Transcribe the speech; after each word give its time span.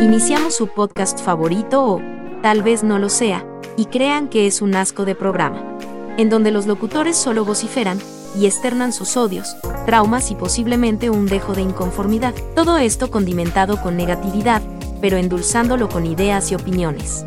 Iniciamos 0.00 0.54
su 0.54 0.68
podcast 0.68 1.20
favorito 1.20 1.84
o, 1.84 2.02
tal 2.42 2.62
vez 2.62 2.84
no 2.84 2.98
lo 2.98 3.08
sea, 3.08 3.46
y 3.76 3.86
crean 3.86 4.28
que 4.28 4.46
es 4.46 4.62
un 4.62 4.74
asco 4.74 5.04
de 5.04 5.14
programa, 5.14 5.78
en 6.16 6.30
donde 6.30 6.50
los 6.50 6.66
locutores 6.66 7.16
solo 7.16 7.44
vociferan 7.44 7.98
y 8.38 8.46
externan 8.46 8.92
sus 8.92 9.16
odios, 9.16 9.56
traumas 9.86 10.30
y 10.30 10.34
posiblemente 10.34 11.10
un 11.10 11.26
dejo 11.26 11.54
de 11.54 11.62
inconformidad. 11.62 12.34
Todo 12.54 12.78
esto 12.78 13.10
condimentado 13.10 13.80
con 13.82 13.96
negatividad, 13.96 14.62
pero 15.00 15.16
endulzándolo 15.16 15.88
con 15.88 16.06
ideas 16.06 16.50
y 16.52 16.54
opiniones 16.54 17.24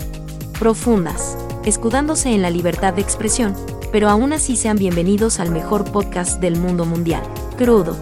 profundas, 0.58 1.38
escudándose 1.66 2.34
en 2.34 2.42
la 2.42 2.50
libertad 2.50 2.94
de 2.94 3.02
expresión, 3.02 3.54
pero 3.92 4.10
aún 4.10 4.34
así 4.34 4.56
sean 4.56 4.78
bienvenidos 4.78 5.40
al 5.40 5.52
mejor 5.52 5.92
podcast 5.92 6.40
del 6.42 6.58
mundo 6.58 6.86
mundial, 6.86 7.24
Crudo. 7.58 7.98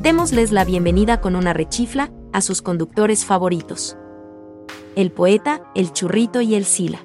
Démosles 0.00 0.52
la 0.52 0.64
bienvenida 0.64 1.20
con 1.20 1.36
una 1.36 1.52
rechifla 1.52 2.10
a 2.32 2.40
sus 2.40 2.62
conductores 2.62 3.24
favoritos. 3.24 3.96
El 4.96 5.10
poeta, 5.12 5.62
el 5.74 5.92
churrito 5.92 6.40
y 6.40 6.54
el 6.54 6.64
sila. 6.64 7.04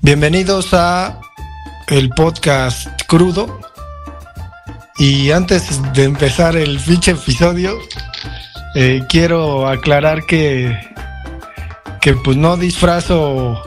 Bienvenidos 0.00 0.74
a 0.74 1.18
el 1.88 2.10
podcast 2.10 2.88
crudo. 3.08 3.73
Y 4.98 5.32
antes 5.32 5.80
de 5.92 6.04
empezar 6.04 6.56
el 6.56 6.78
fiche 6.78 7.12
episodio, 7.12 7.78
eh, 8.76 9.02
quiero 9.08 9.68
aclarar 9.68 10.24
que, 10.24 10.78
que 12.00 12.14
pues 12.14 12.36
no 12.36 12.56
disfrazo 12.56 13.60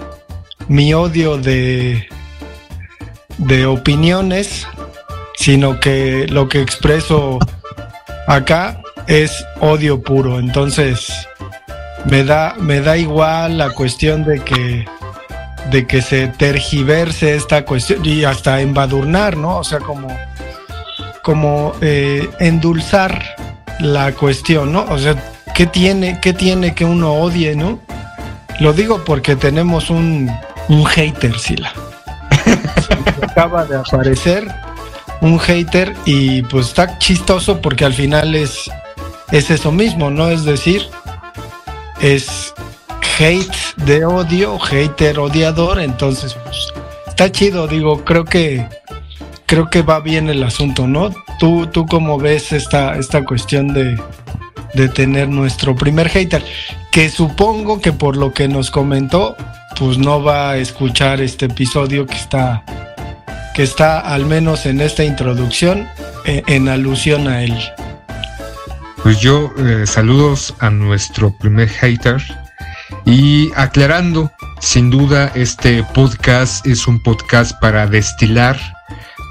mi 0.69 0.93
odio 0.93 1.37
de, 1.37 2.07
de 3.37 3.65
opiniones, 3.65 4.65
sino 5.35 5.79
que 5.79 6.27
lo 6.27 6.47
que 6.47 6.61
expreso 6.61 7.39
acá 8.27 8.81
es 9.07 9.45
odio 9.59 10.01
puro. 10.01 10.39
Entonces, 10.39 11.11
me 12.05 12.23
da, 12.23 12.55
me 12.57 12.79
da 12.79 12.95
igual 12.95 13.57
la 13.57 13.71
cuestión 13.71 14.23
de 14.23 14.39
que 14.41 14.85
de 15.71 15.85
que 15.85 16.01
se 16.01 16.27
tergiverse 16.27 17.35
esta 17.35 17.65
cuestión 17.65 18.05
y 18.05 18.23
hasta 18.23 18.61
embadurnar, 18.61 19.35
¿no? 19.35 19.57
O 19.57 19.63
sea, 19.65 19.79
como, 19.79 20.07
como 21.27 21.73
eh, 21.81 22.29
endulzar 22.39 23.21
la 23.81 24.13
cuestión, 24.13 24.71
¿no? 24.71 24.85
O 24.85 24.97
sea, 24.97 25.13
¿qué 25.53 25.65
tiene, 25.65 26.21
¿qué 26.21 26.31
tiene 26.31 26.73
que 26.73 26.85
uno 26.85 27.15
odie, 27.15 27.53
¿no? 27.53 27.79
Lo 28.61 28.71
digo 28.71 29.03
porque 29.03 29.35
tenemos 29.35 29.89
un, 29.89 30.31
un 30.69 30.85
hater, 30.85 31.37
Sila. 31.37 31.73
acaba 33.21 33.65
de 33.65 33.75
aparecer 33.75 34.47
un 35.19 35.37
hater 35.37 35.93
y 36.05 36.43
pues 36.43 36.67
está 36.67 36.97
chistoso 36.97 37.59
porque 37.59 37.83
al 37.83 37.93
final 37.93 38.33
es, 38.33 38.71
es 39.33 39.49
eso 39.49 39.73
mismo, 39.73 40.09
¿no? 40.09 40.29
Es 40.29 40.45
decir, 40.45 40.87
es 41.99 42.53
hate 43.19 43.75
de 43.75 44.05
odio, 44.05 44.57
hater 44.59 45.19
odiador, 45.19 45.81
entonces 45.81 46.35
pues, 46.35 46.71
está 47.05 47.29
chido, 47.29 47.67
digo, 47.67 48.05
creo 48.05 48.23
que 48.23 48.65
creo 49.47 49.69
que 49.69 49.81
va 49.81 49.99
bien 50.01 50.29
el 50.29 50.43
asunto, 50.43 50.87
¿no? 50.87 51.09
Tú, 51.39 51.67
tú 51.67 51.87
cómo 51.87 52.19
ves 52.19 52.51
esta, 52.51 52.97
esta 52.97 53.25
cuestión 53.25 53.73
de, 53.73 53.99
de 54.75 54.89
tener 54.89 55.29
nuestro 55.29 55.75
primer 55.75 56.09
hater, 56.09 56.43
que 56.91 57.09
supongo 57.09 57.81
que 57.81 57.93
por 57.93 58.17
lo 58.17 58.33
que 58.33 58.47
nos 58.47 58.69
comentó, 58.69 59.35
pues 59.79 59.97
no 59.97 60.21
va 60.21 60.51
a 60.51 60.57
escuchar 60.57 61.21
este 61.21 61.45
episodio 61.45 62.05
que 62.05 62.15
está, 62.15 62.63
que 63.55 63.63
está 63.63 63.99
al 63.99 64.25
menos 64.25 64.65
en 64.65 64.81
esta 64.81 65.03
introducción 65.03 65.87
e, 66.25 66.43
en, 66.47 66.67
alusión 66.67 67.27
a 67.27 67.41
él. 67.41 67.57
Pues 69.01 69.21
yo 69.21 69.51
eh, 69.57 69.87
saludos 69.87 70.53
a 70.59 70.69
nuestro 70.69 71.35
primer 71.37 71.69
hater, 71.69 72.21
y 73.05 73.51
aclarando, 73.55 74.31
sin 74.59 74.89
duda 74.89 75.31
este 75.35 75.83
podcast 75.83 76.65
es 76.67 76.87
un 76.87 77.01
podcast 77.01 77.57
para 77.61 77.87
destilar, 77.87 78.57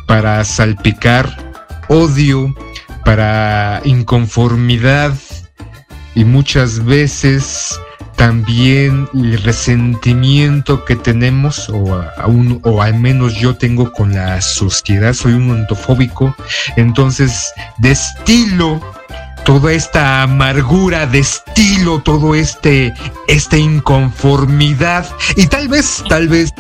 para 0.07 0.45
salpicar 0.45 1.37
odio, 1.89 2.55
para 3.05 3.81
inconformidad 3.85 5.15
y 6.15 6.25
muchas 6.25 6.85
veces 6.85 7.79
también 8.17 9.09
el 9.15 9.43
resentimiento 9.43 10.85
que 10.85 10.97
tenemos 10.97 11.69
o, 11.69 12.03
aún, 12.17 12.61
o 12.65 12.83
al 12.83 12.99
menos 12.99 13.35
yo 13.35 13.57
tengo 13.57 13.93
con 13.93 14.15
la 14.15 14.41
sociedad, 14.41 15.13
soy 15.13 15.35
un 15.35 15.51
ontofóbico, 15.51 16.35
entonces 16.77 17.53
destilo 17.79 18.81
toda 19.45 19.73
esta 19.73 20.23
amargura 20.23 21.07
de 21.07 21.21
estilo, 21.21 22.01
todo 22.01 22.35
este, 22.35 22.93
esta 23.29 23.57
inconformidad 23.57 25.07
y 25.37 25.47
tal 25.47 25.69
vez, 25.69 26.03
tal 26.09 26.27
vez 26.27 26.53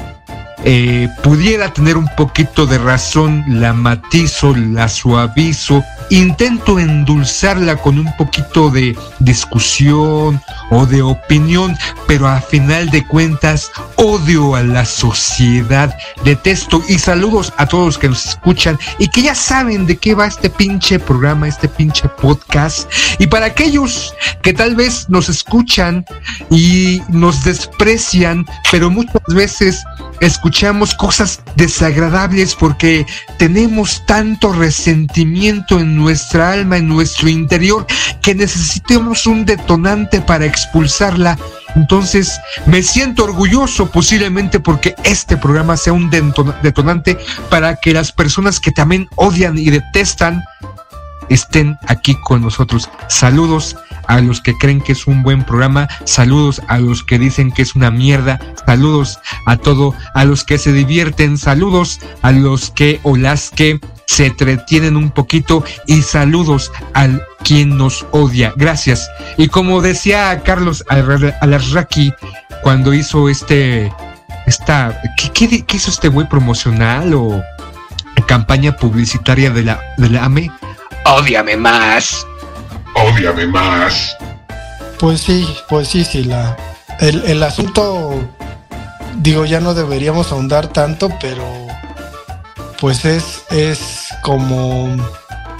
eh, 0.68 1.08
pudiera 1.22 1.72
tener 1.72 1.96
un 1.96 2.08
poquito 2.16 2.66
de 2.66 2.76
razón, 2.76 3.44
la 3.46 3.72
matizo, 3.72 4.52
la 4.56 4.88
suavizo, 4.88 5.84
intento 6.10 6.78
endulzarla 6.78 7.76
con 7.76 7.98
un 7.98 8.14
poquito 8.16 8.70
de 8.70 8.96
discusión 9.18 10.40
o 10.70 10.86
de 10.86 11.02
opinión, 11.02 11.76
pero 12.06 12.28
a 12.28 12.40
final 12.40 12.90
de 12.90 13.06
cuentas 13.06 13.70
odio 13.96 14.54
a 14.54 14.62
la 14.62 14.84
sociedad, 14.84 15.96
detesto 16.24 16.82
y 16.88 16.98
saludos 16.98 17.52
a 17.56 17.66
todos 17.66 17.86
los 17.86 17.98
que 17.98 18.08
nos 18.08 18.26
escuchan 18.26 18.78
y 18.98 19.08
que 19.08 19.22
ya 19.22 19.34
saben 19.34 19.86
de 19.86 19.96
qué 19.96 20.14
va 20.14 20.26
este 20.26 20.50
pinche 20.50 20.98
programa, 20.98 21.48
este 21.48 21.68
pinche 21.68 22.08
podcast. 22.08 22.90
Y 23.18 23.26
para 23.26 23.46
aquellos 23.46 24.14
que 24.42 24.52
tal 24.52 24.76
vez 24.76 25.08
nos 25.08 25.28
escuchan 25.28 26.04
y 26.50 27.02
nos 27.08 27.44
desprecian, 27.44 28.46
pero 28.70 28.90
muchas 28.90 29.22
veces 29.28 29.84
escuchamos 30.20 30.94
cosas 30.94 31.40
desagradables 31.56 32.54
porque 32.54 33.06
tenemos 33.38 34.04
tanto 34.06 34.52
resentimiento 34.52 35.78
en 35.78 35.95
nuestra 35.96 36.52
alma, 36.52 36.76
en 36.76 36.88
nuestro 36.88 37.28
interior, 37.28 37.86
que 38.22 38.34
necesitamos 38.34 39.26
un 39.26 39.44
detonante 39.44 40.20
para 40.20 40.46
expulsarla. 40.46 41.38
Entonces 41.74 42.38
me 42.66 42.82
siento 42.82 43.24
orgulloso 43.24 43.90
posiblemente 43.90 44.60
porque 44.60 44.94
este 45.04 45.36
programa 45.36 45.76
sea 45.76 45.92
un 45.92 46.10
detonante 46.62 47.18
para 47.50 47.76
que 47.76 47.92
las 47.92 48.12
personas 48.12 48.60
que 48.60 48.72
también 48.72 49.08
odian 49.16 49.58
y 49.58 49.70
detestan 49.70 50.42
estén 51.28 51.78
aquí 51.86 52.16
con 52.22 52.42
nosotros. 52.42 52.88
Saludos 53.08 53.76
a 54.06 54.20
los 54.20 54.40
que 54.40 54.56
creen 54.56 54.80
que 54.80 54.92
es 54.92 55.06
un 55.06 55.22
buen 55.22 55.44
programa, 55.44 55.88
saludos 56.04 56.62
a 56.68 56.78
los 56.78 57.02
que 57.02 57.18
dicen 57.18 57.52
que 57.52 57.62
es 57.62 57.74
una 57.74 57.90
mierda, 57.90 58.40
saludos 58.66 59.18
a 59.46 59.56
todo, 59.56 59.94
a 60.14 60.24
los 60.24 60.44
que 60.44 60.58
se 60.58 60.72
divierten, 60.72 61.38
saludos 61.38 62.00
a 62.22 62.32
los 62.32 62.70
que 62.70 63.00
o 63.02 63.16
las 63.16 63.50
que 63.50 63.80
se 64.06 64.26
entretienen 64.26 64.96
un 64.96 65.10
poquito 65.10 65.64
y 65.86 66.02
saludos 66.02 66.72
al 66.94 67.24
quien 67.42 67.76
nos 67.76 68.06
odia. 68.12 68.52
Gracias. 68.56 69.10
Y 69.36 69.48
como 69.48 69.80
decía 69.80 70.42
Carlos 70.44 70.84
Alarraqui 70.88 72.12
cuando 72.62 72.94
hizo 72.94 73.28
este, 73.28 73.92
esta, 74.46 75.00
¿qué, 75.34 75.64
hizo 75.72 75.90
este 75.90 76.08
güey 76.08 76.28
promocional 76.28 77.14
o 77.14 77.42
campaña 78.26 78.76
publicitaria 78.76 79.50
de 79.50 79.62
la, 79.62 79.80
de 79.96 80.10
la 80.10 80.24
AME? 80.24 80.50
Ódiame 81.04 81.56
más. 81.56 82.26
Ódiame 82.96 83.46
más. 83.46 84.16
Pues 84.98 85.20
sí, 85.20 85.46
pues 85.68 85.88
sí, 85.88 86.04
sí, 86.04 86.24
la, 86.24 86.56
el, 87.00 87.22
el 87.26 87.42
asunto, 87.42 88.18
digo, 89.16 89.44
ya 89.44 89.60
no 89.60 89.74
deberíamos 89.74 90.32
ahondar 90.32 90.68
tanto, 90.68 91.10
pero 91.20 91.44
pues 92.80 93.04
es, 93.04 93.44
es 93.50 94.08
como, 94.22 94.96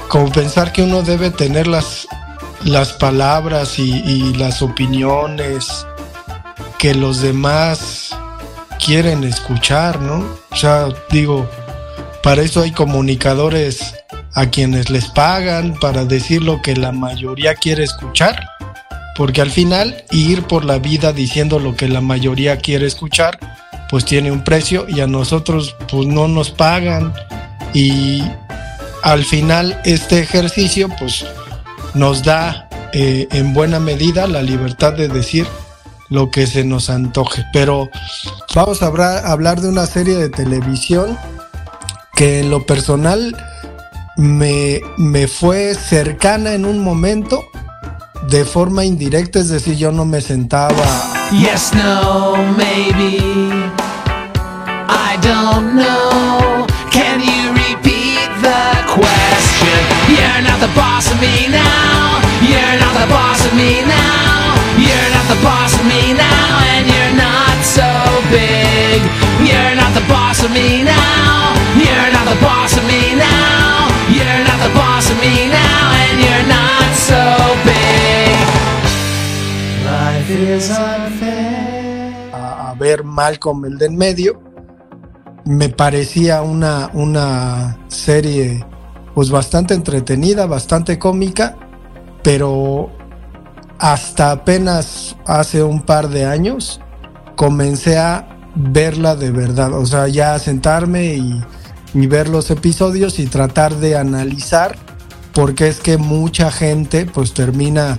como 0.09 0.31
pensar 0.33 0.73
que 0.73 0.83
uno 0.83 1.03
debe 1.03 1.31
tener 1.31 1.67
las, 1.67 2.09
las 2.65 2.93
palabras 2.95 3.79
y, 3.79 4.03
y 4.05 4.35
las 4.35 4.63
opiniones 4.63 5.87
que 6.79 6.95
los 6.95 7.21
demás 7.21 8.17
quieren 8.85 9.25
escuchar, 9.25 10.01
¿no? 10.01 10.27
O 10.51 10.57
sea, 10.57 10.89
digo, 11.11 11.49
para 12.23 12.43
eso 12.43 12.63
hay 12.63 12.73
comunicadores 12.73 13.95
a 14.37 14.51
quienes 14.51 14.91
les 14.91 15.09
pagan 15.09 15.75
para 15.81 16.05
decir 16.05 16.43
lo 16.43 16.63
que 16.63 16.77
la 16.77 16.93
mayoría 16.93 17.55
quiere 17.55 17.83
escuchar. 17.83 18.49
Porque 19.17 19.41
al 19.41 19.51
final 19.51 20.05
ir 20.11 20.43
por 20.43 20.65
la 20.65 20.79
vida 20.79 21.13
diciendo 21.15 21.59
lo 21.59 21.75
que 21.75 21.89
la 21.89 22.03
mayoría 22.03 22.59
quiere 22.59 22.87
escuchar, 22.87 23.39
pues 23.89 24.05
tiene 24.05 24.31
un 24.31 24.45
precio 24.45 24.87
y 24.89 25.01
a 25.01 25.07
nosotros 25.07 25.75
pues 25.91 26.07
no 26.07 26.29
nos 26.29 26.51
pagan. 26.51 27.15
Y 27.73 28.23
al 29.03 29.25
final 29.25 29.81
este 29.85 30.21
ejercicio 30.21 30.91
pues 30.99 31.25
nos 31.95 32.23
da 32.23 32.69
eh, 32.93 33.27
en 33.33 33.55
buena 33.55 33.81
medida 33.81 34.27
la 34.27 34.43
libertad 34.43 34.93
de 34.93 35.09
decir 35.09 35.47
lo 36.11 36.31
que 36.31 36.47
se 36.47 36.63
nos 36.63 36.91
antoje. 36.91 37.43
Pero 37.55 37.89
vamos 38.55 38.83
a 38.83 38.87
hablar, 38.87 39.61
de 39.63 39.69
una 39.69 39.87
serie 39.87 40.17
de 40.17 40.29
televisión 40.29 41.17
que 42.15 42.41
en 42.41 42.51
lo 42.51 42.67
personal 42.67 43.35
me, 44.17 44.81
me 44.97 45.29
fue 45.29 45.75
cercana 45.75 46.55
en 46.55 46.65
un 46.65 46.83
momento 46.83 47.45
de 48.31 48.45
forma 48.45 48.85
indirecta, 48.85 49.39
es 49.39 49.49
decir, 49.49 49.77
yo 49.77 49.93
no 49.93 50.05
me 50.05 50.21
sentaba. 50.21 50.85
Yes, 51.33 51.73
no, 51.75 52.37
maybe. 52.57 53.71
I 54.89 55.17
don't 55.21 55.75
know. 55.75 56.06
A, 82.33 82.75
ver 82.79 83.05
Malcolm 83.05 83.65
el 83.65 83.79
de 83.79 83.87
en 83.87 83.97
medio. 83.97 84.43
Me 85.45 85.69
parecía 85.69 86.43
una, 86.43 86.91
una 86.93 87.79
serie 87.89 88.65
pues 89.15 89.31
bastante 89.31 89.75
entretenida, 89.75 90.47
bastante 90.47 90.99
cómica, 90.99 91.57
pero 92.23 92.91
hasta 93.79 94.33
apenas 94.33 95.17
hace 95.25 95.63
un 95.63 95.83
par 95.83 96.09
de 96.09 96.27
años 96.27 96.81
comencé 97.35 97.97
a 97.99 98.29
verla 98.55 99.17
de 99.17 99.31
verdad, 99.31 99.73
o 99.73 99.87
sea, 99.87 100.09
ya 100.09 100.39
sentarme 100.39 101.15
y, 101.15 101.45
y 101.95 102.07
ver 102.07 102.29
los 102.29 102.51
episodios 102.51 103.19
y 103.19 103.27
tratar 103.27 103.75
de 103.77 103.97
analizar 103.97 104.77
porque 105.33 105.69
es 105.69 105.81
que 105.81 105.99
mucha 105.99 106.51
gente 106.51 107.05
pues 107.05 107.35
termina 107.35 107.99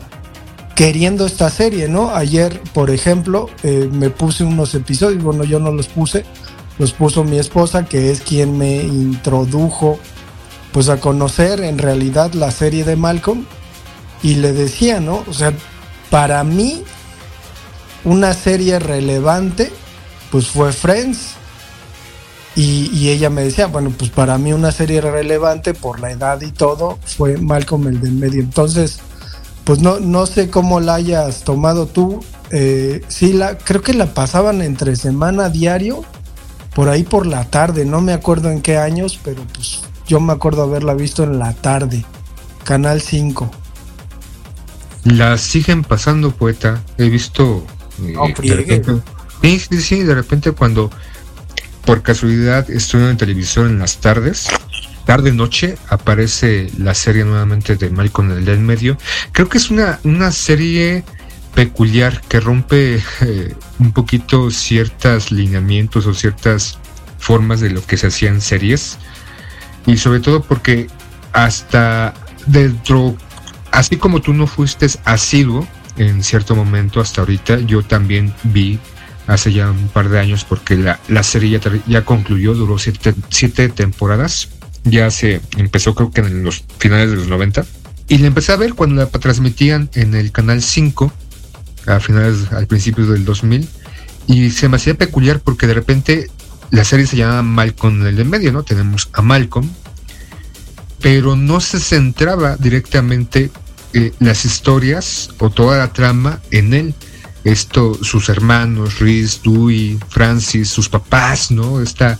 queriendo 0.77 1.25
esta 1.25 1.49
serie, 1.49 1.89
¿no? 1.89 2.15
Ayer, 2.15 2.61
por 2.71 2.91
ejemplo, 2.91 3.49
eh, 3.63 3.89
me 3.91 4.11
puse 4.11 4.43
unos 4.43 4.75
episodios, 4.75 5.23
bueno, 5.23 5.43
yo 5.43 5.59
no 5.59 5.71
los 5.71 5.87
puse, 5.87 6.23
los 6.77 6.93
puso 6.93 7.23
mi 7.23 7.39
esposa, 7.39 7.85
que 7.85 8.11
es 8.11 8.21
quien 8.21 8.59
me 8.59 8.83
introdujo, 8.83 9.97
pues 10.71 10.89
a 10.89 10.99
conocer 10.99 11.61
en 11.61 11.79
realidad 11.79 12.31
la 12.33 12.51
serie 12.51 12.83
de 12.83 12.95
Malcolm, 12.95 13.47
y 14.21 14.35
le 14.35 14.53
decía, 14.53 14.99
¿no? 14.99 15.23
O 15.27 15.33
sea, 15.33 15.51
para 16.11 16.43
mí, 16.43 16.83
una 18.03 18.35
serie 18.35 18.77
relevante, 18.77 19.71
pues 20.31 20.45
fue 20.45 20.71
Friends, 20.71 21.31
y, 22.55 22.91
y, 22.93 23.09
ella 23.09 23.31
me 23.31 23.41
decía, 23.41 23.65
bueno, 23.65 23.91
pues 23.97 24.11
para 24.11 24.37
mí 24.37 24.53
una 24.53 24.71
serie 24.71 25.01
relevante 25.01 25.73
por 25.73 25.99
la 25.99 26.11
edad 26.11 26.41
y 26.41 26.51
todo 26.51 26.97
fue 27.03 27.37
Malcolm 27.37 27.87
el 27.87 28.01
del 28.01 28.13
medio. 28.13 28.41
Entonces, 28.41 28.99
pues 29.67 29.81
no, 29.81 29.99
no 29.99 30.25
sé 30.25 30.49
cómo 30.49 30.79
la 30.79 30.95
hayas 30.95 31.43
tomado 31.43 31.87
tú. 31.87 32.23
Eh, 32.51 33.01
sí, 33.09 33.33
la, 33.33 33.57
creo 33.57 33.81
que 33.81 33.93
la 33.93 34.13
pasaban 34.13 34.61
entre 34.61 34.95
semana 34.95 35.49
diario, 35.49 36.05
por 36.73 36.87
ahí 36.87 37.03
por 37.03 37.27
la 37.27 37.43
tarde, 37.43 37.83
no 37.83 37.99
me 37.99 38.13
acuerdo 38.13 38.49
en 38.49 38.61
qué 38.61 38.77
años, 38.77 39.19
pero 39.21 39.43
pues 39.53 39.81
yo 40.07 40.21
me 40.21 40.31
acuerdo 40.31 40.63
haberla 40.63 40.93
visto 40.93 41.25
en 41.25 41.37
la 41.37 41.51
tarde, 41.51 42.05
Canal 42.63 43.01
5. 43.01 43.51
La 45.03 45.37
siguen 45.37 45.83
pasando, 45.83 46.31
poeta. 46.31 46.81
He 46.97 47.09
visto... 47.09 47.65
Eh, 48.01 48.81
sí, 49.41 49.59
sí, 49.59 49.81
sí, 49.81 50.03
de 50.03 50.15
repente 50.15 50.53
cuando 50.53 50.89
por 51.83 52.03
casualidad 52.03 52.69
estoy 52.71 53.03
en 53.03 53.17
televisión 53.17 53.67
en 53.67 53.79
las 53.79 53.97
tardes, 53.97 54.47
tarde 55.07 55.31
noche 55.31 55.77
aparece 55.87 56.69
la 56.77 56.93
serie 56.93 57.23
nuevamente 57.23 57.77
de 57.77 57.89
Malcolm 57.89 58.29
el 58.33 58.47
en 58.49 58.65
medio. 58.65 58.97
Creo 59.31 59.47
que 59.47 59.57
es 59.57 59.71
una, 59.71 60.01
una 60.03 60.33
serie 60.33 61.05
peculiar 61.55 62.21
que 62.27 62.41
rompe 62.41 63.01
eh, 63.21 63.55
un 63.79 63.93
poquito 63.93 64.51
ciertos 64.51 65.31
lineamientos 65.31 66.05
o 66.07 66.13
ciertas 66.13 66.77
formas 67.19 67.61
de 67.61 67.69
lo 67.69 67.83
que 67.85 67.95
se 67.95 68.07
hacían 68.07 68.41
series 68.41 68.97
y 69.85 69.95
sobre 69.95 70.19
todo 70.19 70.43
porque 70.43 70.87
hasta 71.31 72.13
dentro 72.45 73.15
así 73.71 73.95
como 73.95 74.21
tú 74.21 74.33
no 74.33 74.45
fuiste 74.45 74.87
asiduo 75.05 75.65
en 75.95 76.21
cierto 76.21 76.53
momento 76.53 76.99
hasta 76.99 77.21
ahorita 77.21 77.59
yo 77.61 77.81
también 77.81 78.33
vi 78.43 78.77
hace 79.25 79.53
ya 79.53 79.71
un 79.71 79.87
par 79.87 80.09
de 80.09 80.19
años 80.19 80.43
porque 80.43 80.75
la, 80.75 80.99
la 81.07 81.23
serie 81.23 81.57
ya, 81.57 81.71
ya 81.87 82.03
concluyó 82.03 82.53
duró 82.53 82.77
siete, 82.77 83.15
siete 83.29 83.69
temporadas 83.69 84.49
ya 84.91 85.11
se 85.11 85.41
empezó 85.57 85.95
creo 85.95 86.11
que 86.11 86.21
en 86.21 86.43
los 86.43 86.63
finales 86.79 87.09
de 87.09 87.15
los 87.17 87.27
90. 87.27 87.65
Y 88.09 88.19
la 88.19 88.27
empecé 88.27 88.53
a 88.53 88.57
ver 88.57 88.73
cuando 88.73 88.95
la 88.95 89.07
transmitían 89.07 89.89
en 89.93 90.15
el 90.15 90.31
canal 90.31 90.61
5, 90.61 91.11
a 91.87 91.99
finales, 91.99 92.51
al 92.51 92.67
principio 92.67 93.05
del 93.05 93.25
2000. 93.25 93.67
Y 94.27 94.51
se 94.51 94.69
me 94.69 94.77
hacía 94.77 94.95
peculiar 94.95 95.39
porque 95.39 95.67
de 95.67 95.73
repente 95.73 96.27
la 96.69 96.83
serie 96.83 97.07
se 97.07 97.17
llama 97.17 97.41
Malcolm 97.43 98.01
en 98.01 98.07
el 98.07 98.15
de 98.15 98.23
medio, 98.23 98.51
¿no? 98.51 98.63
Tenemos 98.63 99.09
a 99.13 99.21
Malcolm, 99.21 99.69
pero 101.01 101.35
no 101.35 101.59
se 101.59 101.79
centraba 101.79 102.57
directamente 102.57 103.51
eh, 103.93 104.13
las 104.19 104.45
historias 104.45 105.29
o 105.39 105.49
toda 105.49 105.77
la 105.77 105.93
trama 105.93 106.41
en 106.51 106.73
él. 106.73 106.93
Esto, 107.43 107.97
sus 108.03 108.27
hermanos, 108.27 108.99
Reese, 108.99 109.39
Dewey, 109.43 109.97
Francis, 110.09 110.69
sus 110.69 110.89
papás, 110.89 111.51
¿no? 111.51 111.81
Esta 111.81 112.19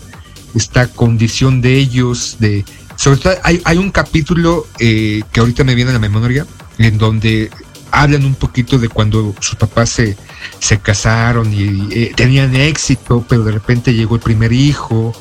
esta 0.58 0.88
condición 0.88 1.60
de 1.60 1.76
ellos, 1.76 2.36
de 2.38 2.64
sobre 2.96 3.20
todo 3.20 3.34
hay, 3.44 3.62
hay 3.64 3.78
un 3.78 3.90
capítulo 3.90 4.66
eh, 4.78 5.22
que 5.32 5.40
ahorita 5.40 5.64
me 5.64 5.74
viene 5.74 5.90
a 5.90 5.94
la 5.94 6.00
memoria, 6.00 6.46
en 6.78 6.98
donde 6.98 7.50
hablan 7.90 8.24
un 8.24 8.34
poquito 8.34 8.78
de 8.78 8.88
cuando 8.88 9.34
sus 9.40 9.56
papás 9.56 9.90
se, 9.90 10.16
se 10.58 10.78
casaron 10.78 11.52
y 11.54 11.88
eh, 11.90 12.12
tenían 12.14 12.54
éxito, 12.54 13.24
pero 13.28 13.44
de 13.44 13.52
repente 13.52 13.94
llegó 13.94 14.16
el 14.16 14.20
primer 14.20 14.52
hijo 14.52 15.14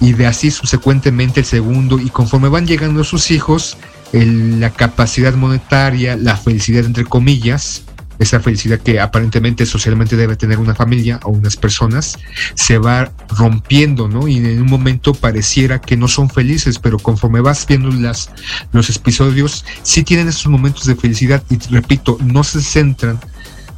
y 0.00 0.12
de 0.12 0.26
así 0.26 0.50
subsecuentemente 0.50 1.40
el 1.40 1.46
segundo 1.46 1.98
y 1.98 2.08
conforme 2.10 2.48
van 2.48 2.66
llegando 2.66 3.04
sus 3.04 3.30
hijos, 3.30 3.76
la 4.12 4.70
capacidad 4.70 5.34
monetaria, 5.34 6.16
la 6.16 6.36
felicidad 6.36 6.84
entre 6.86 7.04
comillas, 7.04 7.82
esa 8.18 8.40
felicidad 8.40 8.80
que 8.80 9.00
aparentemente 9.00 9.66
socialmente 9.66 10.16
debe 10.16 10.36
tener 10.36 10.58
una 10.58 10.74
familia 10.74 11.20
o 11.22 11.30
unas 11.30 11.56
personas, 11.56 12.18
se 12.54 12.78
va 12.78 13.12
rompiendo, 13.36 14.08
¿no? 14.08 14.28
Y 14.28 14.38
en 14.38 14.60
un 14.60 14.68
momento 14.68 15.14
pareciera 15.14 15.80
que 15.80 15.96
no 15.96 16.08
son 16.08 16.28
felices, 16.28 16.78
pero 16.78 16.98
conforme 16.98 17.40
vas 17.40 17.66
viendo 17.66 17.90
las, 17.90 18.30
los 18.72 18.90
episodios, 18.94 19.64
sí 19.82 20.02
tienen 20.02 20.28
esos 20.28 20.46
momentos 20.46 20.86
de 20.86 20.96
felicidad 20.96 21.42
y 21.50 21.58
repito, 21.72 22.18
no 22.20 22.44
se 22.44 22.60
centran 22.60 23.18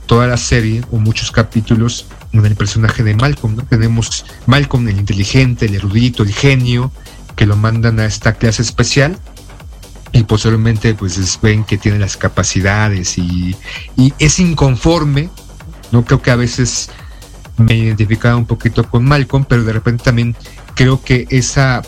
toda 0.06 0.26
la 0.26 0.36
serie 0.36 0.82
o 0.90 0.98
muchos 0.98 1.30
capítulos 1.30 2.06
en 2.32 2.44
el 2.44 2.56
personaje 2.56 3.02
de 3.02 3.14
Malcolm, 3.14 3.56
¿no? 3.56 3.62
Tenemos 3.64 4.24
Malcolm, 4.46 4.88
el 4.88 4.98
inteligente, 4.98 5.66
el 5.66 5.74
erudito, 5.74 6.22
el 6.22 6.32
genio, 6.32 6.90
que 7.36 7.46
lo 7.46 7.56
mandan 7.56 8.00
a 8.00 8.06
esta 8.06 8.34
clase 8.34 8.62
especial 8.62 9.18
y 10.12 10.24
posiblemente 10.24 10.94
pues 10.94 11.38
ven 11.42 11.64
que 11.64 11.78
tiene 11.78 11.98
las 11.98 12.16
capacidades 12.16 13.18
y, 13.18 13.56
es 14.18 14.40
inconforme, 14.40 15.28
no 15.92 16.04
creo 16.04 16.20
que 16.22 16.30
a 16.30 16.36
veces 16.36 16.90
me 17.56 17.74
identificaba 17.74 18.36
un 18.36 18.46
poquito 18.46 18.88
con 18.88 19.04
Malcolm, 19.04 19.44
pero 19.46 19.64
de 19.64 19.72
repente 19.72 20.04
también 20.04 20.34
creo 20.74 21.02
que 21.02 21.26
esa 21.28 21.82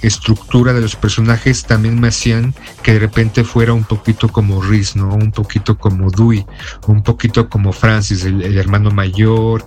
estructura 0.00 0.72
de 0.72 0.80
los 0.80 0.96
personajes 0.96 1.64
también 1.64 2.00
me 2.00 2.08
hacían 2.08 2.54
que 2.82 2.94
de 2.94 3.00
repente 3.00 3.44
fuera 3.44 3.74
un 3.74 3.84
poquito 3.84 4.28
como 4.28 4.62
Riz, 4.62 4.96
¿no? 4.96 5.14
Un 5.14 5.30
poquito 5.30 5.76
como 5.76 6.10
Dewey, 6.10 6.46
un 6.86 7.02
poquito 7.02 7.50
como 7.50 7.72
Francis, 7.72 8.24
el, 8.24 8.56
hermano 8.56 8.90
mayor, 8.90 9.66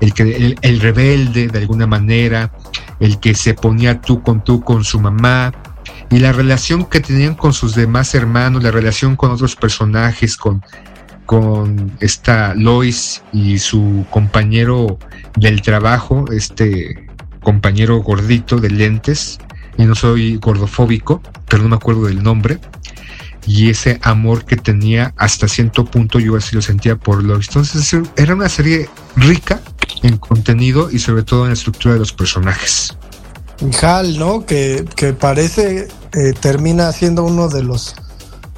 el 0.00 0.14
que 0.14 0.56
el 0.60 0.80
rebelde 0.80 1.48
de 1.48 1.58
alguna 1.58 1.88
manera, 1.88 2.52
el 3.00 3.18
que 3.18 3.34
se 3.34 3.54
ponía 3.54 4.00
tú 4.00 4.22
con 4.22 4.44
tú 4.44 4.62
con 4.62 4.84
su 4.84 5.00
mamá, 5.00 5.52
y 6.12 6.18
la 6.18 6.30
relación 6.30 6.84
que 6.84 7.00
tenían 7.00 7.34
con 7.34 7.54
sus 7.54 7.74
demás 7.74 8.14
hermanos, 8.14 8.62
la 8.62 8.70
relación 8.70 9.16
con 9.16 9.30
otros 9.30 9.56
personajes, 9.56 10.36
con, 10.36 10.62
con 11.24 11.90
esta 12.00 12.54
Lois 12.54 13.22
y 13.32 13.58
su 13.58 14.04
compañero 14.10 14.98
del 15.36 15.62
trabajo, 15.62 16.26
este 16.30 17.06
compañero 17.40 18.02
gordito 18.02 18.58
de 18.58 18.68
lentes, 18.68 19.38
y 19.78 19.84
no 19.86 19.94
soy 19.94 20.36
gordofóbico, 20.36 21.22
pero 21.48 21.62
no 21.62 21.70
me 21.70 21.76
acuerdo 21.76 22.04
del 22.04 22.22
nombre, 22.22 22.58
y 23.46 23.70
ese 23.70 23.98
amor 24.02 24.44
que 24.44 24.56
tenía 24.56 25.14
hasta 25.16 25.48
cierto 25.48 25.86
punto 25.86 26.20
yo 26.20 26.36
así 26.36 26.54
lo 26.54 26.60
sentía 26.60 26.94
por 26.94 27.24
Lois. 27.24 27.48
Entonces 27.48 27.96
era 28.16 28.34
una 28.34 28.50
serie 28.50 28.90
rica 29.16 29.62
en 30.02 30.18
contenido 30.18 30.90
y 30.90 30.98
sobre 30.98 31.22
todo 31.22 31.44
en 31.44 31.48
la 31.48 31.54
estructura 31.54 31.94
de 31.94 32.00
los 32.00 32.12
personajes. 32.12 32.98
Hal, 33.80 34.18
¿no? 34.18 34.44
Que, 34.44 34.84
que 34.94 35.14
parece 35.14 35.88
eh, 36.14 36.32
termina 36.38 36.92
siendo 36.92 37.24
uno 37.24 37.48
de 37.48 37.62
los 37.62 37.94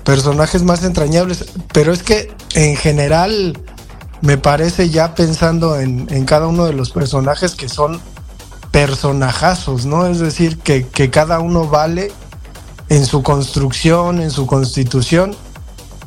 personajes 0.05 0.63
más 0.63 0.85
entrañables. 0.85 1.47
Pero 1.73 1.93
es 1.93 2.03
que 2.03 2.33
en 2.55 2.77
general 2.77 3.59
me 4.21 4.39
parece 4.39 4.91
ya 4.91 5.15
pensando 5.15 5.79
en, 5.79 6.07
cada 6.25 6.47
uno 6.47 6.65
de 6.65 6.73
los 6.73 6.91
personajes 6.91 7.55
que 7.55 7.69
son 7.69 8.01
personajazos, 8.71 9.87
¿no? 9.87 10.07
Es 10.07 10.19
decir, 10.19 10.59
que, 10.59 11.11
cada 11.11 11.41
uno 11.41 11.69
vale 11.69 12.11
en 12.89 13.07
su 13.07 13.23
construcción, 13.23 14.21
en 14.21 14.31
su 14.31 14.47
constitución, 14.47 15.37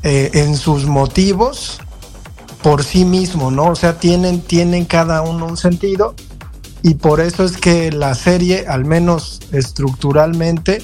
eh, 0.04 0.32
en 0.34 0.58
sus 0.58 0.86
motivos 0.86 1.80
por 2.62 2.84
sí 2.84 3.06
mismo, 3.06 3.52
¿no? 3.52 3.68
O 3.68 3.76
sea, 3.76 3.98
tienen, 4.00 4.42
tienen 4.42 4.86
cada 4.86 5.22
uno 5.22 5.46
un 5.46 5.58
sentido 5.58 6.16
y 6.82 6.96
por 6.96 7.22
eso 7.22 7.44
es 7.44 7.58
que 7.58 7.92
la 7.92 8.16
serie, 8.16 8.66
al 8.68 8.84
menos 8.84 9.40
estructuralmente, 9.52 10.84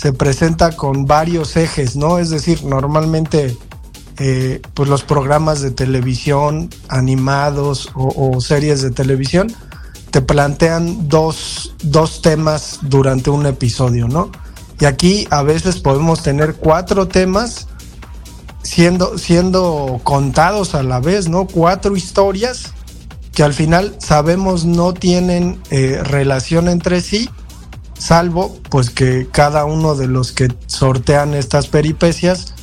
se 0.00 0.14
presenta 0.14 0.72
con 0.72 1.04
varios 1.04 1.58
ejes, 1.58 1.94
¿no? 1.94 2.18
Es 2.18 2.30
decir, 2.30 2.64
normalmente 2.64 3.54
eh, 4.18 4.62
pues 4.72 4.88
los 4.88 5.02
programas 5.02 5.60
de 5.60 5.72
televisión 5.72 6.70
animados 6.88 7.90
o, 7.94 8.40
series 8.40 8.80
de 8.80 8.92
televisión 8.92 9.54
te 10.10 10.22
plantean 10.22 11.06
dos, 11.10 11.74
dos, 11.82 12.22
temas 12.22 12.78
durante 12.80 13.28
un 13.28 13.44
episodio, 13.44 14.08
¿no? 14.08 14.30
Y 14.80 14.86
aquí 14.86 15.28
a 15.28 15.42
veces 15.42 15.78
podemos 15.78 16.22
tener 16.22 16.54
cuatro 16.54 17.06
temas 17.06 17.68
siendo, 18.62 19.18
siendo 19.18 20.00
contados 20.02 20.74
a 20.74 20.82
la 20.82 21.00
vez, 21.00 21.28
¿no? 21.28 21.46
Cuatro 21.46 21.94
historias 21.94 22.72
que 23.34 23.42
al 23.42 23.52
final 23.52 23.96
sabemos 23.98 24.64
no 24.64 24.94
tienen 24.94 25.60
eh, 25.70 26.00
relación 26.02 26.68
entre 26.70 27.02
sí, 27.02 27.28
salvo 28.00 28.56
pues 28.70 28.88
que 28.88 29.28
cada 29.30 29.66
uno 29.66 29.94
de 29.94 30.08
los 30.08 30.32
que 30.32 30.48
sortean 30.66 31.34
estas 31.34 31.68
peripecias 31.68 32.54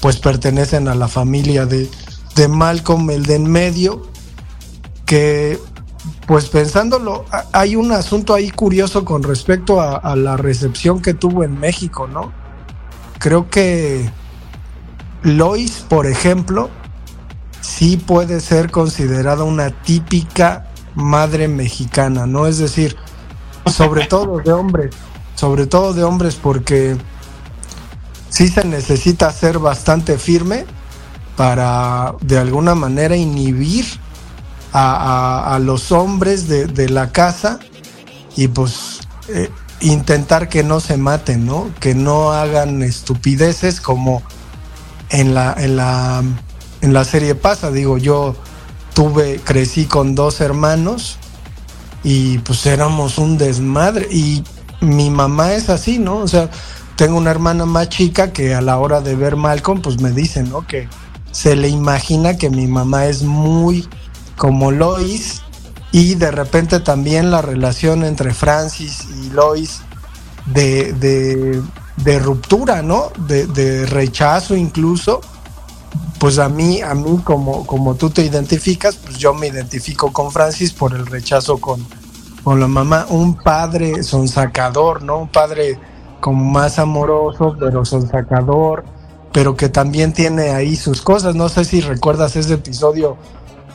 pues 0.00 0.18
pertenecen 0.18 0.88
a 0.88 0.94
la 0.94 1.06
familia 1.06 1.66
de, 1.66 1.88
de 2.34 2.48
Malcolm, 2.48 3.10
el 3.10 3.26
de 3.26 3.36
en 3.36 3.50
medio, 3.50 4.02
que 5.04 5.58
pues 6.26 6.48
pensándolo, 6.48 7.24
hay 7.52 7.76
un 7.76 7.92
asunto 7.92 8.32
ahí 8.32 8.50
curioso 8.50 9.04
con 9.04 9.22
respecto 9.22 9.80
a, 9.80 9.96
a, 9.96 10.16
la 10.16 10.36
recepción 10.36 11.02
que 11.02 11.14
tuvo 11.14 11.44
en 11.44 11.58
México, 11.58 12.06
¿no? 12.06 12.32
Creo 13.18 13.50
que 13.50 14.10
Lois, 15.22 15.84
por 15.88 16.06
ejemplo, 16.06 16.70
sí 17.60 17.96
puede 17.96 18.40
ser 18.40 18.70
considerada 18.70 19.44
una 19.44 19.70
típica 19.82 20.70
madre 20.94 21.48
mexicana, 21.48 22.26
¿no? 22.26 22.46
Es 22.46 22.58
decir, 22.58 22.96
sobre 23.70 24.06
todo 24.06 24.38
de 24.38 24.52
hombres, 24.52 24.94
sobre 25.34 25.66
todo 25.66 25.92
de 25.92 26.04
hombres 26.04 26.36
porque 26.36 26.96
sí 28.28 28.48
se 28.48 28.64
necesita 28.64 29.32
ser 29.32 29.58
bastante 29.58 30.18
firme 30.18 30.66
para 31.36 32.14
de 32.20 32.38
alguna 32.38 32.74
manera 32.74 33.16
inhibir 33.16 33.84
a, 34.72 35.58
los 35.62 35.90
hombres 35.90 36.48
de, 36.48 36.88
la 36.90 37.10
casa 37.10 37.58
y 38.36 38.48
pues 38.48 39.00
eh, 39.28 39.50
intentar 39.80 40.50
que 40.50 40.62
no 40.62 40.80
se 40.80 40.98
maten, 40.98 41.46
¿no? 41.46 41.70
Que 41.80 41.94
no 41.94 42.32
hagan 42.32 42.82
estupideces 42.82 43.80
como 43.80 44.22
en 45.08 45.32
la, 45.32 45.54
en 45.56 45.76
la, 45.76 46.22
en 46.82 46.92
la 46.92 47.04
serie 47.04 47.34
pasa. 47.34 47.70
Digo, 47.70 47.96
yo 47.96 48.36
tuve, 48.92 49.40
crecí 49.42 49.86
con 49.86 50.14
dos 50.14 50.42
hermanos 50.42 51.18
y 52.02 52.38
pues 52.38 52.66
éramos 52.66 53.18
un 53.18 53.38
desmadre. 53.38 54.06
Y 54.10 54.44
mi 54.80 55.10
mamá 55.10 55.54
es 55.54 55.70
así, 55.70 55.98
¿no? 55.98 56.18
O 56.18 56.28
sea, 56.28 56.50
tengo 56.96 57.16
una 57.18 57.30
hermana 57.30 57.66
más 57.66 57.88
chica 57.88 58.32
que 58.32 58.54
a 58.54 58.60
la 58.60 58.78
hora 58.78 59.00
de 59.00 59.14
ver 59.14 59.36
Malcolm, 59.36 59.82
pues 59.82 60.00
me 60.00 60.10
dicen, 60.10 60.48
¿no? 60.50 60.66
Que 60.66 60.88
se 61.30 61.54
le 61.56 61.68
imagina 61.68 62.36
que 62.36 62.48
mi 62.50 62.66
mamá 62.66 63.06
es 63.06 63.22
muy 63.22 63.86
como 64.36 64.70
Lois 64.70 65.42
y 65.92 66.14
de 66.14 66.30
repente 66.30 66.80
también 66.80 67.30
la 67.30 67.42
relación 67.42 68.04
entre 68.04 68.32
Francis 68.32 69.06
y 69.22 69.30
Lois 69.30 69.80
de, 70.46 70.92
de, 70.94 71.62
de 71.96 72.18
ruptura, 72.18 72.82
¿no? 72.82 73.12
De, 73.26 73.46
de, 73.46 73.86
rechazo 73.86 74.56
incluso. 74.56 75.20
Pues 76.18 76.38
a 76.38 76.48
mí, 76.48 76.80
a 76.80 76.94
mí 76.94 77.20
como, 77.24 77.66
como 77.66 77.94
tú 77.94 78.10
te 78.10 78.24
identificas, 78.24 78.96
pues 78.96 79.18
yo 79.18 79.34
me 79.34 79.48
identifico 79.48 80.12
con 80.12 80.30
Francis 80.30 80.72
por 80.72 80.94
el 80.94 81.06
rechazo 81.06 81.58
con, 81.58 81.86
con 82.42 82.60
la 82.60 82.68
mamá, 82.68 83.06
un 83.10 83.34
padre 83.34 84.02
sonsacador, 84.02 85.02
¿no? 85.02 85.18
Un 85.18 85.28
padre 85.28 85.78
como 86.20 86.44
más 86.44 86.78
amoroso, 86.78 87.56
pero 87.58 87.84
sonsacador, 87.84 88.84
pero 89.32 89.56
que 89.56 89.68
también 89.68 90.12
tiene 90.12 90.50
ahí 90.50 90.76
sus 90.76 91.02
cosas. 91.02 91.34
No 91.34 91.48
sé 91.48 91.64
si 91.64 91.80
recuerdas 91.80 92.36
ese 92.36 92.54
episodio 92.54 93.16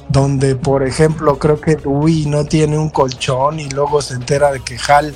donde, 0.09 0.55
por 0.55 0.83
ejemplo, 0.83 1.37
creo 1.39 1.61
que 1.61 1.75
Dewey 1.75 2.25
no 2.25 2.45
tiene 2.45 2.77
un 2.77 2.89
colchón 2.89 3.59
y 3.59 3.69
luego 3.69 4.01
se 4.01 4.15
entera 4.15 4.51
de 4.51 4.59
que 4.59 4.77
Hal 4.87 5.15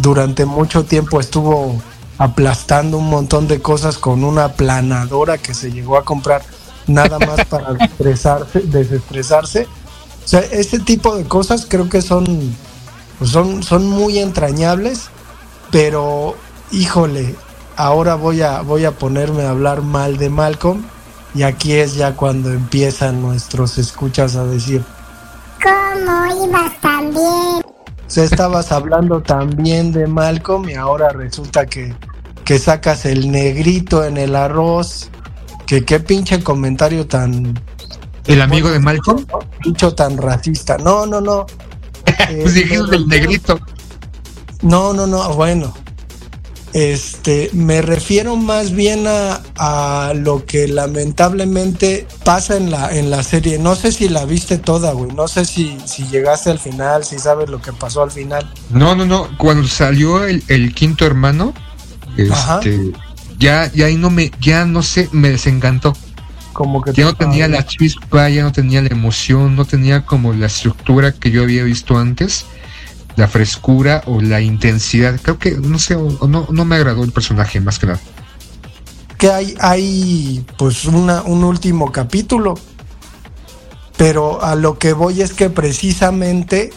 durante 0.00 0.44
mucho 0.44 0.84
tiempo 0.84 1.20
estuvo 1.20 1.80
aplastando 2.22 2.98
un 2.98 3.08
montón 3.10 3.48
de 3.48 3.60
cosas 3.60 3.98
con 3.98 4.22
una 4.24 4.52
planadora 4.52 5.38
que 5.38 5.54
se 5.54 5.72
llegó 5.72 5.96
a 5.96 6.04
comprar 6.04 6.42
nada 6.86 7.18
más 7.18 7.44
para 7.50 7.72
desestresarse, 7.74 8.60
desestresarse 8.60 9.68
o 10.24 10.28
sea, 10.28 10.40
este 10.40 10.78
tipo 10.78 11.16
de 11.16 11.24
cosas 11.24 11.66
creo 11.68 11.88
que 11.88 12.00
son, 12.00 12.54
pues 13.18 13.30
son, 13.30 13.62
son 13.62 13.88
muy 13.88 14.18
entrañables, 14.18 15.08
pero 15.70 16.36
híjole, 16.70 17.34
ahora 17.76 18.14
voy 18.14 18.42
a, 18.42 18.62
voy 18.62 18.84
a 18.84 18.92
ponerme 18.92 19.42
a 19.42 19.50
hablar 19.50 19.82
mal 19.82 20.16
de 20.18 20.30
Malcolm 20.30 20.84
y 21.34 21.42
aquí 21.42 21.72
es 21.72 21.94
ya 21.96 22.14
cuando 22.14 22.50
empiezan 22.50 23.20
nuestros 23.20 23.78
escuchas 23.78 24.36
a 24.36 24.44
decir, 24.44 24.84
¿cómo 25.60 26.46
ibas 26.46 26.80
tan 26.80 27.10
bien? 27.10 27.62
O 27.64 28.14
sea, 28.14 28.24
estabas 28.24 28.70
hablando 28.70 29.22
también 29.22 29.90
de 29.90 30.06
Malcolm 30.06 30.68
y 30.68 30.74
ahora 30.74 31.08
resulta 31.08 31.66
que, 31.66 31.94
que 32.44 32.58
sacas 32.58 33.04
el 33.04 33.30
negrito 33.30 34.04
en 34.04 34.16
el 34.16 34.36
arroz. 34.36 35.10
Que 35.66 35.84
qué 35.84 36.00
pinche 36.00 36.42
comentario 36.42 37.06
tan, 37.06 37.54
¿El 38.26 38.40
amigo 38.40 38.70
de 38.70 38.78
Malcolm? 38.78 39.26
Dicho 39.64 39.94
tan 39.94 40.16
racista. 40.16 40.78
No, 40.78 41.06
no, 41.06 41.20
no. 41.20 41.46
pues 42.42 42.54
dijiste 42.54 42.90
del 42.90 43.08
negrito. 43.08 43.58
No, 44.62 44.92
no, 44.92 45.06
no, 45.06 45.34
bueno. 45.34 45.74
Este, 46.72 47.50
me 47.52 47.82
refiero 47.82 48.34
más 48.36 48.72
bien 48.72 49.04
a, 49.06 50.12
lo 50.14 50.46
que 50.46 50.68
lamentablemente 50.68 52.06
pasa 52.24 52.56
en 52.56 52.70
la, 52.70 52.96
en 52.96 53.10
la 53.10 53.22
serie. 53.22 53.58
No 53.58 53.74
sé 53.74 53.92
si 53.92 54.08
la 54.08 54.24
viste 54.24 54.56
toda, 54.56 54.92
güey. 54.92 55.10
No 55.12 55.28
sé 55.28 55.44
si, 55.44 55.76
si 55.84 56.06
llegaste 56.06 56.50
al 56.50 56.58
final, 56.58 57.04
si 57.04 57.18
sabes 57.18 57.50
lo 57.50 57.60
que 57.60 57.72
pasó 57.72 58.02
al 58.02 58.10
final. 58.10 58.50
No, 58.70 58.94
no, 58.94 59.04
no. 59.04 59.28
Cuando 59.36 59.68
salió 59.68 60.24
el, 60.24 60.42
el 60.48 60.74
quinto 60.74 61.04
hermano, 61.04 61.52
este, 62.16 62.92
ya, 63.38 63.70
ya 63.72 63.86
ahí 63.86 63.96
no 63.96 64.10
me, 64.10 64.30
ya 64.40 64.64
no 64.64 64.82
sé, 64.82 65.08
me 65.12 65.30
desencantó 65.30 65.94
como 66.52 66.82
que 66.82 66.92
ya 66.92 67.04
no 67.04 67.14
tenía 67.14 67.48
la 67.48 67.66
chispa, 67.66 68.28
ya 68.28 68.42
no 68.42 68.52
tenía 68.52 68.82
la 68.82 68.88
emoción, 68.88 69.56
no 69.56 69.64
tenía 69.64 70.04
como 70.04 70.32
la 70.32 70.46
estructura 70.46 71.12
que 71.12 71.30
yo 71.30 71.42
había 71.42 71.64
visto 71.64 71.98
antes, 71.98 72.44
la 73.16 73.28
frescura 73.28 74.02
o 74.06 74.20
la 74.20 74.40
intensidad. 74.40 75.18
Creo 75.20 75.38
que, 75.38 75.52
no 75.52 75.78
sé, 75.78 75.96
no, 75.96 76.46
no 76.48 76.64
me 76.64 76.76
agradó 76.76 77.04
el 77.04 77.12
personaje 77.12 77.60
más 77.60 77.78
que 77.78 77.86
nada. 77.86 78.00
Que 79.18 79.30
hay, 79.30 79.54
hay 79.60 80.44
pues 80.58 80.84
una, 80.84 81.22
un 81.22 81.44
último 81.44 81.90
capítulo, 81.90 82.54
pero 83.96 84.42
a 84.42 84.54
lo 84.54 84.78
que 84.78 84.92
voy 84.92 85.22
es 85.22 85.32
que 85.32 85.48
precisamente, 85.48 86.70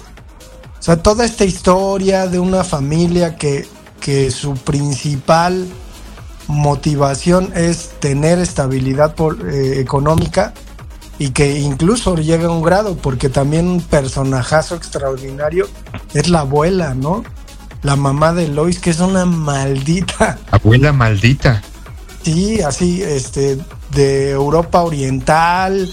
o 0.80 0.82
sea, 0.82 1.02
toda 1.02 1.26
esta 1.26 1.44
historia 1.44 2.28
de 2.28 2.40
una 2.40 2.64
familia 2.64 3.36
que, 3.36 3.68
que 4.00 4.32
su 4.32 4.56
principal 4.56 5.68
motivación 6.48 7.52
es 7.56 7.92
tener 8.00 8.40
estabilidad 8.40 9.16
eh, 9.20 9.80
económica 9.80 10.54
y 11.18 11.30
que 11.30 11.60
incluso 11.60 12.16
llega 12.16 12.48
a 12.48 12.52
un 12.52 12.62
grado, 12.62 12.98
porque 12.98 13.30
también 13.30 13.68
un 13.68 13.82
personajazo 13.82 14.76
extraordinario 14.76 15.68
es 16.14 16.30
la 16.30 16.42
abuela, 16.42 16.94
¿no? 16.94 17.24
La 17.84 17.96
mamá 17.96 18.34
de 18.34 18.48
Lois, 18.48 18.80
que 18.80 18.90
es 18.90 19.00
una 19.00 19.26
maldita. 19.26 20.40
Abuela 20.52 20.92
maldita. 20.92 21.62
Sí, 22.24 22.62
así, 22.62 23.04
este, 23.04 23.58
de 23.92 24.32
Europa 24.32 24.82
Oriental, 24.82 25.90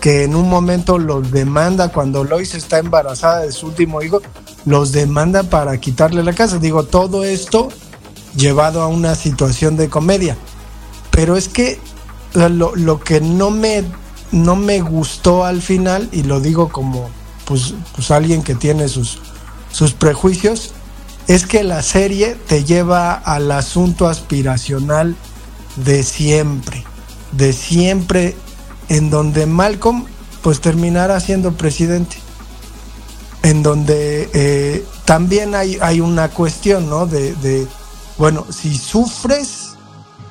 que 0.00 0.24
en 0.24 0.34
un 0.34 0.48
momento 0.48 0.98
los 0.98 1.30
demanda 1.30 1.88
cuando 1.88 2.24
Lois 2.24 2.54
está 2.54 2.78
embarazada 2.78 3.42
de 3.42 3.52
su 3.52 3.68
último 3.68 4.02
hijo, 4.02 4.20
los 4.66 4.92
demanda 4.92 5.44
para 5.44 5.78
quitarle 5.78 6.22
la 6.22 6.34
casa. 6.34 6.58
Digo, 6.58 6.84
todo 6.84 7.24
esto 7.24 7.68
llevado 8.36 8.82
a 8.82 8.88
una 8.88 9.14
situación 9.14 9.76
de 9.76 9.88
comedia. 9.88 10.36
Pero 11.10 11.36
es 11.36 11.48
que 11.48 11.78
lo, 12.34 13.00
que 13.00 13.20
no 13.22 13.50
me, 13.50 13.84
no 14.32 14.56
me 14.56 14.80
gustó 14.82 15.44
al 15.44 15.62
final, 15.62 16.08
y 16.12 16.24
lo 16.24 16.40
digo 16.40 16.68
como 16.68 17.08
pues, 17.46 17.74
pues 17.94 18.10
alguien 18.10 18.42
que 18.42 18.54
tiene 18.54 18.88
sus, 18.88 19.20
sus 19.72 19.94
prejuicios, 19.94 20.74
es 21.28 21.46
que 21.46 21.64
la 21.64 21.82
serie 21.82 22.36
te 22.46 22.64
lleva 22.64 23.14
al 23.14 23.50
asunto 23.50 24.06
aspiracional 24.08 25.16
de 25.76 26.02
siempre, 26.02 26.84
de 27.32 27.52
siempre, 27.52 28.36
en 28.88 29.10
donde 29.10 29.46
Malcolm 29.46 30.04
pues 30.42 30.60
terminara 30.60 31.18
siendo 31.18 31.52
presidente, 31.52 32.18
en 33.42 33.62
donde 33.62 34.28
eh, 34.34 34.84
también 35.04 35.54
hay, 35.54 35.78
hay, 35.80 36.00
una 36.00 36.28
cuestión, 36.28 36.88
¿no? 36.88 37.06
De, 37.06 37.34
de, 37.36 37.66
bueno, 38.18 38.46
si 38.50 38.76
sufres, 38.76 39.76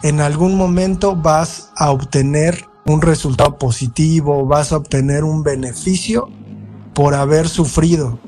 en 0.04 0.22
algún 0.22 0.56
momento 0.56 1.16
vas 1.16 1.70
a 1.76 1.92
obtener 1.92 2.66
un 2.86 3.02
resultado 3.02 3.58
positivo, 3.58 4.46
vas 4.46 4.72
a 4.72 4.78
obtener 4.78 5.24
un 5.24 5.44
beneficio 5.44 6.30
por 6.94 7.16
haber 7.16 7.50
sufrido. 7.50 8.20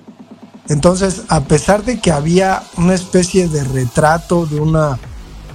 Entonces, 0.70 1.24
a 1.30 1.42
pesar 1.42 1.84
de 1.84 2.00
que 2.00 2.12
había 2.12 2.64
una 2.78 2.94
especie 2.94 3.48
de 3.48 3.64
retrato 3.64 4.46
de 4.46 4.60
una 4.60 5.00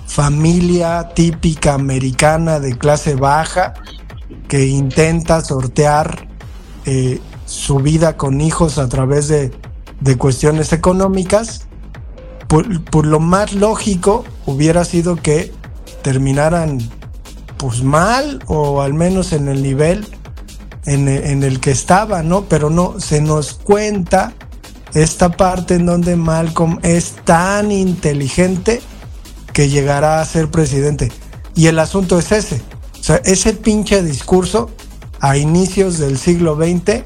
familia 0.07 1.11
típica 1.15 1.75
americana 1.75 2.61
de 2.61 2.77
clase 2.77 3.15
baja 3.15 3.75
que 4.49 4.67
intenta 4.67 5.41
sortear 5.43 6.29
eh, 6.85 7.21
su 7.53 7.77
vida 7.81 8.17
con 8.17 8.41
hijos 8.41 8.79
a 8.79 8.89
través 8.89 9.29
de, 9.29 9.53
de 10.01 10.17
cuestiones 10.17 10.73
económicas, 10.73 11.67
por, 12.49 13.07
lo 13.07 13.21
más 13.21 13.53
lógico 13.53 14.25
hubiera 14.47 14.85
sido 14.85 15.17
que 15.17 15.53
terminaran 16.03 16.79
pues 17.59 17.83
mal 17.83 18.43
o 18.47 18.81
al 18.81 18.95
menos 18.95 19.33
en 19.33 19.49
el 19.49 19.63
nivel 19.63 20.07
en, 20.87 21.09
en 21.09 21.43
el 21.43 21.61
que 21.61 21.71
estaba, 21.71 22.23
¿no? 22.23 22.45
Pero 22.47 22.71
no, 22.71 22.99
se 23.01 23.21
nos 23.21 23.53
cuenta 23.55 24.33
esta 24.95 25.31
parte 25.31 25.75
en 25.75 25.87
donde 25.87 26.17
Malcolm 26.17 26.79
es 26.83 27.17
tan 27.25 27.71
inteligente 27.71 28.81
que 29.53 29.69
llegará 29.69 30.21
a 30.21 30.25
ser 30.25 30.51
presidente. 30.51 31.13
Y 31.55 31.67
el 31.67 31.79
asunto 31.79 32.19
es 32.19 32.33
ese. 32.33 32.63
Ese 33.25 33.53
pinche 33.53 34.03
discurso 34.03 34.71
a 35.21 35.37
inicios 35.37 35.99
del 35.99 36.19
siglo 36.19 36.57
XX, 36.57 37.05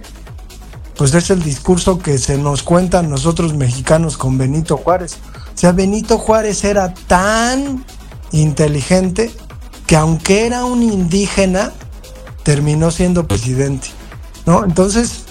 pues 0.96 1.14
es 1.14 1.30
el 1.30 1.42
discurso 1.42 1.98
que 1.98 2.18
se 2.18 2.38
nos 2.38 2.62
cuenta 2.62 3.00
a 3.00 3.02
nosotros 3.02 3.54
mexicanos 3.54 4.16
con 4.16 4.38
Benito 4.38 4.76
Juárez. 4.76 5.18
O 5.54 5.58
sea, 5.58 5.72
Benito 5.72 6.18
Juárez 6.18 6.64
era 6.64 6.94
tan 6.94 7.84
inteligente 8.32 9.30
que 9.86 9.96
aunque 9.96 10.46
era 10.46 10.64
un 10.64 10.82
indígena, 10.82 11.72
terminó 12.42 12.90
siendo 12.90 13.26
presidente. 13.26 13.88
¿No? 14.46 14.64
Entonces, 14.64 15.24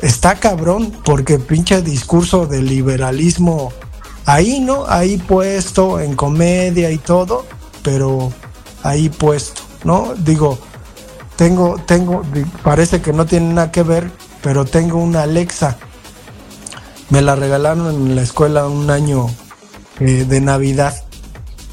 está 0.00 0.36
cabrón 0.36 0.92
porque 1.04 1.38
pinche 1.38 1.82
discurso 1.82 2.46
de 2.46 2.62
liberalismo 2.62 3.72
ahí, 4.26 4.60
¿no? 4.60 4.84
Ahí 4.88 5.16
puesto 5.16 6.00
en 6.00 6.14
comedia 6.14 6.90
y 6.90 6.98
todo, 6.98 7.44
pero 7.82 8.32
ahí 8.82 9.08
puesto, 9.08 9.62
¿no? 9.84 10.14
Digo, 10.16 10.58
tengo, 11.36 11.76
tengo, 11.86 12.22
parece 12.62 13.00
que 13.00 13.12
no 13.12 13.26
tiene 13.26 13.54
nada 13.54 13.72
que 13.72 13.82
ver, 13.82 14.10
pero 14.42 14.64
tengo 14.64 14.98
una 14.98 15.22
Alexa. 15.22 15.78
Me 17.10 17.22
la 17.22 17.36
regalaron 17.36 17.94
en 17.94 18.16
la 18.16 18.22
escuela 18.22 18.66
un 18.66 18.90
año 18.90 19.26
eh, 20.00 20.24
de 20.28 20.40
Navidad. 20.40 20.94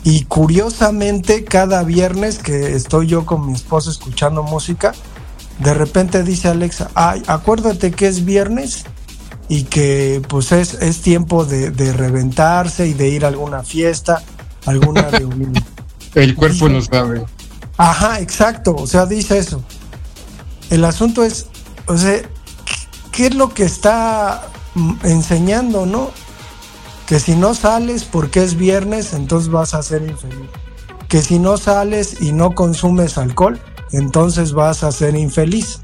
Y 0.03 0.25
curiosamente, 0.25 1.43
cada 1.43 1.83
viernes 1.83 2.39
que 2.39 2.75
estoy 2.75 3.07
yo 3.07 3.25
con 3.25 3.45
mi 3.45 3.53
esposo 3.53 3.91
escuchando 3.91 4.43
música, 4.43 4.93
de 5.59 5.73
repente 5.73 6.23
dice 6.23 6.47
Alexa, 6.47 6.89
ay, 6.95 7.21
acuérdate 7.27 7.91
que 7.91 8.07
es 8.07 8.23
viernes 8.23 8.85
y 9.49 9.63
que 9.63 10.21
pues 10.27 10.51
es, 10.51 10.75
es 10.75 11.01
tiempo 11.01 11.43
de, 11.43 11.71
de, 11.71 11.91
reventarse 11.91 12.87
y 12.87 12.93
de 12.93 13.09
ir 13.09 13.25
a 13.25 13.29
alguna 13.29 13.63
fiesta, 13.63 14.23
alguna 14.65 15.01
reunión. 15.09 15.53
El 16.15 16.35
cuerpo 16.35 16.69
dice, 16.69 16.75
lo 16.75 16.81
sabe. 16.81 17.25
Ajá, 17.77 18.19
exacto, 18.19 18.75
o 18.75 18.87
sea, 18.87 19.05
dice 19.05 19.37
eso. 19.37 19.63
El 20.69 20.85
asunto 20.85 21.23
es, 21.23 21.47
o 21.87 21.97
sea, 21.97 22.21
¿qué 23.11 23.27
es 23.27 23.35
lo 23.35 23.49
que 23.53 23.63
está 23.63 24.47
enseñando, 25.03 25.85
no? 25.85 26.11
Que 27.07 27.19
si 27.19 27.35
no 27.35 27.55
sales 27.55 28.03
porque 28.03 28.43
es 28.43 28.55
viernes, 28.55 29.13
entonces 29.13 29.49
vas 29.49 29.73
a 29.73 29.81
ser 29.81 30.03
infeliz. 30.03 30.49
Que 31.07 31.21
si 31.21 31.39
no 31.39 31.57
sales 31.57 32.21
y 32.21 32.31
no 32.31 32.53
consumes 32.53 33.17
alcohol, 33.17 33.59
entonces 33.91 34.53
vas 34.53 34.83
a 34.83 34.91
ser 34.91 35.15
infeliz. 35.15 35.81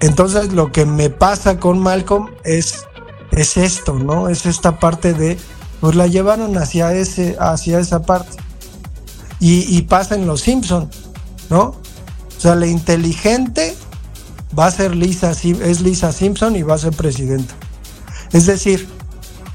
Entonces 0.00 0.52
lo 0.52 0.72
que 0.72 0.86
me 0.86 1.10
pasa 1.10 1.60
con 1.60 1.78
Malcolm 1.78 2.30
es, 2.44 2.86
es 3.30 3.56
esto, 3.56 3.94
¿no? 3.94 4.28
Es 4.28 4.46
esta 4.46 4.78
parte 4.80 5.12
de, 5.12 5.38
pues 5.80 5.94
la 5.94 6.06
llevaron 6.06 6.56
hacia, 6.56 6.92
ese, 6.94 7.36
hacia 7.38 7.78
esa 7.78 8.02
parte. 8.02 8.36
Y, 9.38 9.76
y 9.76 9.82
pasa 9.82 10.16
en 10.16 10.26
Los 10.26 10.40
Simpson, 10.40 10.90
¿no? 11.48 11.62
O 11.62 12.40
sea, 12.40 12.54
la 12.54 12.66
inteligente 12.66 13.76
va 14.58 14.66
a 14.66 14.70
ser 14.70 14.94
Lisa, 14.94 15.30
es 15.30 15.80
Lisa 15.80 16.12
Simpson 16.12 16.56
y 16.56 16.62
va 16.62 16.74
a 16.74 16.78
ser 16.78 16.92
presidenta. 16.92 17.54
Es 18.32 18.46
decir, 18.46 18.88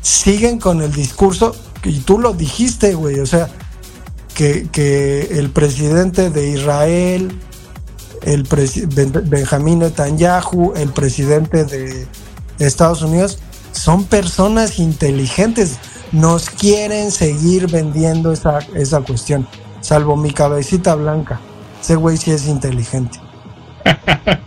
siguen 0.02 0.60
con 0.60 0.82
el 0.82 0.92
discurso, 0.92 1.56
y 1.84 2.00
tú 2.00 2.20
lo 2.20 2.34
dijiste, 2.34 2.96
güey, 2.96 3.20
o 3.20 3.26
sea, 3.26 3.50
que, 4.34 5.28
el 5.32 5.50
presidente 5.50 6.30
de 6.30 6.50
Israel, 6.50 7.40
el 8.24 8.44
Benjamín 8.44 9.80
Netanyahu, 9.80 10.74
el 10.76 10.90
presidente 10.90 11.64
de 11.64 12.08
Estados 12.60 13.02
Unidos, 13.02 13.40
son 13.72 14.06
personas 14.06 14.80
inteligentes. 14.80 15.78
Nos 16.12 16.50
quieren 16.50 17.12
seguir 17.12 17.68
vendiendo 17.68 18.32
esa, 18.32 18.60
esa 18.74 19.02
cuestión, 19.02 19.48
salvo 19.82 20.16
mi 20.18 20.32
cabecita 20.32 20.96
blanca. 20.96 21.40
Ese 21.82 21.96
güey 21.96 22.18
sí 22.18 22.32
es 22.32 22.48
inteligente. 22.48 23.20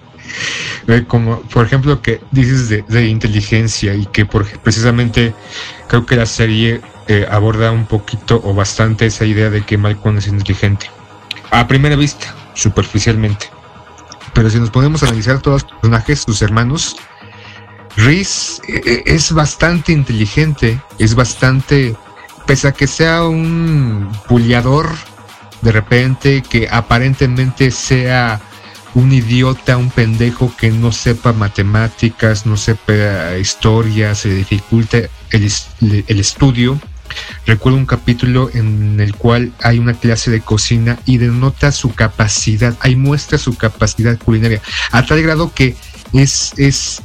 Como 1.06 1.40
por 1.42 1.66
ejemplo 1.66 2.00
que 2.00 2.20
dices 2.30 2.70
de, 2.70 3.06
inteligencia 3.08 3.94
y 3.94 4.06
que 4.06 4.24
precisamente 4.24 5.34
creo 5.86 6.06
que 6.06 6.16
la 6.16 6.24
serie 6.24 6.80
eh, 7.08 7.26
aborda 7.30 7.70
un 7.72 7.84
poquito 7.84 8.40
o 8.42 8.54
bastante 8.54 9.04
esa 9.04 9.26
idea 9.26 9.50
de 9.50 9.62
que 9.62 9.76
Malcolm 9.76 10.16
es 10.16 10.28
inteligente. 10.28 10.90
A 11.50 11.68
primera 11.68 11.94
vista, 11.94 12.34
superficialmente. 12.54 13.50
Pero 14.32 14.48
si 14.48 14.58
nos 14.58 14.70
podemos 14.70 15.02
analizar 15.02 15.42
todos 15.42 15.62
los 15.62 15.72
personajes, 15.72 16.20
sus 16.20 16.40
hermanos, 16.40 16.96
Reese 17.96 18.62
eh, 18.68 19.02
es 19.04 19.32
bastante 19.32 19.92
inteligente, 19.92 20.80
es 20.98 21.14
bastante, 21.14 21.96
pese 22.46 22.68
a 22.68 22.72
que 22.72 22.86
sea 22.86 23.24
un 23.24 24.10
puliador, 24.26 24.88
de 25.60 25.72
repente, 25.72 26.42
que 26.42 26.68
aparentemente 26.70 27.70
sea 27.70 28.40
un 28.94 29.12
idiota, 29.12 29.76
un 29.76 29.90
pendejo 29.90 30.54
que 30.56 30.70
no 30.70 30.92
sepa 30.92 31.32
matemáticas, 31.32 32.46
no 32.46 32.56
sepa 32.56 33.36
historia, 33.36 34.14
se 34.14 34.34
dificulta 34.34 34.98
el, 35.30 35.52
el 36.06 36.20
estudio. 36.20 36.80
Recuerdo 37.46 37.78
un 37.78 37.86
capítulo 37.86 38.50
en 38.52 39.00
el 39.00 39.14
cual 39.14 39.52
hay 39.62 39.78
una 39.78 39.94
clase 39.94 40.30
de 40.30 40.40
cocina 40.40 40.98
y 41.06 41.16
denota 41.16 41.72
su 41.72 41.94
capacidad, 41.94 42.76
ahí 42.80 42.96
muestra 42.96 43.38
su 43.38 43.56
capacidad 43.56 44.18
culinaria, 44.18 44.60
a 44.92 45.04
tal 45.06 45.22
grado 45.22 45.52
que 45.54 45.74
es, 46.12 46.52
es, 46.58 47.00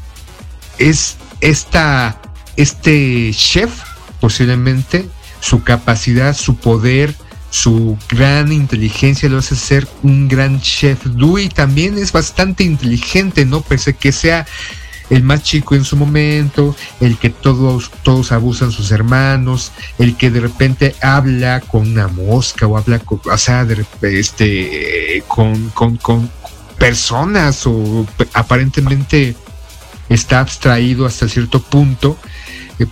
es 0.77 1.15
esta, 1.39 2.19
este 2.57 3.31
chef, 3.33 3.71
posiblemente, 4.19 5.07
su 5.39 5.63
capacidad, 5.63 6.35
su 6.35 6.57
poder, 6.57 7.15
su 7.53 7.99
gran 8.09 8.51
inteligencia 8.51 9.29
lo 9.29 9.37
hace 9.37 9.55
ser 9.55 9.87
un 10.01 10.27
gran 10.27 10.59
chef. 10.59 11.05
Dewey 11.05 11.49
también 11.49 11.99
es 11.99 12.11
bastante 12.11 12.63
inteligente, 12.63 13.45
¿no? 13.45 13.61
Pese 13.61 13.93
que 13.93 14.11
sea 14.11 14.47
el 15.11 15.21
más 15.21 15.43
chico 15.43 15.75
en 15.75 15.85
su 15.85 15.95
momento, 15.95 16.75
el 16.99 17.15
que 17.19 17.29
todos, 17.29 17.91
todos 18.01 18.31
abusan 18.31 18.71
sus 18.71 18.89
hermanos, 18.89 19.71
el 19.99 20.17
que 20.17 20.31
de 20.31 20.39
repente 20.39 20.95
habla 20.99 21.59
con 21.59 21.91
una 21.91 22.07
mosca 22.07 22.65
o 22.65 22.75
habla 22.75 22.97
con, 22.97 23.21
o 23.23 23.37
sea, 23.37 23.65
de, 23.65 23.85
este, 24.01 25.23
con, 25.27 25.69
con, 25.69 25.97
con 25.97 26.31
personas 26.79 27.67
o 27.67 28.07
aparentemente 28.33 29.35
está 30.09 30.39
abstraído 30.39 31.05
hasta 31.05 31.29
cierto 31.29 31.61
punto, 31.61 32.17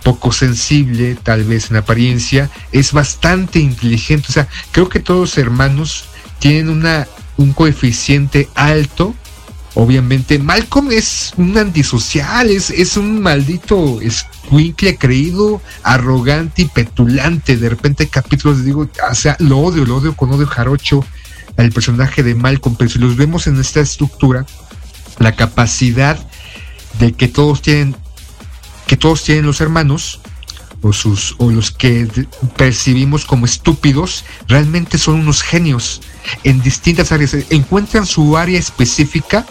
poco 0.02 0.32
sensible 0.32 1.16
tal 1.22 1.44
vez 1.44 1.70
en 1.70 1.76
apariencia, 1.76 2.50
es 2.72 2.92
bastante 2.92 3.58
inteligente, 3.58 4.26
o 4.28 4.32
sea, 4.32 4.48
creo 4.70 4.88
que 4.88 5.00
todos 5.00 5.20
los 5.20 5.38
hermanos 5.38 6.06
tienen 6.38 6.68
una, 6.68 7.06
un 7.36 7.52
coeficiente 7.52 8.48
alto 8.54 9.14
Obviamente, 9.74 10.38
Malcolm 10.38 10.92
es 10.92 11.32
un 11.38 11.56
antisocial, 11.56 12.50
es, 12.50 12.68
es 12.68 12.98
un 12.98 13.22
maldito 13.22 14.02
escuincle 14.02 14.98
creído, 14.98 15.62
arrogante 15.82 16.62
y 16.62 16.64
petulante. 16.66 17.56
De 17.56 17.70
repente, 17.70 18.06
capítulos, 18.08 18.64
digo, 18.66 18.86
o 19.10 19.14
sea, 19.14 19.36
lo 19.38 19.58
odio, 19.60 19.86
lo 19.86 19.96
odio 19.96 20.14
con 20.14 20.30
odio 20.30 20.46
jarocho 20.46 21.04
al 21.56 21.72
personaje 21.72 22.22
de 22.22 22.34
Malcolm, 22.34 22.76
pero 22.76 22.90
si 22.90 22.98
los 22.98 23.16
vemos 23.16 23.46
en 23.46 23.58
esta 23.58 23.80
estructura, 23.80 24.44
la 25.18 25.32
capacidad 25.36 26.18
de 26.98 27.12
que 27.12 27.28
todos 27.28 27.62
tienen, 27.62 27.96
que 28.86 28.96
todos 28.96 29.24
tienen 29.24 29.46
los 29.46 29.60
hermanos, 29.60 30.20
o 30.84 30.92
sus 30.92 31.36
o 31.38 31.50
los 31.50 31.70
que 31.70 32.08
percibimos 32.56 33.24
como 33.24 33.46
estúpidos 33.46 34.24
realmente 34.48 34.98
son 34.98 35.20
unos 35.20 35.42
genios 35.42 36.00
en 36.42 36.60
distintas 36.60 37.12
áreas. 37.12 37.36
Encuentran 37.50 38.04
su 38.04 38.36
área 38.36 38.58
específica 38.58 39.46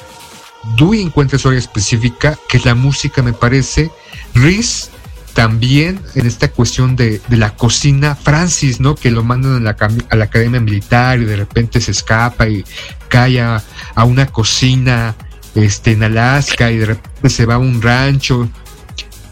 Dewey 0.78 1.02
encuentra 1.02 1.40
su 1.40 1.48
área 1.48 1.60
específica 1.60 2.38
que 2.48 2.58
es 2.58 2.66
la 2.66 2.76
música 2.76 3.22
me 3.22 3.34
parece. 3.34 3.92
Reese 4.34 4.90
también 5.34 6.00
en 6.16 6.26
esta 6.28 6.50
cuestión 6.50 6.96
de, 6.96 7.22
la 7.30 7.56
cocina, 7.56 8.16
Francis, 8.16 8.80
¿no? 8.80 8.96
Que 8.96 9.12
lo 9.12 9.24
mandan 9.24 9.56
a 9.56 9.60
la, 9.60 9.78
a 10.10 10.16
la, 10.16 10.26
academia 10.26 10.60
militar 10.60 11.20
y 11.20 11.26
de 11.26 11.38
repente 11.38 11.80
se 11.80 11.92
escapa 11.92 12.48
y 12.50 12.66
cae 13.08 13.42
a, 13.42 13.64
a, 13.96 14.04
una 14.04 14.28
cocina 14.28 15.16
este, 15.56 15.94
en 15.94 16.04
Alaska 16.04 16.70
y 16.72 16.78
de 16.78 16.86
repente 16.86 17.30
se 17.30 17.46
va 17.46 17.56
a 17.56 17.60
un 17.60 17.82
rancho 17.82 18.50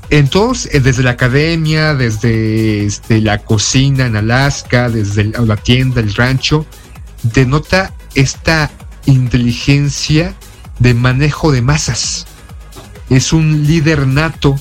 entonces, 0.10 0.74
eh, 0.74 0.80
desde 0.80 1.04
la 1.04 1.12
academia, 1.12 1.93
desde 1.93 2.86
este, 2.86 3.22
la 3.22 3.38
cocina 3.39 4.08
en 4.08 4.15
Alaska, 4.15 4.89
desde 4.89 5.26
la 5.26 5.56
tienda, 5.58 6.02
el 6.02 6.13
rancho, 6.13 6.65
denota 7.22 7.93
esta 8.15 8.72
inteligencia 9.06 10.34
de 10.80 10.93
manejo 10.93 11.52
de 11.52 11.62
masas. 11.62 12.26
Es 13.10 13.34
un 13.34 13.67
líder 13.67 14.08
nato, 14.08 14.60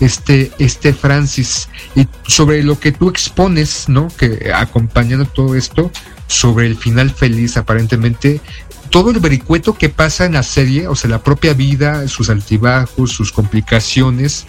este, 0.00 0.52
este 0.58 0.92
Francis. 0.92 1.68
Y 1.94 2.06
sobre 2.26 2.62
lo 2.62 2.78
que 2.78 2.92
tú 2.92 3.08
expones, 3.08 3.88
¿no? 3.88 4.08
Que 4.16 4.52
acompañando 4.54 5.26
todo 5.26 5.54
esto, 5.54 5.90
sobre 6.26 6.66
el 6.66 6.76
final 6.76 7.10
feliz, 7.10 7.56
aparentemente, 7.56 8.40
todo 8.90 9.10
el 9.10 9.20
vericueto 9.20 9.74
que 9.74 9.88
pasa 9.88 10.26
en 10.26 10.34
la 10.34 10.42
serie, 10.42 10.88
o 10.88 10.96
sea, 10.96 11.10
la 11.10 11.22
propia 11.22 11.54
vida, 11.54 12.06
sus 12.08 12.28
altibajos, 12.28 13.12
sus 13.12 13.32
complicaciones, 13.32 14.46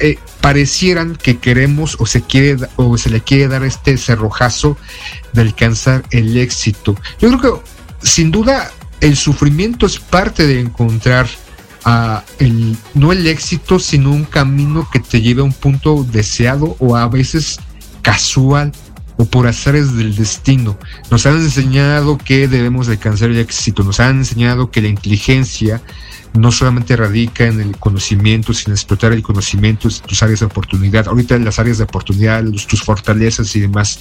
eh, 0.00 0.18
parecieran 0.40 1.16
que 1.16 1.38
queremos 1.38 1.96
o 2.00 2.06
se 2.06 2.22
quiere 2.22 2.66
o 2.76 2.98
se 2.98 3.10
le 3.10 3.20
quiere 3.20 3.48
dar 3.48 3.64
este 3.64 3.96
cerrojazo 3.96 4.76
de 5.32 5.42
alcanzar 5.42 6.02
el 6.10 6.36
éxito. 6.36 6.96
Yo 7.20 7.38
creo 7.38 7.62
que 7.62 8.06
sin 8.06 8.30
duda 8.30 8.70
el 9.00 9.16
sufrimiento 9.16 9.86
es 9.86 9.98
parte 9.98 10.46
de 10.46 10.60
encontrar 10.60 11.28
a 11.84 12.24
el, 12.38 12.76
no 12.94 13.12
el 13.12 13.26
éxito, 13.26 13.78
sino 13.78 14.10
un 14.10 14.24
camino 14.24 14.88
que 14.90 15.00
te 15.00 15.20
lleve 15.20 15.42
a 15.42 15.44
un 15.44 15.52
punto 15.52 16.04
deseado 16.10 16.76
o 16.80 16.96
a 16.96 17.06
veces 17.08 17.60
casual 18.02 18.72
o 19.16 19.24
por 19.24 19.46
azares 19.46 19.94
del 19.94 20.14
destino. 20.14 20.78
Nos 21.10 21.26
han 21.26 21.36
enseñado 21.36 22.18
que 22.18 22.48
debemos 22.48 22.88
alcanzar 22.88 23.30
el 23.30 23.38
éxito, 23.38 23.84
nos 23.84 24.00
han 24.00 24.18
enseñado 24.18 24.70
que 24.70 24.82
la 24.82 24.88
inteligencia 24.88 25.82
no 26.34 26.50
solamente 26.50 26.96
radica 26.96 27.46
en 27.46 27.60
el 27.60 27.76
conocimiento, 27.76 28.52
sino 28.52 28.74
explotar 28.74 29.12
el 29.12 29.22
conocimiento, 29.22 29.88
tus 29.88 30.22
áreas 30.22 30.40
de 30.40 30.46
oportunidad, 30.46 31.06
ahorita 31.06 31.38
las 31.38 31.60
áreas 31.60 31.78
de 31.78 31.84
oportunidad, 31.84 32.42
tus 32.44 32.82
fortalezas 32.82 33.54
y 33.54 33.60
demás, 33.60 34.00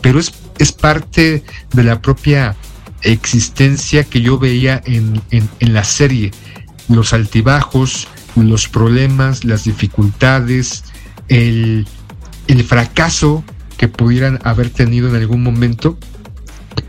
pero 0.00 0.18
es, 0.18 0.32
es 0.58 0.72
parte 0.72 1.44
de 1.72 1.84
la 1.84 2.02
propia 2.02 2.56
existencia 3.02 4.02
que 4.02 4.20
yo 4.20 4.38
veía 4.38 4.82
en, 4.86 5.22
en, 5.30 5.48
en 5.60 5.72
la 5.72 5.84
serie, 5.84 6.32
los 6.88 7.12
altibajos, 7.12 8.08
los 8.34 8.68
problemas, 8.68 9.44
las 9.44 9.64
dificultades, 9.64 10.82
el, 11.28 11.86
el 12.48 12.64
fracaso 12.64 13.44
que 13.78 13.88
pudieran 13.88 14.38
haber 14.44 14.68
tenido 14.68 15.08
en 15.08 15.14
algún 15.14 15.42
momento. 15.42 15.96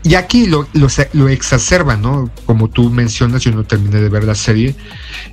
Y 0.02 0.14
aquí 0.14 0.46
lo, 0.46 0.66
lo, 0.72 1.28
exacerban, 1.28 2.02
¿no? 2.02 2.30
Como 2.46 2.68
tú 2.68 2.90
mencionas, 2.90 3.42
yo 3.42 3.50
no 3.52 3.64
terminé 3.64 4.00
de 4.00 4.08
ver 4.08 4.24
la 4.24 4.34
serie, 4.34 4.74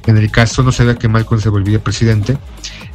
en 0.05 0.17
el 0.17 0.31
caso 0.31 0.63
no 0.63 0.71
sabía 0.71 0.95
que 0.95 1.07
Malcolm 1.07 1.41
se 1.41 1.49
volvía 1.49 1.83
presidente, 1.83 2.37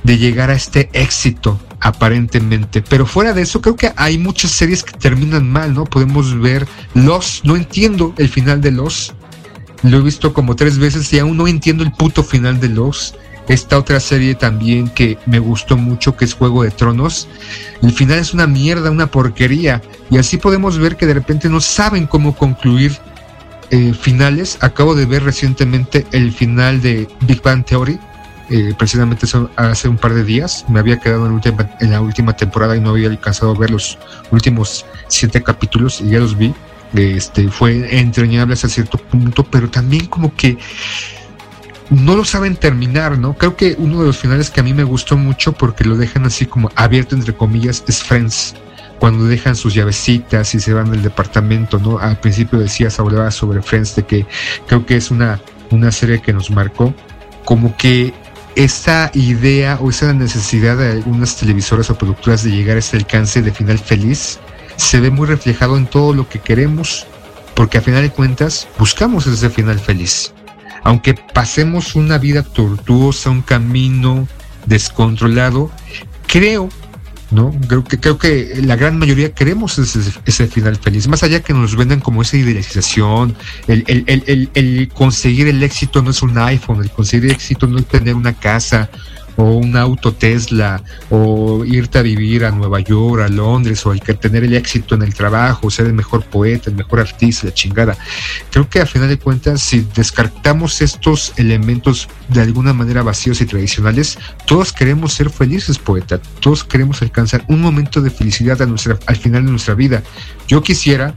de 0.02 0.18
llegar 0.18 0.50
a 0.50 0.54
este 0.54 0.90
éxito, 0.92 1.60
aparentemente. 1.80 2.82
Pero 2.82 3.06
fuera 3.06 3.32
de 3.32 3.42
eso, 3.42 3.60
creo 3.60 3.76
que 3.76 3.92
hay 3.96 4.18
muchas 4.18 4.50
series 4.50 4.82
que 4.82 4.96
terminan 4.98 5.50
mal, 5.50 5.74
¿no? 5.74 5.84
Podemos 5.84 6.38
ver 6.40 6.66
Los, 6.94 7.42
no 7.44 7.56
entiendo 7.56 8.14
el 8.18 8.28
final 8.28 8.60
de 8.60 8.72
Los, 8.72 9.14
lo 9.82 9.98
he 9.98 10.02
visto 10.02 10.32
como 10.32 10.56
tres 10.56 10.78
veces 10.78 11.12
y 11.12 11.18
aún 11.18 11.36
no 11.36 11.48
entiendo 11.48 11.84
el 11.84 11.92
puto 11.92 12.22
final 12.22 12.60
de 12.60 12.68
Los 12.68 13.14
esta 13.52 13.78
otra 13.78 14.00
serie 14.00 14.34
también 14.34 14.88
que 14.88 15.18
me 15.26 15.38
gustó 15.38 15.76
mucho, 15.76 16.16
que 16.16 16.24
es 16.24 16.34
Juego 16.34 16.62
de 16.62 16.70
Tronos. 16.70 17.28
El 17.82 17.92
final 17.92 18.18
es 18.18 18.32
una 18.32 18.46
mierda, 18.46 18.90
una 18.90 19.08
porquería. 19.08 19.82
Y 20.10 20.18
así 20.18 20.38
podemos 20.38 20.78
ver 20.78 20.96
que 20.96 21.06
de 21.06 21.14
repente 21.14 21.48
no 21.48 21.60
saben 21.60 22.06
cómo 22.06 22.34
concluir 22.34 22.96
eh, 23.70 23.92
finales. 23.92 24.56
Acabo 24.60 24.94
de 24.94 25.06
ver 25.06 25.24
recientemente 25.24 26.06
el 26.12 26.32
final 26.32 26.80
de 26.80 27.08
Big 27.20 27.42
Bang 27.42 27.64
Theory. 27.64 27.98
Eh, 28.48 28.74
precisamente 28.76 29.26
hace 29.56 29.88
un 29.88 29.98
par 29.98 30.14
de 30.14 30.24
días. 30.24 30.64
Me 30.68 30.80
había 30.80 30.98
quedado 30.98 31.26
en, 31.26 31.40
en 31.80 31.90
la 31.90 32.00
última 32.00 32.34
temporada 32.34 32.76
y 32.76 32.80
no 32.80 32.90
había 32.90 33.08
alcanzado 33.08 33.52
a 33.52 33.58
ver 33.58 33.70
los 33.70 33.98
últimos 34.30 34.86
siete 35.08 35.42
capítulos 35.42 36.00
y 36.00 36.10
ya 36.10 36.20
los 36.20 36.36
vi. 36.36 36.54
Este, 36.94 37.48
fue 37.48 37.98
entrañable 37.98 38.52
hasta 38.54 38.68
cierto 38.68 38.98
punto, 38.98 39.44
pero 39.44 39.70
también 39.70 40.06
como 40.06 40.34
que 40.34 40.58
no 41.92 42.16
lo 42.16 42.24
saben 42.24 42.56
terminar, 42.56 43.18
¿no? 43.18 43.34
Creo 43.34 43.56
que 43.56 43.76
uno 43.78 44.00
de 44.00 44.06
los 44.06 44.18
finales 44.18 44.50
que 44.50 44.60
a 44.60 44.62
mí 44.62 44.72
me 44.72 44.84
gustó 44.84 45.16
mucho 45.16 45.52
porque 45.52 45.84
lo 45.84 45.96
dejan 45.96 46.24
así 46.24 46.46
como 46.46 46.70
abierto 46.74 47.14
entre 47.14 47.34
comillas 47.34 47.84
es 47.86 48.02
Friends. 48.02 48.54
Cuando 48.98 49.26
dejan 49.26 49.56
sus 49.56 49.74
llavecitas 49.74 50.54
y 50.54 50.60
se 50.60 50.72
van 50.72 50.90
del 50.90 51.02
departamento, 51.02 51.78
¿no? 51.78 51.98
Al 51.98 52.18
principio 52.18 52.58
decías, 52.58 52.98
hablaba 53.00 53.30
sobre 53.30 53.60
Friends, 53.60 53.96
de 53.96 54.04
que 54.04 54.26
creo 54.66 54.86
que 54.86 54.96
es 54.96 55.10
una, 55.10 55.40
una 55.70 55.90
serie 55.90 56.22
que 56.22 56.32
nos 56.32 56.50
marcó. 56.50 56.94
Como 57.44 57.76
que 57.76 58.14
esa 58.54 59.10
idea 59.14 59.76
o 59.80 59.90
esa 59.90 60.12
necesidad 60.12 60.76
de 60.76 60.92
algunas 60.92 61.36
televisoras 61.36 61.90
o 61.90 61.98
productoras 61.98 62.44
de 62.44 62.52
llegar 62.52 62.76
a 62.76 62.78
ese 62.78 62.96
alcance 62.96 63.42
de 63.42 63.52
final 63.52 63.78
feliz 63.78 64.38
se 64.76 65.00
ve 65.00 65.10
muy 65.10 65.26
reflejado 65.26 65.76
en 65.76 65.86
todo 65.86 66.14
lo 66.14 66.28
que 66.28 66.38
queremos, 66.38 67.06
porque 67.54 67.78
a 67.78 67.82
final 67.82 68.02
de 68.02 68.10
cuentas 68.10 68.68
buscamos 68.78 69.26
ese 69.26 69.50
final 69.50 69.78
feliz 69.80 70.32
aunque 70.84 71.14
pasemos 71.14 71.94
una 71.94 72.18
vida 72.18 72.42
tortuosa, 72.42 73.30
un 73.30 73.42
camino 73.42 74.26
descontrolado, 74.66 75.70
creo, 76.26 76.68
¿no? 77.30 77.52
Creo 77.66 77.84
que, 77.84 77.98
creo 77.98 78.18
que 78.18 78.60
la 78.62 78.76
gran 78.76 78.98
mayoría 78.98 79.32
queremos 79.32 79.78
ese, 79.78 80.46
final 80.46 80.76
feliz, 80.76 81.08
más 81.08 81.22
allá 81.22 81.40
que 81.40 81.52
nos 81.52 81.76
vendan 81.76 82.00
como 82.00 82.22
esa 82.22 82.36
idealización, 82.36 83.34
el, 83.68 83.84
el, 83.86 84.88
conseguir 84.94 85.48
el 85.48 85.62
éxito 85.62 86.02
no 86.02 86.10
es 86.10 86.22
un 86.22 86.36
iPhone, 86.38 86.82
el 86.82 86.90
conseguir 86.90 87.26
el 87.26 87.36
éxito 87.36 87.66
no 87.66 87.78
es 87.78 87.86
tener 87.86 88.14
una 88.14 88.34
casa, 88.34 88.90
o 89.36 89.44
un 89.44 89.76
auto 89.76 90.12
Tesla, 90.12 90.82
o 91.10 91.64
irte 91.64 91.98
a 91.98 92.02
vivir 92.02 92.44
a 92.44 92.50
Nueva 92.50 92.80
York, 92.80 93.22
a 93.22 93.28
Londres, 93.28 93.84
o 93.86 93.92
el 93.92 94.00
que 94.00 94.14
tener 94.14 94.44
el 94.44 94.54
éxito 94.54 94.94
en 94.94 95.02
el 95.02 95.14
trabajo, 95.14 95.70
ser 95.70 95.86
el 95.86 95.94
mejor 95.94 96.24
poeta, 96.24 96.70
el 96.70 96.76
mejor 96.76 97.00
artista, 97.00 97.46
la 97.46 97.54
chingada. 97.54 97.96
Creo 98.50 98.68
que 98.68 98.80
a 98.80 98.86
final 98.86 99.08
de 99.08 99.18
cuentas, 99.18 99.62
si 99.62 99.86
descartamos 99.94 100.80
estos 100.82 101.32
elementos 101.36 102.08
de 102.28 102.40
alguna 102.40 102.72
manera 102.72 103.02
vacíos 103.02 103.40
y 103.40 103.46
tradicionales, 103.46 104.18
todos 104.46 104.72
queremos 104.72 105.14
ser 105.14 105.30
felices, 105.30 105.78
poeta, 105.78 106.20
todos 106.40 106.64
queremos 106.64 107.02
alcanzar 107.02 107.44
un 107.48 107.60
momento 107.60 108.00
de 108.00 108.10
felicidad 108.10 108.60
al 108.62 109.16
final 109.16 109.44
de 109.44 109.50
nuestra 109.50 109.74
vida. 109.74 110.02
Yo 110.46 110.62
quisiera 110.62 111.14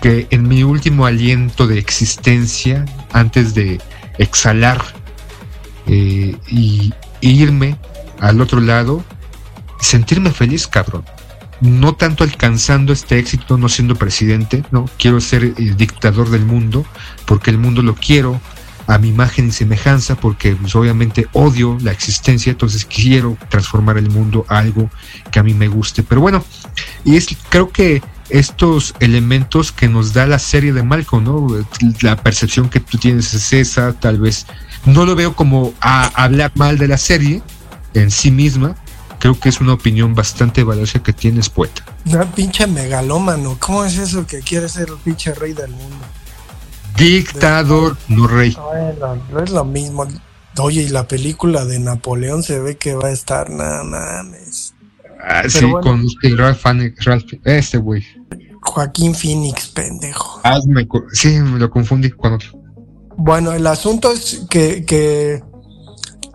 que 0.00 0.26
en 0.30 0.48
mi 0.48 0.62
último 0.62 1.06
aliento 1.06 1.66
de 1.66 1.78
existencia, 1.78 2.84
antes 3.12 3.54
de 3.54 3.80
exhalar 4.18 4.82
eh, 5.86 6.36
y, 6.48 6.92
irme 7.20 7.76
al 8.20 8.40
otro 8.40 8.60
lado, 8.60 9.04
sentirme 9.80 10.30
feliz, 10.30 10.66
cabrón. 10.66 11.04
No 11.60 11.94
tanto 11.94 12.22
alcanzando 12.22 12.92
este 12.92 13.18
éxito, 13.18 13.58
no 13.58 13.68
siendo 13.68 13.96
presidente, 13.96 14.64
no, 14.70 14.88
quiero 14.98 15.20
ser 15.20 15.42
el 15.56 15.76
dictador 15.76 16.30
del 16.30 16.44
mundo, 16.44 16.86
porque 17.26 17.50
el 17.50 17.58
mundo 17.58 17.82
lo 17.82 17.94
quiero 17.94 18.40
a 18.86 18.96
mi 18.96 19.08
imagen 19.08 19.48
y 19.48 19.52
semejanza, 19.52 20.14
porque 20.14 20.56
pues, 20.56 20.74
obviamente 20.74 21.28
odio 21.32 21.76
la 21.82 21.92
existencia, 21.92 22.50
entonces 22.50 22.86
quiero 22.86 23.36
transformar 23.50 23.98
el 23.98 24.08
mundo 24.08 24.46
a 24.48 24.58
algo 24.58 24.90
que 25.30 25.38
a 25.38 25.42
mí 25.42 25.52
me 25.52 25.68
guste. 25.68 26.02
Pero 26.02 26.22
bueno, 26.22 26.42
y 27.04 27.16
es, 27.16 27.28
creo 27.50 27.70
que 27.70 28.02
estos 28.30 28.94
elementos 29.00 29.72
que 29.72 29.88
nos 29.88 30.14
da 30.14 30.26
la 30.26 30.38
serie 30.38 30.72
de 30.72 30.82
Malcolm, 30.82 31.24
¿no? 31.24 31.46
La 32.00 32.16
percepción 32.16 32.70
que 32.70 32.80
tú 32.80 32.98
tienes 32.98 33.34
es 33.34 33.52
esa, 33.52 33.92
tal 33.92 34.18
vez 34.18 34.46
no 34.88 35.04
lo 35.04 35.14
veo 35.14 35.34
como 35.34 35.74
a 35.80 36.06
hablar 36.22 36.52
mal 36.54 36.78
de 36.78 36.88
la 36.88 36.98
serie 36.98 37.42
en 37.94 38.10
sí 38.10 38.30
misma. 38.30 38.74
Creo 39.18 39.38
que 39.38 39.48
es 39.48 39.60
una 39.60 39.72
opinión 39.72 40.14
bastante 40.14 40.62
valiosa 40.62 41.02
que 41.02 41.12
tienes, 41.12 41.48
poeta. 41.48 41.82
Una 42.06 42.24
pinche 42.24 42.66
megalómano. 42.66 43.56
¿Cómo 43.58 43.84
es 43.84 43.98
eso 43.98 44.26
que 44.26 44.40
quiere 44.40 44.68
ser 44.68 44.88
el 44.88 44.96
pinche 44.96 45.34
rey 45.34 45.52
del 45.52 45.70
mundo? 45.70 46.06
Dictador, 46.96 47.96
no 48.08 48.26
rey. 48.26 48.56
No, 49.30 49.40
es 49.40 49.50
lo 49.50 49.64
mismo. 49.64 50.06
Oye, 50.58 50.82
y 50.82 50.88
la 50.88 51.06
película 51.06 51.64
de 51.64 51.78
Napoleón 51.78 52.42
se 52.42 52.58
ve 52.60 52.76
que 52.76 52.94
va 52.94 53.08
a 53.08 53.12
estar, 53.12 53.50
nada 53.50 53.84
mames. 53.84 54.74
Ah, 55.22 55.42
sí, 55.48 55.66
con 55.82 56.06
Ralph, 56.36 56.64
Ralph, 57.04 57.32
este 57.44 57.78
güey. 57.78 58.04
Joaquín 58.62 59.14
Phoenix, 59.14 59.68
pendejo. 59.68 60.40
Hazme, 60.44 60.86
sí, 61.12 61.28
me 61.40 61.58
lo 61.58 61.70
confundí 61.70 62.10
con 62.10 62.34
otro. 62.34 62.50
Bueno, 63.18 63.52
el 63.52 63.66
asunto 63.66 64.12
es 64.12 64.46
que, 64.48 65.42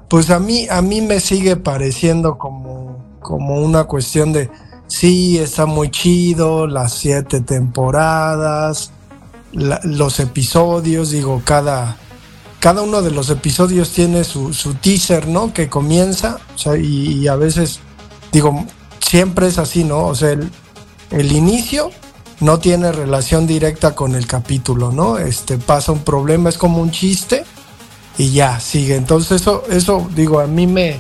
pues 0.10 0.30
a 0.30 0.40
mí, 0.40 0.68
a 0.70 0.82
mí 0.82 1.02
me 1.02 1.20
sigue 1.20 1.56
pareciendo 1.56 2.38
como 2.38 2.84
como 3.24 3.56
una 3.56 3.86
cuestión 3.86 4.34
de, 4.34 4.52
sí, 4.88 5.40
está 5.40 5.66
muy 5.66 5.90
chido, 5.90 6.68
las 6.68 6.94
siete 6.94 7.42
temporadas, 7.42 8.92
los 9.54 10.20
episodios, 10.20 11.10
digo, 11.10 11.42
cada, 11.44 11.98
cada 12.60 12.82
uno 12.82 13.02
de 13.02 13.12
los 13.12 13.30
episodios 13.30 13.92
tiene 13.92 14.24
su, 14.24 14.54
su 14.54 14.76
teaser, 14.76 15.28
¿no? 15.28 15.54
Que 15.54 15.70
comienza, 15.70 16.40
o 16.54 16.58
sea, 16.58 16.76
y, 16.76 17.28
a 17.28 17.36
veces, 17.36 17.80
digo, 18.32 18.66
siempre 19.00 19.48
es 19.48 19.58
así, 19.58 19.84
¿no? 19.84 20.06
O 20.06 20.16
sea, 20.16 20.32
el, 20.32 20.52
el 21.12 21.32
inicio 21.32 21.90
no 22.40 22.60
tiene 22.60 22.92
relación 22.92 23.48
directa 23.48 23.96
con 23.96 24.16
el 24.16 24.28
capítulo, 24.28 24.92
¿no? 24.92 25.18
Este 25.18 25.58
pasa 25.58 25.92
un 25.92 26.04
problema, 26.04 26.50
es 26.50 26.58
como 26.58 26.82
un 26.82 26.92
chiste 26.92 27.46
y 28.18 28.32
ya 28.32 28.60
sigue. 28.60 28.96
Entonces 28.96 29.42
eso, 29.42 29.64
eso 29.70 30.08
digo, 30.16 30.40
a 30.40 30.48
mí 30.48 30.68
me, 30.68 31.00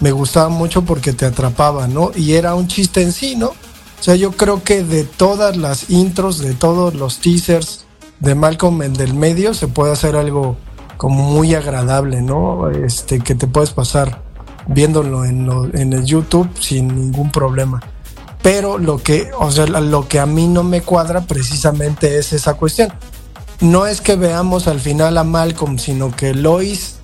me 0.00 0.12
gustaba 0.12 0.48
mucho 0.48 0.82
porque 0.82 1.12
te 1.12 1.26
atrapaba, 1.26 1.88
¿no? 1.88 2.10
Y 2.14 2.34
era 2.34 2.54
un 2.54 2.68
chiste 2.68 3.02
en 3.02 3.12
sí, 3.12 3.36
¿no? 3.36 3.48
O 3.48 4.02
sea, 4.02 4.14
yo 4.14 4.32
creo 4.32 4.62
que 4.62 4.84
de 4.84 5.04
todas 5.04 5.56
las 5.56 5.90
intros, 5.90 6.38
de 6.38 6.54
todos 6.54 6.94
los 6.94 7.18
teasers 7.18 7.84
de 8.20 8.34
Malcolm 8.34 8.82
en 8.82 8.94
del 8.94 9.14
medio, 9.14 9.54
se 9.54 9.68
puede 9.68 9.92
hacer 9.92 10.16
algo 10.16 10.56
como 10.96 11.24
muy 11.24 11.54
agradable, 11.54 12.22
¿no? 12.22 12.70
Este, 12.70 13.20
que 13.20 13.34
te 13.34 13.46
puedes 13.46 13.70
pasar 13.70 14.22
viéndolo 14.68 15.24
en, 15.24 15.48
en 15.72 15.92
el 15.92 16.04
YouTube 16.04 16.48
sin 16.60 16.88
ningún 16.88 17.30
problema. 17.32 17.80
Pero 18.50 18.78
lo 18.78 18.96
que, 18.96 19.30
o 19.38 19.52
sea, 19.52 19.66
lo 19.66 20.08
que 20.08 20.18
a 20.18 20.24
mí 20.24 20.46
no 20.48 20.62
me 20.62 20.80
cuadra 20.80 21.20
precisamente 21.20 22.16
es 22.18 22.32
esa 22.32 22.54
cuestión. 22.54 22.90
No 23.60 23.86
es 23.86 24.00
que 24.00 24.16
veamos 24.16 24.68
al 24.68 24.80
final 24.80 25.18
a 25.18 25.22
Malcolm, 25.22 25.78
sino 25.78 26.16
que 26.16 26.32
Lois 26.32 26.94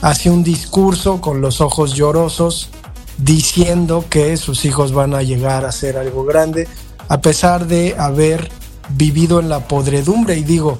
hace 0.00 0.30
un 0.30 0.42
discurso 0.42 1.20
con 1.20 1.42
los 1.42 1.60
ojos 1.60 1.92
llorosos 1.92 2.70
diciendo 3.18 4.06
que 4.08 4.38
sus 4.38 4.64
hijos 4.64 4.94
van 4.94 5.12
a 5.12 5.20
llegar 5.20 5.66
a 5.66 5.72
ser 5.72 5.98
algo 5.98 6.24
grande, 6.24 6.68
a 7.06 7.20
pesar 7.20 7.66
de 7.66 7.94
haber 7.98 8.50
vivido 8.88 9.40
en 9.40 9.50
la 9.50 9.68
podredumbre. 9.68 10.38
Y 10.38 10.42
digo, 10.42 10.78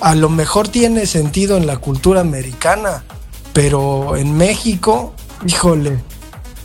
a 0.00 0.14
lo 0.14 0.30
mejor 0.30 0.68
tiene 0.68 1.04
sentido 1.04 1.58
en 1.58 1.66
la 1.66 1.76
cultura 1.76 2.22
americana, 2.22 3.04
pero 3.52 4.16
en 4.16 4.38
México, 4.38 5.12
híjole, 5.46 5.98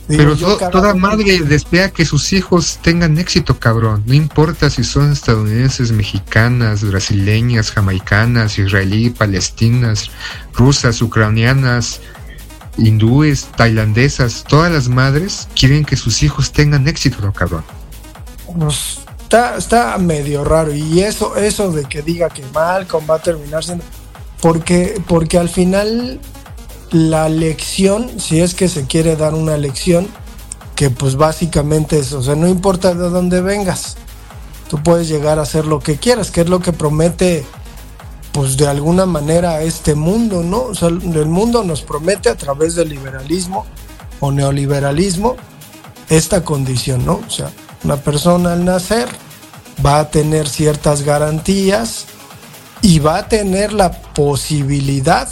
pero 0.08 0.36
toda 0.36 0.94
madre 0.94 1.40
desea 1.40 1.90
que 1.90 2.04
sus 2.04 2.32
hijos 2.32 2.78
tengan 2.82 3.18
éxito, 3.18 3.58
cabrón. 3.58 4.02
No 4.06 4.14
importa 4.14 4.68
si 4.68 4.84
son 4.84 5.12
estadounidenses, 5.12 5.92
mexicanas, 5.92 6.82
brasileñas, 6.82 7.70
jamaicanas, 7.70 8.58
israelí, 8.58 9.10
palestinas, 9.10 10.10
rusas, 10.54 11.00
ucranianas, 11.02 12.00
hindúes, 12.76 13.46
tailandesas. 13.56 14.44
Todas 14.48 14.72
las 14.72 14.88
madres 14.88 15.48
quieren 15.54 15.84
que 15.84 15.96
sus 15.96 16.22
hijos 16.22 16.52
tengan 16.52 16.88
éxito, 16.88 17.32
cabrón. 17.32 17.64
Pues, 18.58 18.98
está, 19.22 19.56
está 19.56 19.98
medio 19.98 20.44
raro. 20.44 20.74
Y 20.74 21.00
eso, 21.00 21.36
eso 21.36 21.70
de 21.70 21.84
que 21.84 22.02
diga 22.02 22.28
que 22.28 22.44
Malcolm 22.52 23.06
va 23.08 23.16
a 23.16 23.22
terminar 23.22 23.64
siendo. 23.64 23.84
Porque, 24.40 25.00
porque 25.06 25.38
al 25.38 25.48
final 25.48 26.20
la 26.92 27.28
lección, 27.28 28.20
si 28.20 28.40
es 28.40 28.54
que 28.54 28.68
se 28.68 28.86
quiere 28.86 29.16
dar 29.16 29.34
una 29.34 29.56
lección, 29.56 30.06
que 30.76 30.90
pues 30.90 31.16
básicamente 31.16 31.98
es, 31.98 32.12
o 32.12 32.22
sea, 32.22 32.34
no 32.34 32.48
importa 32.48 32.94
de 32.94 33.08
dónde 33.08 33.40
vengas, 33.40 33.96
tú 34.68 34.82
puedes 34.82 35.08
llegar 35.08 35.38
a 35.38 35.42
hacer 35.42 35.66
lo 35.66 35.80
que 35.80 35.96
quieras, 35.96 36.30
que 36.30 36.42
es 36.42 36.48
lo 36.48 36.60
que 36.60 36.72
promete 36.72 37.44
pues 38.32 38.56
de 38.56 38.66
alguna 38.66 39.04
manera 39.04 39.62
este 39.62 39.94
mundo, 39.94 40.42
¿no? 40.42 40.62
O 40.62 40.74
sea, 40.74 40.88
el 40.88 41.26
mundo 41.26 41.62
nos 41.64 41.82
promete 41.82 42.30
a 42.30 42.34
través 42.34 42.74
del 42.74 42.88
liberalismo 42.88 43.66
o 44.20 44.32
neoliberalismo 44.32 45.36
esta 46.08 46.42
condición, 46.42 47.04
¿no? 47.04 47.20
O 47.26 47.30
sea, 47.30 47.50
una 47.84 47.96
persona 47.96 48.54
al 48.54 48.64
nacer 48.64 49.08
va 49.84 49.98
a 49.98 50.10
tener 50.10 50.48
ciertas 50.48 51.02
garantías 51.02 52.06
y 52.80 52.98
va 52.98 53.18
a 53.18 53.28
tener 53.28 53.72
la 53.72 53.92
posibilidad 53.92 55.28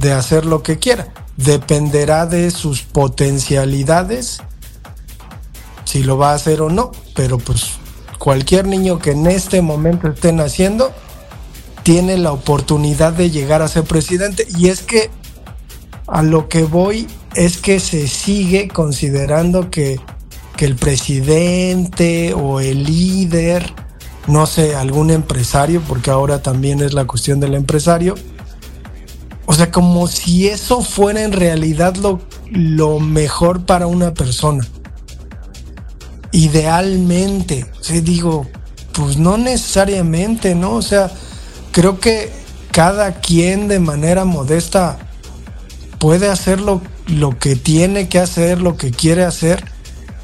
de 0.00 0.12
hacer 0.12 0.46
lo 0.46 0.62
que 0.62 0.78
quiera. 0.78 1.12
Dependerá 1.36 2.26
de 2.26 2.50
sus 2.50 2.82
potencialidades 2.82 4.40
si 5.84 6.02
lo 6.02 6.16
va 6.16 6.32
a 6.32 6.34
hacer 6.34 6.62
o 6.62 6.70
no. 6.70 6.90
Pero 7.14 7.38
pues 7.38 7.72
cualquier 8.18 8.66
niño 8.66 8.98
que 8.98 9.12
en 9.12 9.26
este 9.26 9.60
momento 9.62 10.08
esté 10.08 10.32
naciendo 10.32 10.92
tiene 11.82 12.16
la 12.16 12.32
oportunidad 12.32 13.12
de 13.12 13.30
llegar 13.30 13.62
a 13.62 13.68
ser 13.68 13.84
presidente. 13.84 14.48
Y 14.56 14.68
es 14.68 14.82
que 14.82 15.10
a 16.06 16.22
lo 16.22 16.48
que 16.48 16.64
voy 16.64 17.06
es 17.34 17.58
que 17.58 17.78
se 17.78 18.08
sigue 18.08 18.68
considerando 18.68 19.70
que, 19.70 20.00
que 20.56 20.64
el 20.64 20.76
presidente 20.76 22.32
o 22.32 22.60
el 22.60 22.84
líder, 22.84 23.74
no 24.26 24.46
sé, 24.46 24.74
algún 24.74 25.10
empresario, 25.10 25.82
porque 25.86 26.10
ahora 26.10 26.42
también 26.42 26.80
es 26.80 26.94
la 26.94 27.04
cuestión 27.04 27.38
del 27.38 27.54
empresario, 27.54 28.14
o 29.50 29.52
sea, 29.52 29.72
como 29.72 30.06
si 30.06 30.46
eso 30.46 30.80
fuera 30.80 31.24
en 31.24 31.32
realidad 31.32 31.96
lo, 31.96 32.20
lo 32.52 33.00
mejor 33.00 33.66
para 33.66 33.88
una 33.88 34.14
persona. 34.14 34.64
Idealmente. 36.30 37.66
O 37.80 37.82
sea, 37.82 38.00
digo, 38.00 38.46
pues 38.92 39.16
no 39.16 39.38
necesariamente, 39.38 40.54
¿no? 40.54 40.74
O 40.74 40.82
sea, 40.82 41.10
creo 41.72 41.98
que 41.98 42.30
cada 42.70 43.14
quien 43.14 43.66
de 43.66 43.80
manera 43.80 44.24
modesta 44.24 44.98
puede 45.98 46.28
hacer 46.28 46.60
lo, 46.60 46.80
lo 47.08 47.36
que 47.36 47.56
tiene 47.56 48.08
que 48.08 48.20
hacer, 48.20 48.60
lo 48.60 48.76
que 48.76 48.92
quiere 48.92 49.24
hacer, 49.24 49.64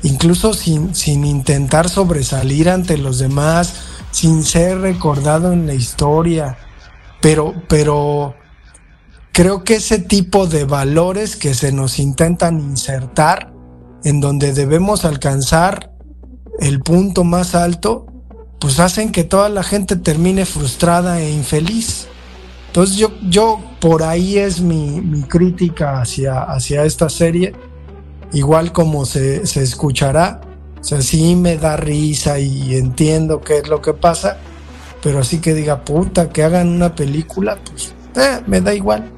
incluso 0.05 0.55
sin, 0.55 0.95
sin 0.95 1.25
intentar 1.25 1.89
sobresalir 1.89 2.71
ante 2.71 2.97
los 2.97 3.19
demás, 3.19 3.75
sin 4.13 4.45
ser 4.45 4.83
recordado 4.83 5.53
en 5.53 5.67
la 5.67 5.75
historia. 5.75 6.59
Pero, 7.21 7.55
pero 7.67 8.37
creo 9.37 9.65
que 9.65 9.75
ese 9.75 9.99
tipo 9.99 10.47
de 10.47 10.65
valores 10.65 11.37
que 11.37 11.53
se 11.53 11.71
nos 11.71 11.99
intentan 11.99 12.59
insertar, 12.59 13.53
en 14.03 14.19
donde 14.19 14.55
debemos 14.55 15.05
alcanzar 15.05 15.93
el 16.59 16.81
punto 16.81 17.23
más 17.23 17.55
alto, 17.55 18.07
pues 18.59 18.81
hacen 18.81 19.13
que 19.13 19.25
toda 19.25 19.51
la 19.51 19.63
gente 19.63 19.97
termine 19.97 20.47
frustrada 20.47 21.21
e 21.21 21.31
infeliz. 21.31 22.09
Entonces 22.69 22.97
yo, 22.97 23.13
yo 23.29 23.61
por 23.79 24.05
ahí 24.05 24.39
es 24.39 24.63
mi, 24.63 25.03
crítica 25.29 26.01
hacia, 26.01 26.41
hacia 26.41 26.85
esta 26.87 27.11
serie, 27.11 27.53
igual 28.33 28.73
como 28.73 29.05
se, 29.05 29.47
se 29.47 29.63
escuchará, 29.63 30.41
o 30.81 30.83
sea, 30.83 31.03
sí 31.03 31.37
me 31.37 31.59
da 31.59 31.77
risa 31.77 32.39
y 32.39 32.75
entiendo 32.75 33.43
qué 33.43 33.59
es 33.59 33.69
lo 33.69 33.83
que 33.83 33.93
pasa, 33.93 34.39
pero 35.03 35.19
así 35.19 35.43
que 35.43 35.53
diga, 35.53 35.85
puta, 35.85 36.31
que 36.31 36.43
hagan 36.43 36.69
una 36.69 36.95
película, 36.95 37.59
pues 37.71 37.93
eh, 38.17 38.41
me 38.47 38.63
da 38.63 38.73
igual. 38.73 39.13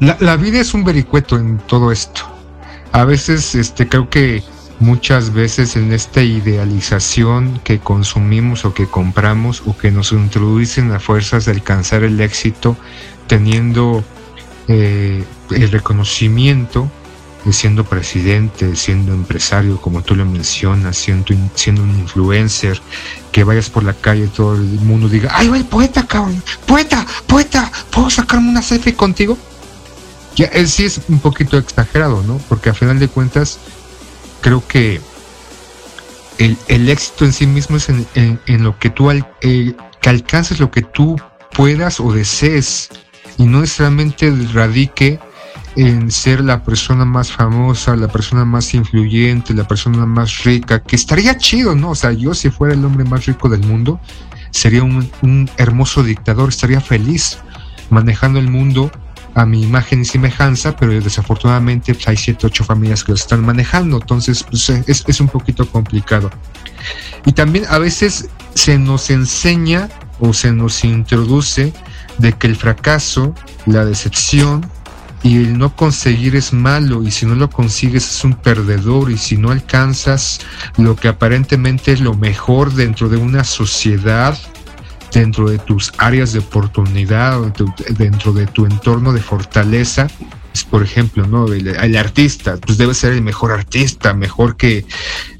La, 0.00 0.36
vida 0.36 0.60
es 0.60 0.72
un 0.72 0.82
vericueto 0.82 1.36
en 1.36 1.58
todo 1.58 1.92
esto. 1.92 2.22
A 2.90 3.04
veces, 3.04 3.54
este, 3.54 3.86
creo 3.86 4.08
que 4.08 4.42
muchas 4.78 5.34
veces 5.34 5.76
en 5.76 5.92
esta 5.92 6.22
idealización 6.22 7.60
que 7.64 7.80
consumimos 7.80 8.64
o 8.64 8.72
que 8.72 8.86
compramos 8.86 9.62
o 9.66 9.76
que 9.76 9.90
nos 9.90 10.12
introducen 10.12 10.90
a 10.92 11.00
fuerzas 11.00 11.44
de 11.44 11.52
alcanzar 11.52 12.02
el 12.02 12.18
éxito, 12.22 12.78
teniendo 13.26 14.02
eh, 14.68 15.22
el 15.50 15.70
reconocimiento 15.70 16.90
de 17.44 17.52
siendo 17.52 17.84
presidente, 17.84 18.76
siendo 18.76 19.12
empresario, 19.12 19.80
como 19.82 20.00
tú 20.02 20.16
lo 20.16 20.24
mencionas, 20.24 20.96
siendo, 20.96 21.34
un 21.34 21.90
influencer, 21.98 22.80
que 23.32 23.44
vayas 23.44 23.68
por 23.68 23.84
la 23.84 23.92
calle 23.92 24.24
y 24.24 24.28
todo 24.28 24.54
el 24.54 24.62
mundo 24.62 25.10
diga, 25.10 25.30
¡ay, 25.34 25.50
el 25.54 25.64
poeta, 25.66 26.06
cabrón! 26.06 26.42
¡Poeta! 26.66 27.06
¡Poeta! 27.26 27.70
¿Puedo 27.90 28.08
sacarme 28.08 28.48
una 28.48 28.62
selfie 28.62 28.94
contigo? 28.94 29.36
Ya, 30.36 30.46
él 30.46 30.68
sí 30.68 30.84
es 30.84 31.00
un 31.08 31.18
poquito 31.18 31.58
exagerado, 31.58 32.22
¿no? 32.22 32.38
Porque 32.48 32.70
a 32.70 32.74
final 32.74 32.98
de 32.98 33.08
cuentas, 33.08 33.58
creo 34.40 34.66
que 34.66 35.00
el, 36.38 36.88
éxito 36.88 37.24
en 37.24 37.32
sí 37.32 37.46
mismo 37.46 37.76
es 37.76 37.88
en, 37.88 38.64
lo 38.64 38.78
que 38.78 38.90
tú 38.90 39.10
eh, 39.10 39.74
alcances 40.04 40.58
lo 40.58 40.70
que 40.70 40.82
tú 40.82 41.16
puedas 41.52 42.00
o 42.00 42.12
desees 42.12 42.88
y 43.36 43.44
no 43.44 43.60
necesariamente 43.60 44.32
radique 44.52 45.18
en 45.76 46.10
ser 46.10 46.40
la 46.40 46.64
persona 46.64 47.04
más 47.04 47.30
famosa, 47.30 47.94
la 47.96 48.08
persona 48.08 48.44
más 48.44 48.74
influyente, 48.74 49.54
la 49.54 49.68
persona 49.68 50.04
más 50.06 50.44
rica, 50.44 50.82
que 50.82 50.96
estaría 50.96 51.36
chido, 51.36 51.74
¿no? 51.74 51.90
O 51.90 51.94
sea, 51.94 52.12
yo 52.12 52.34
si 52.34 52.50
fuera 52.50 52.74
el 52.74 52.84
hombre 52.84 53.04
más 53.04 53.26
rico 53.26 53.48
del 53.48 53.62
mundo, 53.62 54.00
sería 54.50 54.82
un, 54.82 55.10
un 55.22 55.48
hermoso 55.58 56.02
dictador, 56.02 56.48
estaría 56.48 56.80
feliz 56.80 57.38
manejando 57.88 58.38
el 58.38 58.48
mundo 58.48 58.90
a 59.34 59.46
mi 59.46 59.62
imagen 59.62 60.02
y 60.02 60.04
semejanza, 60.04 60.76
pero 60.76 60.92
desafortunadamente 61.00 61.94
pues, 61.94 62.08
hay 62.08 62.16
siete, 62.16 62.46
ocho 62.46 62.64
familias 62.64 63.04
que 63.04 63.12
lo 63.12 63.16
están 63.16 63.44
manejando, 63.44 63.98
entonces 63.98 64.44
pues, 64.44 64.68
es, 64.86 65.04
es 65.06 65.20
un 65.20 65.28
poquito 65.28 65.68
complicado. 65.68 66.30
Y 67.24 67.32
también 67.32 67.66
a 67.68 67.78
veces 67.78 68.28
se 68.54 68.78
nos 68.78 69.10
enseña 69.10 69.88
o 70.18 70.32
se 70.32 70.52
nos 70.52 70.84
introduce 70.84 71.72
de 72.18 72.32
que 72.32 72.46
el 72.46 72.56
fracaso, 72.56 73.34
la 73.66 73.84
decepción 73.84 74.68
y 75.22 75.36
el 75.36 75.58
no 75.58 75.76
conseguir 75.76 76.36
es 76.36 76.52
malo 76.52 77.02
y 77.02 77.10
si 77.10 77.26
no 77.26 77.34
lo 77.34 77.50
consigues 77.50 78.10
es 78.10 78.24
un 78.24 78.34
perdedor 78.34 79.10
y 79.10 79.18
si 79.18 79.36
no 79.36 79.50
alcanzas 79.50 80.40
lo 80.78 80.96
que 80.96 81.08
aparentemente 81.08 81.92
es 81.92 82.00
lo 82.00 82.14
mejor 82.14 82.72
dentro 82.72 83.08
de 83.08 83.18
una 83.18 83.44
sociedad, 83.44 84.38
dentro 85.12 85.48
de 85.48 85.58
tus 85.58 85.92
áreas 85.98 86.32
de 86.32 86.40
oportunidad, 86.40 87.40
dentro 87.98 88.32
de 88.32 88.46
tu 88.46 88.66
entorno 88.66 89.12
de 89.12 89.20
fortaleza, 89.20 90.08
es 90.52 90.64
por 90.64 90.82
ejemplo, 90.82 91.26
¿no? 91.26 91.46
El, 91.52 91.96
artista, 91.96 92.56
pues 92.56 92.76
debe 92.76 92.94
ser 92.94 93.12
el 93.12 93.22
mejor 93.22 93.52
artista, 93.52 94.14
mejor 94.14 94.56
que 94.56 94.84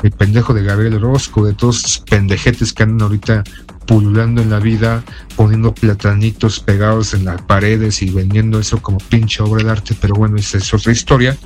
el 0.02 0.10
pendejo 0.12 0.54
de 0.54 0.62
Gabriel 0.62 0.94
Orozco, 0.94 1.44
de 1.44 1.54
todos 1.54 1.82
los 1.82 1.98
pendejetes 1.98 2.72
que 2.72 2.84
andan 2.84 3.02
ahorita 3.02 3.44
pululando 3.86 4.40
en 4.40 4.50
la 4.50 4.60
vida, 4.60 5.02
poniendo 5.34 5.74
platanitos 5.74 6.60
pegados 6.60 7.12
en 7.12 7.24
las 7.24 7.42
paredes 7.42 8.02
y 8.02 8.10
vendiendo 8.10 8.60
eso 8.60 8.80
como 8.80 8.98
pinche 8.98 9.42
obra 9.42 9.64
de 9.64 9.70
arte, 9.70 9.96
pero 10.00 10.14
bueno, 10.14 10.36
esa 10.36 10.58
es 10.58 10.72
otra 10.72 10.92
historia. 10.92 11.36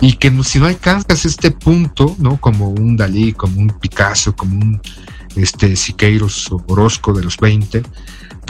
Y 0.00 0.12
que 0.12 0.30
si 0.44 0.60
no 0.60 0.66
alcanzas 0.66 1.24
este 1.24 1.50
punto, 1.50 2.14
¿no? 2.18 2.40
Como 2.40 2.68
un 2.68 2.96
Dalí, 2.96 3.32
como 3.32 3.60
un 3.60 3.70
Picasso, 3.70 4.36
como 4.36 4.54
un 4.54 4.80
este 5.36 5.76
Siqueiros 5.76 6.50
o 6.50 6.62
Orozco 6.68 7.12
de 7.12 7.24
los 7.24 7.36
20, 7.38 7.82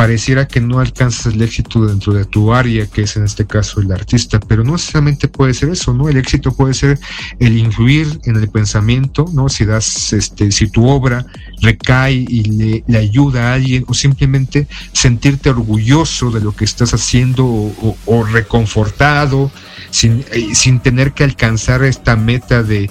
pareciera 0.00 0.48
que 0.48 0.60
no 0.60 0.78
alcanzas 0.78 1.34
el 1.34 1.42
éxito 1.42 1.84
dentro 1.84 2.14
de 2.14 2.24
tu 2.24 2.54
área, 2.54 2.86
que 2.86 3.02
es 3.02 3.16
en 3.16 3.24
este 3.24 3.46
caso 3.46 3.80
el 3.80 3.92
artista, 3.92 4.40
pero 4.40 4.64
no 4.64 4.72
necesariamente 4.72 5.28
puede 5.28 5.52
ser 5.52 5.68
eso, 5.70 5.92
¿no? 5.92 6.08
El 6.08 6.16
éxito 6.16 6.52
puede 6.52 6.74
ser 6.74 6.98
el 7.38 7.58
influir 7.58 8.20
en 8.24 8.36
el 8.36 8.48
pensamiento, 8.48 9.26
¿no? 9.32 9.48
Si 9.48 9.64
das, 9.64 10.12
este, 10.12 10.52
si 10.52 10.68
tu 10.68 10.88
obra 10.88 11.26
recae 11.60 12.24
y 12.28 12.82
le, 12.86 12.98
ayuda 12.98 13.50
a 13.50 13.54
alguien, 13.54 13.84
o 13.88 13.94
simplemente 13.94 14.66
sentirte 14.92 15.50
orgulloso 15.50 16.30
de 16.30 16.40
lo 16.40 16.56
que 16.56 16.64
estás 16.64 16.94
haciendo 16.94 17.44
o, 17.44 18.24
reconfortado, 18.24 19.50
sin, 19.90 20.24
eh, 20.32 20.54
sin 20.54 20.80
tener 20.80 21.12
que 21.12 21.24
alcanzar 21.24 21.82
esta 21.84 22.16
meta 22.16 22.62
de 22.62 22.90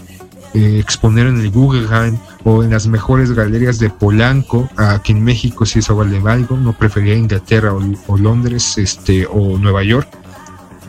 eh, 0.54 0.80
exponer 0.80 1.28
en 1.28 1.40
el 1.40 1.50
Guggenheim 1.50 2.18
o 2.44 2.64
en 2.64 2.72
las 2.72 2.88
mejores 2.88 3.32
galerías 3.32 3.80
de 3.80 3.90
Polanco, 3.90 4.70
aquí 4.78 5.12
en 5.12 5.24
México 5.24 5.66
si 5.66 5.80
eso 5.80 5.96
vale 5.96 6.22
algo, 6.26 6.58
no 6.58 6.74
prefería 6.74 7.16
Inglaterra 7.16 7.74
o, 7.74 8.18
Londres 8.18 8.78
este, 8.78 9.26
o 9.26 9.58
Nueva 9.58 9.84
York. 9.84 10.08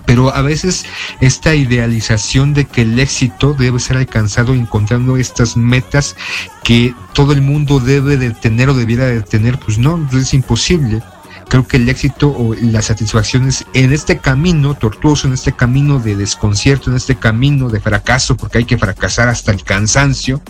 Pero 0.07 0.35
a 0.35 0.43
veces 0.43 0.87
esta 1.21 1.55
idealización 1.55 2.53
de 2.53 2.65
que 2.65 2.83
el 2.83 2.99
éxito 2.99 3.55
debe 3.57 3.79
ser 3.79 3.97
alcanzado 3.97 4.55
encontrando 4.55 5.17
estas 5.17 5.57
metas 5.57 6.17
que 6.65 6.95
todo 7.13 7.33
el 7.33 7.43
mundo 7.43 7.79
debe 7.79 8.17
de 8.17 8.31
tener 8.31 8.71
o 8.71 8.75
debiera 8.75 9.07
de 9.07 9.23
tener, 9.23 9.59
pues 9.59 9.79
no, 9.79 10.09
es 10.13 10.35
imposible 10.35 11.03
creo 11.51 11.67
que 11.67 11.79
el 11.79 11.89
éxito 11.89 12.29
o 12.31 12.55
las 12.55 12.87
satisfacciones 12.87 13.67
en 13.75 13.93
este 13.93 14.19
camino 14.19 14.75
tortuoso, 14.75 15.27
en 15.27 15.35
este 15.35 15.53
camino 15.53 15.99
de 15.99 16.15
desconcierto, 16.15 16.91
en 16.91 16.97
este 16.97 17.17
camino 17.17 17.69
de 17.69 17.81
fracaso, 17.81 18.37
porque 18.37 18.59
hay 18.59 18.65
que 18.65 18.79
fracasar 18.79 19.29
hasta 19.29 19.51
el 19.51 19.65
cansancio, 19.65 20.41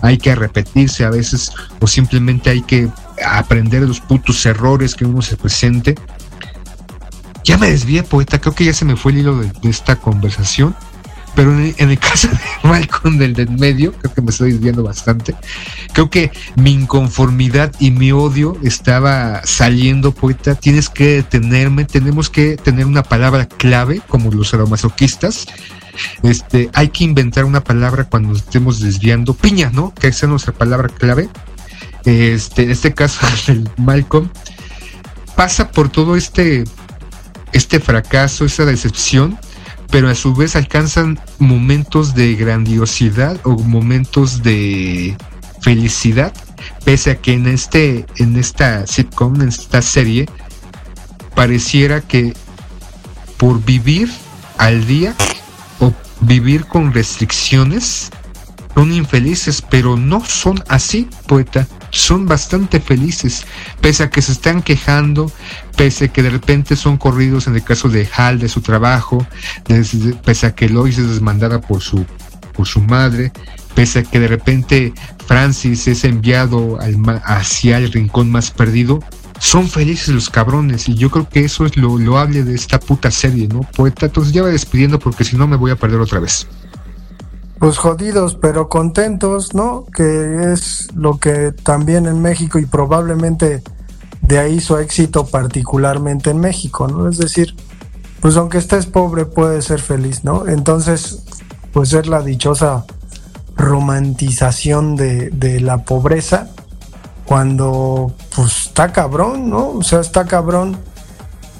hay 0.00 0.16
que 0.16 0.34
repetirse 0.34 1.04
a 1.04 1.10
veces 1.10 1.50
o 1.80 1.88
simplemente 1.88 2.50
hay 2.50 2.62
que 2.62 2.88
aprender 3.26 3.82
los 3.82 4.00
putos 4.00 4.46
errores 4.46 4.94
que 4.94 5.04
uno 5.04 5.22
se 5.22 5.36
presente. 5.36 5.96
Ya 7.42 7.58
me 7.58 7.70
desvié, 7.70 8.04
poeta, 8.04 8.40
creo 8.40 8.54
que 8.54 8.64
ya 8.64 8.72
se 8.72 8.84
me 8.84 8.96
fue 8.96 9.10
el 9.10 9.18
hilo 9.18 9.36
de 9.40 9.50
esta 9.68 9.96
conversación. 9.96 10.74
Pero 11.34 11.52
en 11.58 11.90
el, 11.90 11.98
caso 11.98 12.28
de 12.28 12.38
Malcolm 12.68 13.18
del 13.18 13.34
de 13.34 13.46
medio, 13.46 13.92
creo 13.92 14.14
que 14.14 14.22
me 14.22 14.30
estoy 14.30 14.52
viendo 14.52 14.82
bastante. 14.82 15.34
Creo 15.92 16.10
que 16.10 16.30
mi 16.56 16.72
inconformidad 16.72 17.72
y 17.78 17.90
mi 17.90 18.12
odio 18.12 18.56
estaba 18.62 19.42
saliendo, 19.44 20.12
poeta. 20.12 20.54
Tienes 20.54 20.88
que 20.88 21.16
detenerme, 21.16 21.84
tenemos 21.84 22.30
que 22.30 22.56
tener 22.56 22.86
una 22.86 23.02
palabra 23.02 23.46
clave, 23.46 24.00
como 24.08 24.30
los 24.30 24.54
aromasoquistas. 24.54 25.46
Este, 26.22 26.70
hay 26.72 26.88
que 26.88 27.04
inventar 27.04 27.44
una 27.44 27.62
palabra 27.62 28.04
cuando 28.04 28.30
nos 28.30 28.38
estemos 28.38 28.80
desviando. 28.80 29.34
Piña, 29.34 29.70
¿no? 29.72 29.94
Que 29.94 30.12
sea 30.12 30.28
nuestra 30.28 30.52
palabra 30.52 30.88
clave. 30.88 31.28
Este, 32.04 32.64
en 32.64 32.70
este 32.70 32.94
caso, 32.94 33.20
el 33.48 33.68
Malcolm 33.76 34.28
pasa 35.36 35.70
por 35.70 35.88
todo 35.88 36.16
este, 36.16 36.64
este 37.52 37.80
fracaso, 37.80 38.44
esta 38.44 38.64
decepción 38.64 39.38
pero 39.94 40.10
a 40.10 40.16
su 40.16 40.34
vez 40.34 40.56
alcanzan 40.56 41.20
momentos 41.38 42.16
de 42.16 42.34
grandiosidad 42.34 43.38
o 43.44 43.50
momentos 43.50 44.42
de 44.42 45.16
felicidad, 45.60 46.32
pese 46.84 47.12
a 47.12 47.14
que 47.20 47.34
en 47.34 47.46
este, 47.46 48.04
en 48.16 48.36
esta 48.36 48.88
sitcom, 48.88 49.40
en 49.40 49.50
esta 49.50 49.82
serie, 49.82 50.28
pareciera 51.36 52.00
que 52.00 52.34
por 53.36 53.64
vivir 53.64 54.10
al 54.58 54.84
día 54.84 55.14
o 55.78 55.92
vivir 56.22 56.66
con 56.66 56.92
restricciones 56.92 58.10
son 58.74 58.92
infelices, 58.92 59.62
pero 59.62 59.96
no 59.96 60.24
son 60.24 60.60
así, 60.66 61.08
poeta. 61.28 61.68
Son 61.94 62.26
bastante 62.26 62.80
felices, 62.80 63.46
pese 63.80 64.02
a 64.02 64.10
que 64.10 64.20
se 64.20 64.32
están 64.32 64.62
quejando, 64.62 65.30
pese 65.76 66.06
a 66.06 66.08
que 66.08 66.24
de 66.24 66.30
repente 66.30 66.74
son 66.74 66.96
corridos 66.96 67.46
en 67.46 67.54
el 67.54 67.62
caso 67.62 67.88
de 67.88 68.08
Hal 68.16 68.40
de 68.40 68.48
su 68.48 68.62
trabajo, 68.62 69.24
pese 70.24 70.46
a 70.46 70.54
que 70.56 70.68
Lois 70.68 70.98
es 70.98 71.08
desmandada 71.08 71.60
por 71.60 71.82
su, 71.82 72.04
por 72.52 72.66
su 72.66 72.80
madre, 72.80 73.30
pese 73.76 74.00
a 74.00 74.02
que 74.02 74.18
de 74.18 74.26
repente 74.26 74.92
Francis 75.28 75.86
es 75.86 76.02
enviado 76.02 76.80
al, 76.80 76.96
hacia 77.24 77.78
el 77.78 77.92
rincón 77.92 78.28
más 78.28 78.50
perdido, 78.50 78.98
son 79.38 79.68
felices 79.68 80.08
los 80.08 80.30
cabrones 80.30 80.88
y 80.88 80.94
yo 80.94 81.12
creo 81.12 81.28
que 81.28 81.44
eso 81.44 81.64
es 81.64 81.76
lo 81.76 81.96
loable 81.96 82.42
de 82.42 82.56
esta 82.56 82.80
puta 82.80 83.12
serie, 83.12 83.46
¿no? 83.46 83.60
Poeta, 83.60 84.06
entonces 84.06 84.32
ya 84.32 84.42
va 84.42 84.48
despidiendo 84.48 84.98
porque 84.98 85.22
si 85.22 85.36
no 85.36 85.46
me 85.46 85.56
voy 85.56 85.70
a 85.70 85.76
perder 85.76 86.00
otra 86.00 86.18
vez 86.18 86.48
pues 87.64 87.78
jodidos 87.78 88.34
pero 88.34 88.68
contentos, 88.68 89.54
¿no? 89.54 89.86
Que 89.86 90.52
es 90.52 90.94
lo 90.94 91.18
que 91.18 91.50
también 91.50 92.04
en 92.04 92.20
México 92.20 92.58
y 92.58 92.66
probablemente 92.66 93.62
de 94.20 94.38
ahí 94.38 94.60
su 94.60 94.76
éxito 94.76 95.24
particularmente 95.24 96.28
en 96.28 96.40
México, 96.40 96.86
¿no? 96.88 97.08
Es 97.08 97.16
decir, 97.16 97.56
pues 98.20 98.36
aunque 98.36 98.58
estés 98.58 98.84
pobre 98.84 99.24
puedes 99.24 99.64
ser 99.64 99.80
feliz, 99.80 100.24
¿no? 100.24 100.46
Entonces, 100.46 101.24
pues 101.72 101.94
es 101.94 102.06
la 102.06 102.20
dichosa 102.20 102.84
romantización 103.56 104.94
de, 104.94 105.30
de 105.30 105.58
la 105.60 105.84
pobreza 105.86 106.50
cuando 107.24 108.12
pues 108.36 108.66
está 108.66 108.92
cabrón, 108.92 109.48
¿no? 109.48 109.70
O 109.70 109.82
sea, 109.82 110.00
está 110.00 110.26
cabrón 110.26 110.76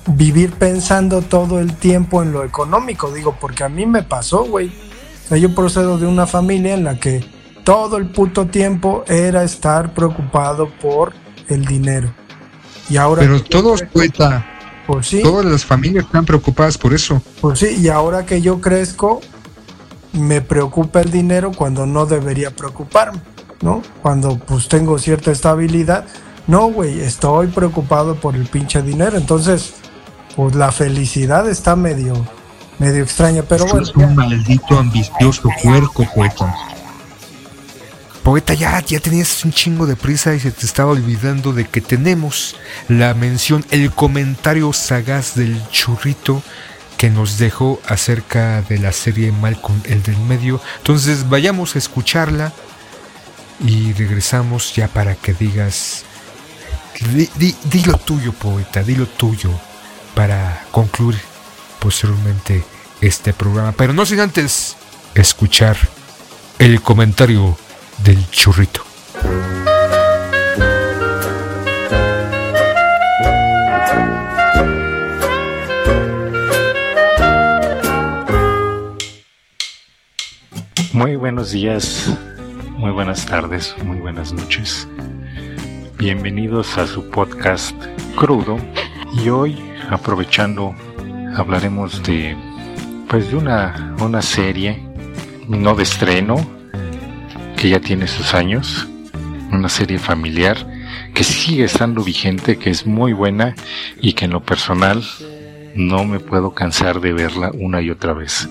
vivir 0.07 0.53
pensando 0.53 1.23
todo 1.23 1.61
el 1.61 1.75
tiempo 1.77 2.23
en 2.23 2.33
lo 2.33 2.45
económico, 2.45 3.11
digo, 3.11 3.39
porque 3.41 3.65
a 3.65 3.71
mí 3.71 3.87
me 3.87 4.03
pasó, 4.03 4.45
güey 4.45 4.71
yo 5.31 5.55
procedo 5.55 5.99
de 5.99 6.07
una 6.07 6.27
familia 6.27 6.75
en 6.75 6.85
la 6.85 6.99
que 6.99 7.25
todo 7.65 7.97
el 7.97 8.07
puto 8.07 8.47
tiempo 8.47 9.05
era 9.07 9.43
estar 9.43 9.95
preocupado 9.95 10.69
por 10.81 11.13
el 11.49 11.65
dinero. 11.65 12.13
Y 12.91 12.99
ahora 12.99 13.23
Pero 13.23 13.43
todos, 13.43 13.83
poeta. 13.83 14.45
Pues 14.87 15.07
sí. 15.07 15.23
Todas 15.23 15.47
las 15.47 15.65
familias 15.65 16.05
están 16.05 16.27
preocupadas 16.27 16.77
por 16.77 16.93
eso. 16.93 17.23
Pues 17.41 17.59
sí, 17.61 17.79
y 17.81 17.89
ahora 17.89 18.27
que 18.27 18.43
yo 18.43 18.61
crezco, 18.61 19.23
me 20.13 20.43
preocupa 20.43 21.01
el 21.01 21.11
dinero 21.11 21.53
cuando 21.53 21.87
no 21.87 22.05
debería 22.05 22.51
preocuparme, 22.55 23.21
¿no? 23.63 23.83
Cuando 24.03 24.39
pues 24.39 24.69
tengo 24.69 24.99
cierta 24.99 25.31
estabilidad. 25.31 26.05
No, 26.47 26.67
güey, 26.67 27.01
estoy 27.01 27.47
preocupado 27.47 28.17
por 28.17 28.37
el 28.37 28.45
pinche 28.45 28.83
dinero. 28.83 29.17
Entonces, 29.17 29.73
pues 30.37 30.55
la 30.55 30.71
felicidad 30.71 31.49
está 31.49 31.75
medio, 31.77 32.15
medio 32.79 33.03
extraña, 33.03 33.43
pero 33.43 33.67
bueno. 33.67 33.83
Es 33.83 33.95
un 33.95 34.15
maldito 34.15 34.79
ambicioso 34.79 35.49
puerco, 35.63 36.07
poeta. 36.15 36.55
Poeta, 38.23 38.55
ya, 38.55 38.81
ya 38.81 39.01
tenías 39.01 39.45
un 39.45 39.53
chingo 39.53 39.87
de 39.87 39.97
prisa 39.97 40.35
y 40.35 40.41
se 40.41 40.51
te 40.51 40.65
estaba 40.65 40.93
olvidando 40.93 41.53
de 41.53 41.67
que 41.67 41.83
tenemos 41.83 42.57
la 42.89 43.13
mención, 43.13 43.65
el 43.71 43.91
comentario 43.91 44.73
sagaz 44.73 45.35
del 45.35 45.61
churrito 45.69 46.43
que 46.97 47.11
nos 47.11 47.37
dejó 47.37 47.81
acerca 47.87 48.63
de 48.63 48.79
la 48.79 48.93
serie 48.93 49.31
Malcolm, 49.31 49.79
el 49.85 50.03
del 50.03 50.17
medio. 50.17 50.61
Entonces 50.79 51.29
vayamos 51.29 51.75
a 51.75 51.79
escucharla 51.79 52.53
y 53.61 53.93
regresamos 53.93 54.75
ya 54.75 54.89
para 54.89 55.17
que 55.17 55.35
digas, 55.35 56.05
di, 57.13 57.55
di 57.65 57.85
lo 57.85 57.99
tuyo, 57.99 58.33
poeta, 58.33 58.83
di 58.83 58.95
lo 58.95 59.07
tuyo 59.07 59.51
para 60.15 60.65
concluir 60.71 61.34
posteriormente 61.85 62.65
este 63.03 63.35
programa. 63.35 63.73
Pero 63.73 63.93
no 63.93 64.07
sin 64.07 64.21
antes 64.21 64.75
escuchar 65.15 65.77
el 66.59 66.81
comentario 66.81 67.59
del 68.03 68.19
churrito. 68.31 68.83
Muy 80.95 81.17
buenos 81.17 81.51
días, 81.51 82.09
muy 82.79 82.93
buenas 82.93 83.27
tardes, 83.27 83.75
muy 83.85 83.99
buenas 83.99 84.33
noches. 84.33 84.89
Bienvenidos 85.99 86.79
a 86.79 86.87
su 86.87 87.11
podcast 87.11 87.77
crudo 88.17 88.57
y 89.23 89.29
hoy 89.29 89.59
aprovechando 89.91 90.75
hablaremos 91.37 92.03
de 92.03 92.37
pues 93.09 93.31
de 93.31 93.37
una, 93.37 93.95
una 94.01 94.23
serie, 94.23 94.83
no 95.49 95.75
de 95.75 95.83
estreno, 95.83 96.37
que 97.57 97.69
ya 97.69 97.81
tiene 97.81 98.07
sus 98.07 98.35
años, 98.35 98.89
una 99.53 99.69
serie 99.69 99.99
familiar 99.99 100.67
que 101.15 101.25
sigue 101.25 101.65
estando 101.65 102.03
vigente, 102.03 102.59
que 102.59 102.71
es 102.71 102.87
muy 102.87 103.13
buena 103.13 103.55
y 104.01 104.15
que 104.15 104.25
en 104.25 104.33
lo 104.33 104.43
personal 104.43 105.05
no 105.75 106.05
me 106.05 106.19
puedo 106.19 106.55
cansar 106.55 107.01
de 107.01 107.13
verla 107.13 107.51
una 107.55 107.81
y 107.81 107.91
otra 107.91 108.13
vez. 108.13 108.49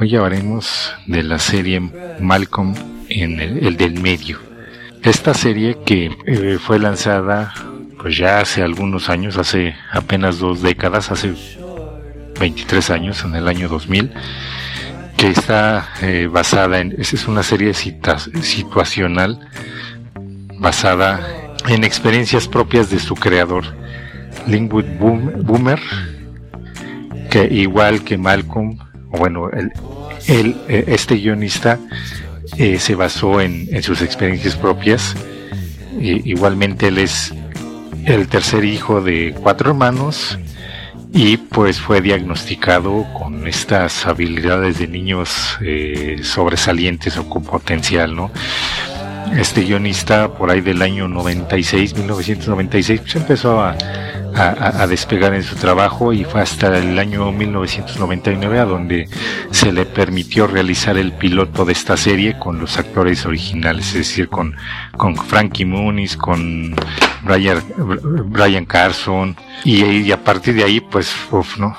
Hoy 0.00 0.16
hablaremos 0.16 0.92
de 1.06 1.22
la 1.22 1.38
serie 1.38 1.80
Malcolm 2.20 2.74
en 3.08 3.40
el, 3.40 3.76
del 3.76 4.00
medio. 4.00 4.38
Esta 5.02 5.34
serie 5.34 5.78
que 5.84 6.16
eh, 6.26 6.58
fue 6.58 6.78
lanzada 6.78 7.52
pues 7.98 8.16
ya 8.16 8.40
hace 8.40 8.62
algunos 8.62 9.08
años, 9.08 9.36
hace 9.36 9.76
apenas 9.92 10.38
dos 10.38 10.60
décadas, 10.62 11.10
hace 11.12 11.34
23 12.42 12.90
años, 12.90 13.24
en 13.24 13.36
el 13.36 13.46
año 13.46 13.68
2000, 13.68 14.10
que 15.16 15.28
está 15.28 15.90
eh, 16.02 16.28
basada 16.28 16.80
en, 16.80 16.92
es 16.98 17.28
una 17.28 17.44
serie 17.44 17.72
situacional 17.72 19.48
basada 20.58 21.20
en 21.68 21.84
experiencias 21.84 22.48
propias 22.48 22.90
de 22.90 22.98
su 22.98 23.14
creador, 23.14 23.62
Lingwood 24.48 24.86
Boomer, 25.44 25.78
que 27.30 27.44
igual 27.44 28.02
que 28.02 28.18
Malcolm, 28.18 28.76
bueno, 29.10 29.48
el, 29.50 29.70
eh, 30.26 30.84
este 30.88 31.14
guionista 31.14 31.78
eh, 32.58 32.80
se 32.80 32.96
basó 32.96 33.40
en, 33.40 33.80
sus 33.84 34.02
experiencias 34.02 34.56
propias. 34.56 35.14
igualmente 36.00 36.88
él 36.88 36.98
es 36.98 37.32
el 38.04 38.26
tercer 38.26 38.64
hijo 38.64 39.00
de 39.00 39.32
cuatro 39.40 39.70
hermanos 39.70 40.40
y 41.14 41.36
pues 41.36 41.78
fue 41.78 42.00
diagnosticado 42.00 43.06
con 43.12 43.46
estas 43.46 44.06
habilidades 44.06 44.78
de 44.78 44.88
niños 44.88 45.58
eh, 45.60 46.20
sobresalientes 46.22 47.18
o 47.18 47.28
con 47.28 47.44
potencial, 47.44 48.16
¿no? 48.16 48.30
Este 49.36 49.62
guionista 49.62 50.32
por 50.34 50.50
ahí 50.50 50.60
del 50.60 50.82
año 50.82 51.08
96, 51.08 51.94
1996, 51.96 53.00
pues 53.00 53.16
empezó 53.16 53.60
a, 53.60 53.76
a, 54.34 54.86
despegar 54.86 55.34
en 55.34 55.42
su 55.42 55.56
trabajo 55.56 56.12
y 56.12 56.24
fue 56.24 56.40
hasta 56.40 56.76
el 56.78 56.98
año 56.98 57.30
1999 57.32 58.58
a 58.58 58.64
donde 58.64 59.08
se 59.50 59.72
le 59.72 59.86
permitió 59.86 60.46
realizar 60.46 60.96
el 60.96 61.12
piloto 61.12 61.64
de 61.64 61.72
esta 61.72 61.96
serie 61.96 62.38
con 62.38 62.58
los 62.58 62.78
actores 62.78 63.24
originales, 63.24 63.88
es 63.88 63.94
decir, 63.94 64.28
con, 64.28 64.54
con 64.96 65.16
Frankie 65.16 65.64
Muniz, 65.64 66.16
con 66.16 66.74
Brian, 67.22 68.64
Carson 68.66 69.36
y, 69.64 70.10
a 70.10 70.22
partir 70.22 70.54
de 70.54 70.64
ahí 70.64 70.80
pues 70.80 71.14
uf, 71.30 71.58
¿no? 71.58 71.76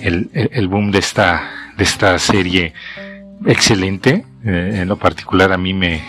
El, 0.00 0.30
el, 0.32 0.68
boom 0.68 0.90
de 0.90 0.98
esta, 0.98 1.50
de 1.76 1.84
esta 1.84 2.18
serie 2.18 2.72
excelente, 3.44 4.24
eh, 4.44 4.78
en 4.80 4.88
lo 4.88 4.96
particular 4.96 5.52
a 5.52 5.58
mí 5.58 5.74
me, 5.74 6.02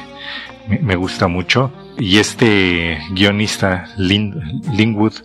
me, 0.82 0.96
gusta 0.96 1.28
mucho. 1.28 1.74
Y 1.98 2.18
este 2.18 3.00
guionista, 3.12 3.90
Lin, 3.98 4.62
Linwood, 4.74 5.16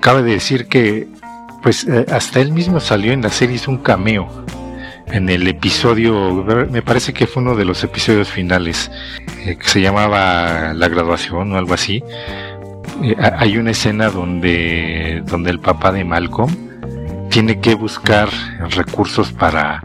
cabe 0.00 0.22
decir 0.22 0.66
que 0.66 1.08
pues 1.64 1.84
eh, 1.88 2.06
hasta 2.12 2.40
él 2.40 2.52
mismo 2.52 2.78
salió 2.78 3.12
en 3.12 3.22
la 3.22 3.30
serie, 3.30 3.56
hizo 3.56 3.72
un 3.72 3.78
cameo 3.78 4.44
en 5.08 5.28
el 5.28 5.46
episodio, 5.46 6.44
me 6.70 6.82
parece 6.82 7.12
que 7.12 7.26
fue 7.26 7.42
uno 7.42 7.54
de 7.54 7.64
los 7.64 7.82
episodios 7.84 8.28
finales, 8.28 8.90
eh, 9.44 9.56
que 9.56 9.68
se 9.68 9.80
llamaba 9.80 10.72
La 10.74 10.88
graduación 10.88 11.52
o 11.52 11.58
algo 11.58 11.74
así. 11.74 12.02
Eh, 13.02 13.16
hay 13.18 13.58
una 13.58 13.72
escena 13.72 14.08
donde, 14.08 15.22
donde 15.26 15.50
el 15.50 15.60
papá 15.60 15.92
de 15.92 16.04
Malcolm 16.04 16.54
tiene 17.30 17.60
que 17.60 17.74
buscar 17.74 18.28
recursos 18.70 19.32
para, 19.32 19.82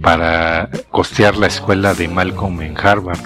para 0.00 0.68
costear 0.90 1.36
la 1.36 1.46
escuela 1.46 1.94
de 1.94 2.08
Malcolm 2.08 2.62
en 2.62 2.76
Harvard 2.78 3.20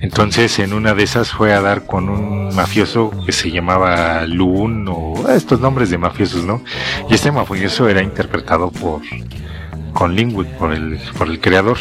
entonces 0.00 0.58
en 0.58 0.72
una 0.72 0.94
de 0.94 1.04
esas 1.04 1.30
fue 1.30 1.52
a 1.52 1.60
dar 1.60 1.86
con 1.86 2.08
un 2.08 2.54
mafioso 2.54 3.12
que 3.24 3.32
se 3.32 3.50
llamaba 3.50 4.26
Loon 4.26 4.86
o 4.88 5.28
estos 5.28 5.60
nombres 5.60 5.90
de 5.90 5.98
mafiosos, 5.98 6.44
¿no? 6.44 6.62
Y 7.08 7.14
este 7.14 7.30
mafioso 7.30 7.88
era 7.88 8.02
interpretado 8.02 8.70
por 8.70 9.00
con 9.92 10.14
Lingwood, 10.14 10.46
por 10.58 10.72
el, 10.72 10.98
por 11.16 11.28
el 11.28 11.40
creador. 11.40 11.78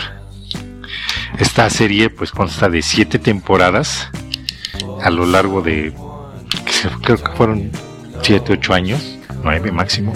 Esta 1.39 1.70
serie 1.70 2.09
pues 2.09 2.32
consta 2.32 2.70
de 2.70 2.82
siete 2.82 3.20
temporadas 3.20 4.09
a 5.01 5.09
lo 5.09 5.26
largo 5.26 5.62
de 5.62 5.93
creo 7.01 7.18
que 7.18 7.32
fueron 7.34 7.72
siete, 8.22 8.53
ocho 8.53 8.74
años, 8.74 9.18
nueve 9.43 9.72
máximo. 9.72 10.14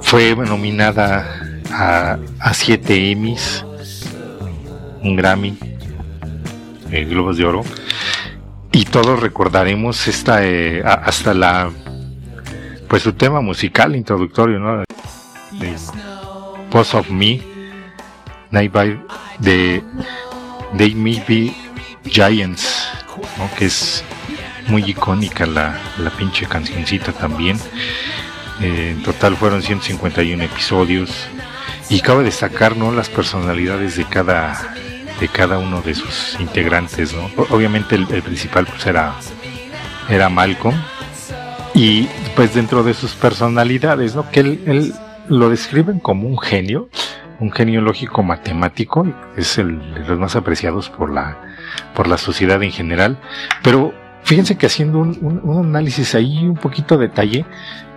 Fue 0.00 0.34
nominada 0.36 1.60
a, 1.70 2.18
a 2.40 2.54
siete 2.54 3.10
Emmys, 3.10 3.64
un 5.02 5.16
Grammy, 5.16 5.58
eh, 6.90 7.04
Globos 7.04 7.36
de 7.38 7.44
Oro. 7.44 7.62
Y 8.72 8.84
todos 8.86 9.20
recordaremos 9.20 10.08
esta, 10.08 10.44
eh, 10.44 10.82
hasta 10.84 11.34
la, 11.34 11.70
pues 12.88 13.02
su 13.02 13.12
tema 13.12 13.40
musical 13.40 13.94
introductorio, 13.94 14.58
¿no? 14.58 14.84
Post 16.70 16.94
of 16.94 17.10
Me, 17.10 17.40
Night 18.50 18.72
by, 18.72 19.00
de 19.38 19.82
They 20.76 20.94
Be 20.94 21.54
Giants, 22.04 22.88
que 23.58 23.66
es 23.66 24.04
muy 24.68 24.84
icónica 24.84 25.46
la, 25.46 25.78
la 25.98 26.10
pinche 26.10 26.46
cancioncita 26.46 27.12
también. 27.12 27.58
Eh, 28.60 28.94
en 28.96 29.02
total 29.02 29.36
fueron 29.36 29.62
151 29.62 30.42
episodios. 30.42 31.10
Y 31.88 32.00
cabe 32.00 32.24
destacar 32.24 32.76
¿no? 32.76 32.92
las 32.92 33.08
personalidades 33.08 33.96
de 33.96 34.04
cada 34.04 34.74
de 35.22 35.28
cada 35.28 35.58
uno 35.58 35.80
de 35.82 35.94
sus 35.94 36.36
integrantes, 36.40 37.14
¿no? 37.14 37.30
Obviamente 37.50 37.94
el, 37.94 38.06
principal 38.06 38.66
pues 38.66 38.84
era, 38.86 39.14
era 40.08 40.28
Malcolm 40.28 40.74
y 41.74 42.08
pues 42.34 42.54
dentro 42.54 42.82
de 42.82 42.92
sus 42.92 43.12
personalidades, 43.12 44.16
¿no? 44.16 44.28
Que 44.30 44.40
él, 44.40 44.92
lo 45.28 45.48
describen 45.48 46.00
como 46.00 46.28
un 46.28 46.38
genio, 46.38 46.88
un 47.40 47.50
genio 47.50 47.80
lógico 47.80 48.22
matemático, 48.22 49.06
es 49.36 49.58
el 49.58 49.94
de 49.94 50.00
los 50.00 50.18
más 50.18 50.36
apreciados 50.36 50.90
por 50.90 51.12
la, 51.12 51.38
por 51.94 52.06
la 52.06 52.18
sociedad 52.18 52.62
en 52.62 52.72
general, 52.72 53.18
pero 53.62 53.92
fíjense 54.22 54.56
que 54.56 54.66
haciendo 54.66 54.98
un, 54.98 55.40
un, 55.42 55.66
análisis 55.66 56.14
ahí 56.14 56.46
un 56.46 56.56
poquito 56.56 56.98
detalle, 56.98 57.44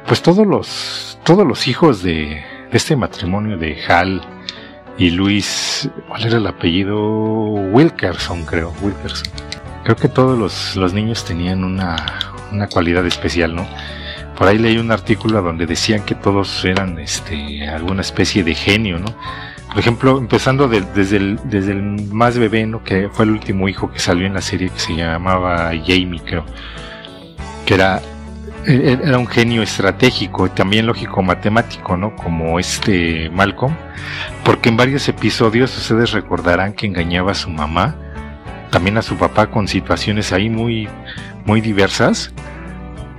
pues 0.07 0.21
todos 0.21 0.45
los, 0.45 1.19
todos 1.23 1.45
los 1.45 1.67
hijos 1.67 2.01
de, 2.03 2.43
de 2.71 2.77
este 2.77 2.95
matrimonio 2.95 3.57
de 3.57 3.77
Hal, 3.87 4.21
y 4.97 5.09
Luis, 5.11 5.89
¿cuál 6.07 6.23
era 6.23 6.37
el 6.37 6.47
apellido? 6.47 6.97
Wilkerson, 6.97 8.45
creo, 8.45 8.73
Wilkerson. 8.81 9.27
Creo 9.83 9.95
que 9.97 10.07
todos 10.07 10.39
los, 10.39 10.75
los 10.77 10.93
niños 10.93 11.25
tenían 11.25 11.65
una, 11.65 11.97
una 12.51 12.67
cualidad 12.67 13.05
especial, 13.05 13.55
¿no? 13.55 13.67
Por 14.37 14.47
ahí 14.47 14.57
leí 14.57 14.77
un 14.77 14.91
artículo 14.91 15.41
donde 15.41 15.65
decían 15.65 16.03
que 16.03 16.15
todos 16.15 16.65
eran 16.65 16.99
este, 16.99 17.67
alguna 17.67 18.01
especie 18.01 18.43
de 18.43 18.53
genio, 18.53 18.99
¿no? 18.99 19.15
Por 19.69 19.79
ejemplo, 19.79 20.17
empezando 20.17 20.67
desde, 20.67 21.17
el, 21.17 21.39
desde 21.45 21.71
el 21.71 22.07
más 22.11 22.37
bebé, 22.37 22.65
¿no? 22.65 22.83
Que 22.83 23.09
fue 23.09 23.25
el 23.25 23.31
último 23.31 23.67
hijo 23.67 23.91
que 23.91 23.99
salió 23.99 24.25
en 24.25 24.33
la 24.33 24.41
serie 24.41 24.69
que 24.69 24.79
se 24.79 24.95
llamaba 24.95 25.71
Jamie, 25.85 26.21
creo. 26.23 26.45
Que 27.65 27.73
era 27.73 28.01
eh, 28.67 28.97
era 29.03 29.19
un 29.19 29.27
genio 29.27 29.61
estratégico 29.61 30.47
y 30.47 30.49
también 30.49 30.87
lógico 30.87 31.21
matemático, 31.21 31.97
¿no? 31.97 32.15
Como 32.15 32.59
este 32.59 33.29
Malcolm, 33.29 33.75
porque 34.43 34.69
en 34.69 34.77
varios 34.77 35.07
episodios 35.07 35.77
ustedes 35.77 36.13
recordarán 36.13 36.73
que 36.73 36.87
engañaba 36.87 37.33
a 37.33 37.35
su 37.35 37.49
mamá, 37.51 37.95
también 38.71 38.97
a 38.97 39.03
su 39.03 39.17
papá 39.17 39.51
con 39.51 39.67
situaciones 39.67 40.33
ahí 40.33 40.49
muy, 40.49 40.89
muy 41.45 41.61
diversas 41.61 42.33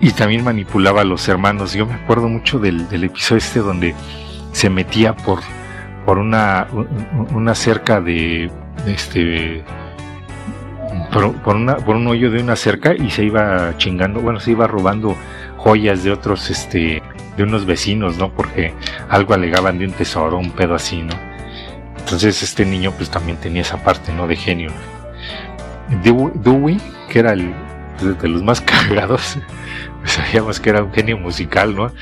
y 0.01 0.11
también 0.13 0.45
manipulaba 0.45 1.03
a 1.03 1.05
los 1.05 1.29
hermanos. 1.29 1.73
Yo 1.73 1.87
me 1.87 1.95
acuerdo 1.95 2.29
mucho 2.29 2.59
del, 2.59 2.89
del 2.89 3.05
episodio 3.05 3.39
este 3.39 3.61
donde 3.61 3.95
se 4.53 4.71
metía 4.71 5.15
por, 5.15 5.41
por 6.05 6.19
una, 6.19 6.67
una 7.33 7.55
cerca 7.55 8.01
de, 8.01 8.51
este 8.87 9.65
por, 11.13 11.57
una, 11.57 11.77
por 11.77 11.97
un 11.97 12.07
hoyo 12.07 12.31
de 12.31 12.43
una 12.43 12.57
cerca 12.57 12.95
y 12.95 13.11
se 13.11 13.25
iba 13.25 13.75
chingando, 13.79 14.21
bueno, 14.21 14.41
se 14.41 14.53
iba 14.53 14.67
robando 14.67 15.17
joyas 15.57 16.05
de 16.05 16.13
otros, 16.13 16.51
este, 16.51 17.03
de 17.37 17.43
unos 17.43 17.67
vecinos, 17.67 18.19
¿no? 18.19 18.31
Porque 18.31 18.75
algo 19.09 19.35
alegaban 19.35 19.79
de 19.79 19.87
un 19.87 19.93
tesoro, 19.93 20.39
un 20.39 20.51
pedo 20.51 20.75
así, 20.75 21.03
¿no? 21.03 21.15
Entonces 21.99 22.43
este 22.43 22.65
niño 22.65 22.93
pues 22.93 23.11
también 23.11 23.39
tenía 23.39 23.63
esa 23.63 23.83
parte, 23.83 24.13
¿no? 24.13 24.27
De 24.27 24.37
genio. 24.37 24.71
Dewey, 26.03 26.81
que 27.09 27.19
era 27.19 27.33
el, 27.33 27.53
pues, 27.99 28.21
de 28.21 28.29
los 28.29 28.43
más 28.43 28.61
cagados, 28.63 29.39
sabíamos 30.05 30.61
que 30.61 30.71
era 30.71 30.83
un 30.83 30.93
genio 30.93 31.19
musical, 31.19 31.75
¿no? 31.75 31.93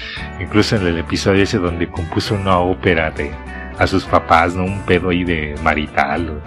Incluso 0.41 0.77
en 0.77 0.87
el 0.87 0.99
episodio 0.99 1.43
ese 1.43 1.59
donde 1.59 1.89
compuso 1.89 2.35
una 2.35 2.59
ópera 2.59 3.11
de 3.11 3.33
a 3.79 3.87
sus 3.87 4.05
papás, 4.05 4.55
¿no? 4.55 4.65
Un 4.65 4.81
pedo 4.83 5.11
ahí 5.11 5.25
de 5.25 5.55
marital 5.63 6.41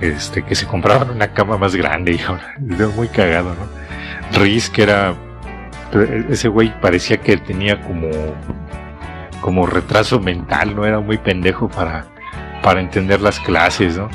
este, 0.00 0.42
que 0.42 0.54
se 0.54 0.66
compraban 0.66 1.10
una 1.10 1.32
cama 1.32 1.58
más 1.58 1.74
grande 1.76 2.12
y 2.12 2.20
ahora, 2.20 2.54
muy 2.96 3.08
cagado, 3.08 3.54
¿no? 3.54 4.38
Riz, 4.38 4.70
que 4.70 4.82
era, 4.82 5.14
ese 6.28 6.48
güey 6.48 6.72
parecía 6.80 7.18
que 7.18 7.36
tenía 7.36 7.80
como, 7.80 8.08
como 9.40 9.66
retraso 9.66 10.20
mental, 10.20 10.74
no 10.74 10.86
era 10.86 11.00
muy 11.00 11.18
pendejo 11.18 11.68
para, 11.68 12.06
para 12.62 12.80
entender 12.80 13.20
las 13.20 13.40
clases, 13.40 13.98
¿no? 13.98 14.08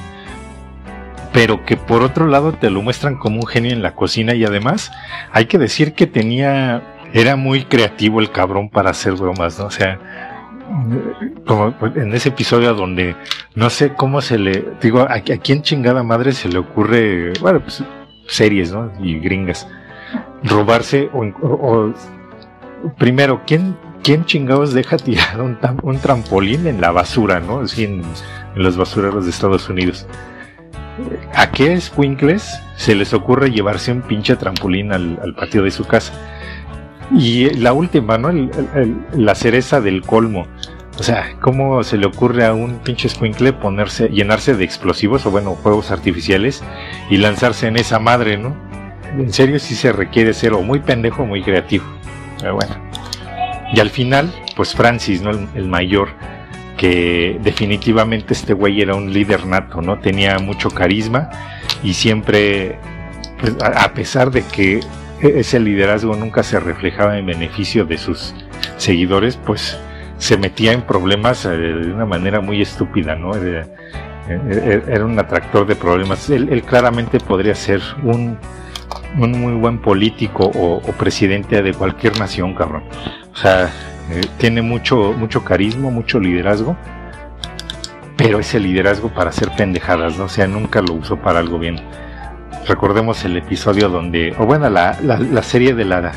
Pero 1.36 1.66
que 1.66 1.76
por 1.76 2.02
otro 2.02 2.28
lado 2.28 2.54
te 2.54 2.70
lo 2.70 2.82
muestran 2.82 3.18
como 3.18 3.42
un 3.42 3.46
genio 3.46 3.74
en 3.74 3.82
la 3.82 3.94
cocina 3.94 4.34
y 4.34 4.46
además 4.46 4.94
hay 5.34 5.48
que 5.48 5.58
decir 5.58 5.94
que 5.94 6.08
tenía, 6.08 6.82
era 7.12 7.36
muy 7.36 7.66
creativo 7.66 8.22
el 8.22 8.32
cabrón 8.32 8.70
para 8.70 8.92
hacer 8.92 9.16
bromas, 9.16 9.60
¿no? 9.60 9.66
O 9.66 9.70
sea, 9.70 10.00
como 11.46 11.76
en 11.94 12.14
ese 12.14 12.30
episodio 12.30 12.74
donde 12.74 13.18
no 13.54 13.70
sé 13.70 13.94
cómo 13.96 14.22
se 14.22 14.40
le, 14.40 14.64
digo, 14.82 15.02
a, 15.02 15.20
quién 15.20 15.62
chingada 15.62 16.04
madre 16.04 16.32
se 16.32 16.48
le 16.48 16.58
ocurre, 16.58 17.34
bueno, 17.42 17.60
pues 17.60 17.84
series, 18.28 18.72
¿no? 18.72 18.90
Y 19.02 19.20
gringas, 19.20 19.68
robarse 20.42 21.10
o, 21.12 21.94
primero, 22.98 23.42
¿quién, 23.46 23.76
quién 24.04 24.24
chingados 24.24 24.74
deja 24.74 24.96
tirar 24.96 25.42
un, 25.42 25.58
un 25.84 26.00
trampolín 26.00 26.66
en 26.66 26.80
la 26.80 26.92
basura, 26.92 27.42
¿no? 27.42 27.60
Así 27.60 27.84
en, 27.84 28.04
en 28.56 28.64
los 28.64 28.78
basureros 28.78 29.26
de 29.26 29.32
Estados 29.32 29.68
Unidos. 29.68 30.08
¿A 31.34 31.52
qué 31.52 31.80
squinkles 31.80 32.60
se 32.76 32.96
les 32.96 33.14
ocurre 33.14 33.52
llevarse 33.52 33.92
un 33.92 34.02
pinche 34.02 34.36
trampolín 34.36 34.94
al, 34.94 35.36
patio 35.38 35.64
de 35.64 35.72
su 35.72 35.86
casa? 35.86 36.14
Y 37.12 37.50
la 37.56 37.74
última, 37.74 38.18
¿no? 38.18 38.30
El- 38.30 38.50
la 39.14 39.36
cereza 39.36 39.82
del 39.82 40.02
colmo. 40.02 40.48
O 40.98 41.04
sea, 41.04 41.36
¿cómo 41.42 41.84
se 41.84 41.98
le 41.98 42.06
ocurre 42.06 42.46
a 42.46 42.54
un 42.54 42.80
pinche 42.80 43.10
squinkle 43.10 43.52
ponerse, 43.52 44.08
llenarse 44.08 44.56
de 44.56 44.64
explosivos 44.64 45.26
o 45.26 45.32
bueno, 45.32 45.52
juegos 45.56 45.92
artificiales 45.92 46.64
y 47.10 47.18
lanzarse 47.18 47.68
en 47.68 47.76
esa 47.76 48.00
madre, 48.00 48.38
¿no? 48.38 48.56
En 49.18 49.32
serio 49.34 49.60
sí 49.60 49.76
se 49.76 49.92
requiere 49.92 50.34
ser 50.34 50.54
o 50.54 50.62
muy 50.62 50.80
pendejo 50.80 51.24
o 51.24 51.26
muy 51.26 51.44
creativo. 51.44 51.84
Pero 52.40 52.56
bueno. 52.56 52.76
Y 53.74 53.80
al 53.82 53.90
final, 53.90 54.32
pues 54.56 54.74
Francis, 54.74 55.22
¿no? 55.22 55.32
El 55.32 55.68
mayor, 55.68 56.10
que 56.78 57.40
definitivamente 57.42 58.34
este 58.34 58.54
güey 58.54 58.82
era 58.82 58.96
un 58.96 59.14
líder 59.14 59.46
nato, 59.46 59.82
¿no? 59.82 60.00
Tenía 60.00 60.38
mucho 60.40 60.70
carisma 60.70 61.30
y 61.84 61.94
siempre, 61.94 62.78
pues, 63.40 63.56
a, 63.62 63.94
pesar 63.94 64.32
de 64.32 64.44
que 64.44 64.80
e- 65.22 65.40
ese 65.40 65.60
liderazgo 65.60 66.16
nunca 66.16 66.44
se 66.44 66.60
reflejaba 66.60 67.18
en 67.18 67.26
beneficio 67.26 67.86
de 67.86 67.98
sus 67.98 68.34
seguidores, 68.78 69.38
pues 69.38 69.78
se 70.18 70.38
metía 70.38 70.72
en 70.74 70.82
problemas 70.82 71.46
eh, 71.46 71.50
de 71.50 71.94
una 71.94 72.06
manera 72.06 72.42
muy 72.42 72.62
estúpida, 72.62 73.16
¿no? 73.16 73.36
Era, 73.36 73.68
eh, 74.30 74.82
era 74.88 75.06
un 75.06 75.18
atractor 75.20 75.68
de 75.68 75.76
problemas. 75.76 76.30
Él, 76.30 76.50
él 76.52 76.64
claramente 76.64 77.20
podría 77.20 77.56
ser 77.56 77.82
un, 78.04 78.38
un 79.18 79.32
muy 79.32 79.54
buen 79.54 79.80
político 79.80 80.52
o, 80.56 80.78
o 80.78 80.92
presidente 80.94 81.62
de 81.62 81.74
cualquier 81.74 82.18
nación, 82.20 82.54
cabrón. 82.56 82.84
O 83.34 83.38
sea, 83.38 83.70
eh, 84.12 84.22
tiene 84.38 84.62
mucho, 84.62 85.14
mucho 85.14 85.44
carisma, 85.44 85.90
mucho 85.90 86.20
liderazgo, 86.20 86.76
pero 88.18 88.40
ese 88.40 88.60
liderazgo 88.60 89.10
para 89.10 89.30
hacer 89.30 89.50
pendejadas, 89.58 90.18
¿no? 90.18 90.26
O 90.26 90.30
sea, 90.30 90.48
nunca 90.48 90.82
lo 90.82 90.94
usó 90.94 91.18
para 91.18 91.40
algo 91.40 91.60
bien. 91.60 91.80
Recordemos 92.68 93.24
el 93.26 93.38
episodio 93.38 93.90
donde, 93.90 94.34
o 94.40 94.46
bueno, 94.46 94.70
la, 94.70 94.98
la, 95.02 95.44
serie 95.44 95.74
de 95.76 95.86
la, 95.86 96.12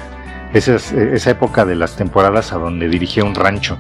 esas- 0.55 0.93
esa 0.93 1.30
época 1.30 1.64
de 1.64 1.74
las 1.74 1.97
temporadas 1.97 2.53
a 2.53 2.59
donde 2.59 2.89
dirigía 2.89 3.24
un 3.24 3.34
rancho. 3.34 3.76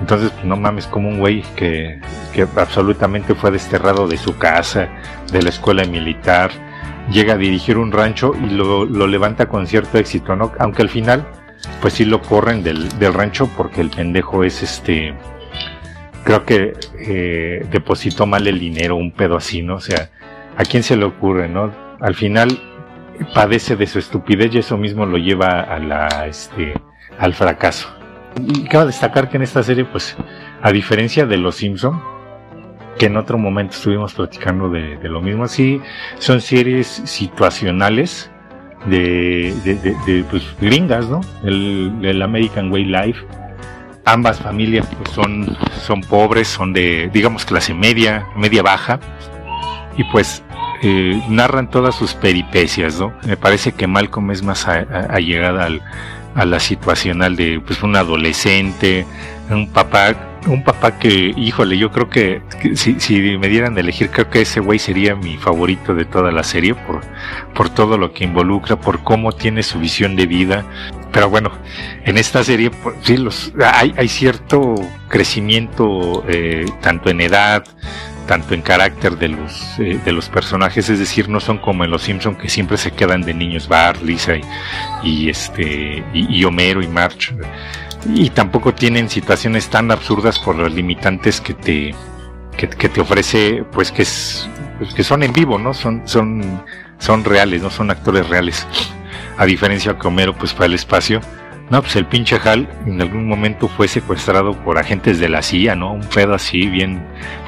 Entonces, 0.00 0.30
pues, 0.32 0.44
no 0.44 0.56
mames, 0.56 0.86
como 0.86 1.08
un 1.08 1.18
güey 1.18 1.42
que, 1.54 2.00
que 2.34 2.46
absolutamente 2.56 3.34
fue 3.34 3.50
desterrado 3.50 4.06
de 4.08 4.18
su 4.18 4.36
casa, 4.36 4.88
de 5.32 5.40
la 5.42 5.48
escuela 5.48 5.84
militar, 5.84 6.50
llega 7.10 7.34
a 7.34 7.38
dirigir 7.38 7.78
un 7.78 7.92
rancho 7.92 8.32
y 8.44 8.50
lo, 8.50 8.84
lo 8.84 9.06
levanta 9.06 9.46
con 9.46 9.66
cierto 9.66 9.96
éxito, 9.96 10.36
¿no? 10.36 10.52
Aunque 10.58 10.82
al 10.82 10.90
final, 10.90 11.26
pues 11.86 11.94
sí 11.94 12.04
lo 12.04 12.20
corren 12.20 12.64
del, 12.64 12.88
del 12.98 13.14
rancho 13.14 13.48
porque 13.56 13.80
el 13.80 13.90
pendejo 13.90 14.42
es 14.42 14.60
este. 14.60 15.14
Creo 16.24 16.44
que 16.44 16.72
eh, 16.98 17.64
depositó 17.70 18.26
mal 18.26 18.44
el 18.48 18.58
dinero, 18.58 18.96
un 18.96 19.12
pedo 19.12 19.36
así, 19.36 19.62
¿no? 19.62 19.76
O 19.76 19.80
sea, 19.80 20.10
¿a 20.56 20.64
quién 20.64 20.82
se 20.82 20.96
le 20.96 21.04
ocurre, 21.04 21.48
no? 21.48 21.72
Al 22.00 22.16
final 22.16 22.58
padece 23.32 23.76
de 23.76 23.86
su 23.86 24.00
estupidez 24.00 24.52
y 24.52 24.58
eso 24.58 24.76
mismo 24.76 25.06
lo 25.06 25.16
lleva 25.16 25.78
este, 26.26 26.74
al 27.20 27.34
fracaso. 27.34 27.88
Y 28.36 28.64
cabe 28.64 28.86
destacar 28.86 29.28
que 29.30 29.36
en 29.36 29.44
esta 29.44 29.62
serie, 29.62 29.84
pues, 29.84 30.16
a 30.62 30.72
diferencia 30.72 31.24
de 31.24 31.36
Los 31.36 31.54
Simpson, 31.54 32.02
que 32.98 33.06
en 33.06 33.16
otro 33.16 33.38
momento 33.38 33.76
estuvimos 33.76 34.12
platicando 34.12 34.68
de, 34.70 34.98
lo 35.04 35.22
mismo, 35.22 35.44
así 35.44 35.80
son 36.18 36.40
series 36.40 36.88
situacionales 37.04 38.28
de, 38.84 39.54
de, 39.64 39.74
de- 40.06 40.24
pues, 40.30 40.42
gringas, 40.60 41.06
¿no? 41.08 41.20
El, 41.44 41.92
el 42.02 42.22
American 42.22 42.70
Way 42.70 42.84
Life. 42.84 43.20
Ambas 44.04 44.38
familias 44.38 44.86
pues, 44.96 45.10
son, 45.10 45.56
son 45.84 46.00
pobres, 46.02 46.46
son 46.46 46.72
de, 46.72 47.10
digamos, 47.12 47.44
clase 47.44 47.74
media, 47.74 48.24
media 48.36 48.62
baja, 48.62 49.00
y 49.96 50.04
pues 50.04 50.44
eh, 50.82 51.20
narran 51.28 51.68
todas 51.70 51.94
sus 51.96 52.14
peripecias, 52.14 53.00
¿no? 53.00 53.12
Me 53.26 53.36
parece 53.36 53.72
que 53.72 53.86
Malcolm 53.88 54.30
es 54.30 54.42
más 54.44 54.68
a- 54.68 54.86
a- 54.92 55.06
allegada 55.10 55.64
al, 55.64 55.80
a 56.36 56.44
la 56.44 56.60
situacional 56.60 57.34
de 57.34 57.60
pues 57.66 57.82
un 57.82 57.96
adolescente, 57.96 59.04
un 59.50 59.68
papá, 59.72 60.14
un 60.46 60.62
papá 60.62 60.98
que, 60.98 61.32
híjole, 61.36 61.78
yo 61.78 61.90
creo 61.90 62.08
que, 62.08 62.42
si, 62.74 63.00
si 63.00 63.38
me 63.38 63.48
dieran 63.48 63.74
de 63.74 63.80
elegir, 63.80 64.10
creo 64.10 64.30
que 64.30 64.42
ese 64.42 64.60
güey 64.60 64.78
sería 64.78 65.14
mi 65.14 65.36
favorito 65.36 65.94
de 65.94 66.04
toda 66.04 66.30
la 66.30 66.42
serie 66.42 66.74
por, 66.74 67.00
por 67.54 67.70
todo 67.70 67.98
lo 67.98 68.12
que 68.12 68.24
involucra, 68.24 68.76
por 68.76 69.02
cómo 69.02 69.32
tiene 69.32 69.62
su 69.62 69.78
visión 69.78 70.16
de 70.16 70.26
vida. 70.26 70.64
Pero 71.12 71.30
bueno, 71.30 71.50
en 72.04 72.18
esta 72.18 72.44
serie 72.44 72.70
sí, 73.02 73.16
los, 73.16 73.52
hay, 73.64 73.94
hay 73.96 74.08
cierto 74.08 74.74
crecimiento 75.08 76.24
eh, 76.28 76.66
tanto 76.80 77.10
en 77.10 77.20
edad, 77.20 77.64
tanto 78.26 78.54
en 78.54 78.62
carácter 78.62 79.16
de 79.16 79.28
los 79.28 79.78
eh, 79.78 79.98
de 80.04 80.12
los 80.12 80.28
personajes, 80.28 80.88
es 80.90 80.98
decir, 80.98 81.28
no 81.28 81.40
son 81.40 81.58
como 81.58 81.84
en 81.84 81.90
los 81.90 82.02
Simpson 82.02 82.34
que 82.34 82.48
siempre 82.48 82.76
se 82.76 82.90
quedan 82.90 83.22
de 83.22 83.32
niños 83.32 83.68
Bart, 83.68 84.02
Lisa 84.02 84.34
y, 84.36 84.42
y 85.04 85.30
este 85.30 86.02
y, 86.12 86.36
y 86.36 86.44
Homero 86.44 86.82
y 86.82 86.88
March 86.88 87.32
y 88.14 88.30
tampoco 88.30 88.74
tienen 88.74 89.08
situaciones 89.08 89.68
tan 89.68 89.90
absurdas 89.90 90.38
por 90.38 90.56
los 90.56 90.72
limitantes 90.72 91.40
que 91.40 91.54
te 91.54 91.94
que, 92.56 92.66
te 92.66 93.00
ofrece 93.00 93.64
pues 93.72 93.92
que 93.92 94.02
es 94.02 94.48
pues, 94.78 94.94
que 94.94 95.04
son 95.04 95.22
en 95.22 95.32
vivo, 95.32 95.58
¿no? 95.58 95.74
Son 95.74 96.02
son 96.06 96.62
son 96.98 97.24
reales, 97.24 97.62
no 97.62 97.70
son 97.70 97.90
actores 97.90 98.28
reales. 98.28 98.66
A 99.38 99.44
diferencia 99.44 99.98
que 99.98 100.08
Homero 100.08 100.34
pues 100.34 100.52
fue 100.52 100.66
al 100.66 100.74
espacio. 100.74 101.20
No, 101.68 101.82
pues 101.82 101.96
el 101.96 102.06
pinche 102.06 102.36
Hal 102.36 102.68
en 102.86 103.00
algún 103.02 103.26
momento 103.26 103.66
fue 103.66 103.88
secuestrado 103.88 104.52
por 104.62 104.78
agentes 104.78 105.18
de 105.18 105.28
la 105.28 105.42
CIA, 105.42 105.74
¿no? 105.74 105.92
Un 105.92 106.06
pedo 106.08 106.34
así 106.34 106.66
bien 106.68 107.04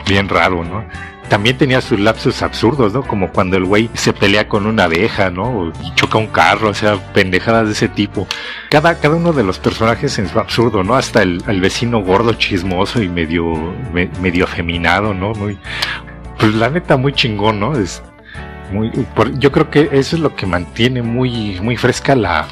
bien 0.07 0.29
raro, 0.29 0.65
¿no? 0.65 0.85
También 1.29 1.59
tenía 1.59 1.81
sus 1.83 2.01
lapsos 2.01 2.43
absurdos, 2.43 2.95
¿no? 2.95 3.03
Como 3.03 3.31
cuando 3.33 3.57
el 3.59 3.64
güey 3.64 3.91
se 3.95 4.12
pelea 4.14 4.49
con 4.49 4.64
una 4.66 4.85
abeja, 4.85 5.31
¿no? 5.31 5.72
Y 5.85 5.95
choca 5.95 6.16
un 6.16 6.29
carro, 6.29 6.70
o 6.70 6.74
sea, 6.74 6.97
pendejadas 7.12 7.66
de 7.66 7.72
ese 7.72 7.89
tipo. 7.89 8.26
Cada, 8.70 8.99
cada 8.99 9.16
uno 9.16 9.33
de 9.33 9.43
los 9.45 9.59
personajes 9.59 10.18
en 10.18 10.29
su 10.29 10.39
absurdo, 10.39 10.83
¿no? 10.85 10.95
Hasta 10.95 11.20
el, 11.22 11.43
el 11.47 11.61
vecino 11.61 12.01
gordo, 12.01 12.33
chismoso 12.33 13.03
y 13.03 13.09
medio, 13.11 13.45
me- 13.93 14.11
medio 14.22 14.45
afeminado, 14.45 15.12
¿no? 15.12 15.33
Muy, 15.35 15.59
pues 16.39 16.55
la 16.55 16.70
neta, 16.70 16.97
muy 16.97 17.12
chingón, 17.12 17.61
¿no? 17.61 17.76
Es 17.79 18.03
muy, 18.72 18.89
por- 19.14 19.39
yo 19.39 19.53
creo 19.53 19.68
que 19.70 19.91
eso 19.93 20.16
es 20.16 20.20
lo 20.22 20.35
que 20.35 20.47
mantiene 20.47 21.03
muy, 21.03 21.61
muy 21.61 21.76
fresca 21.76 22.14
la, 22.16 22.47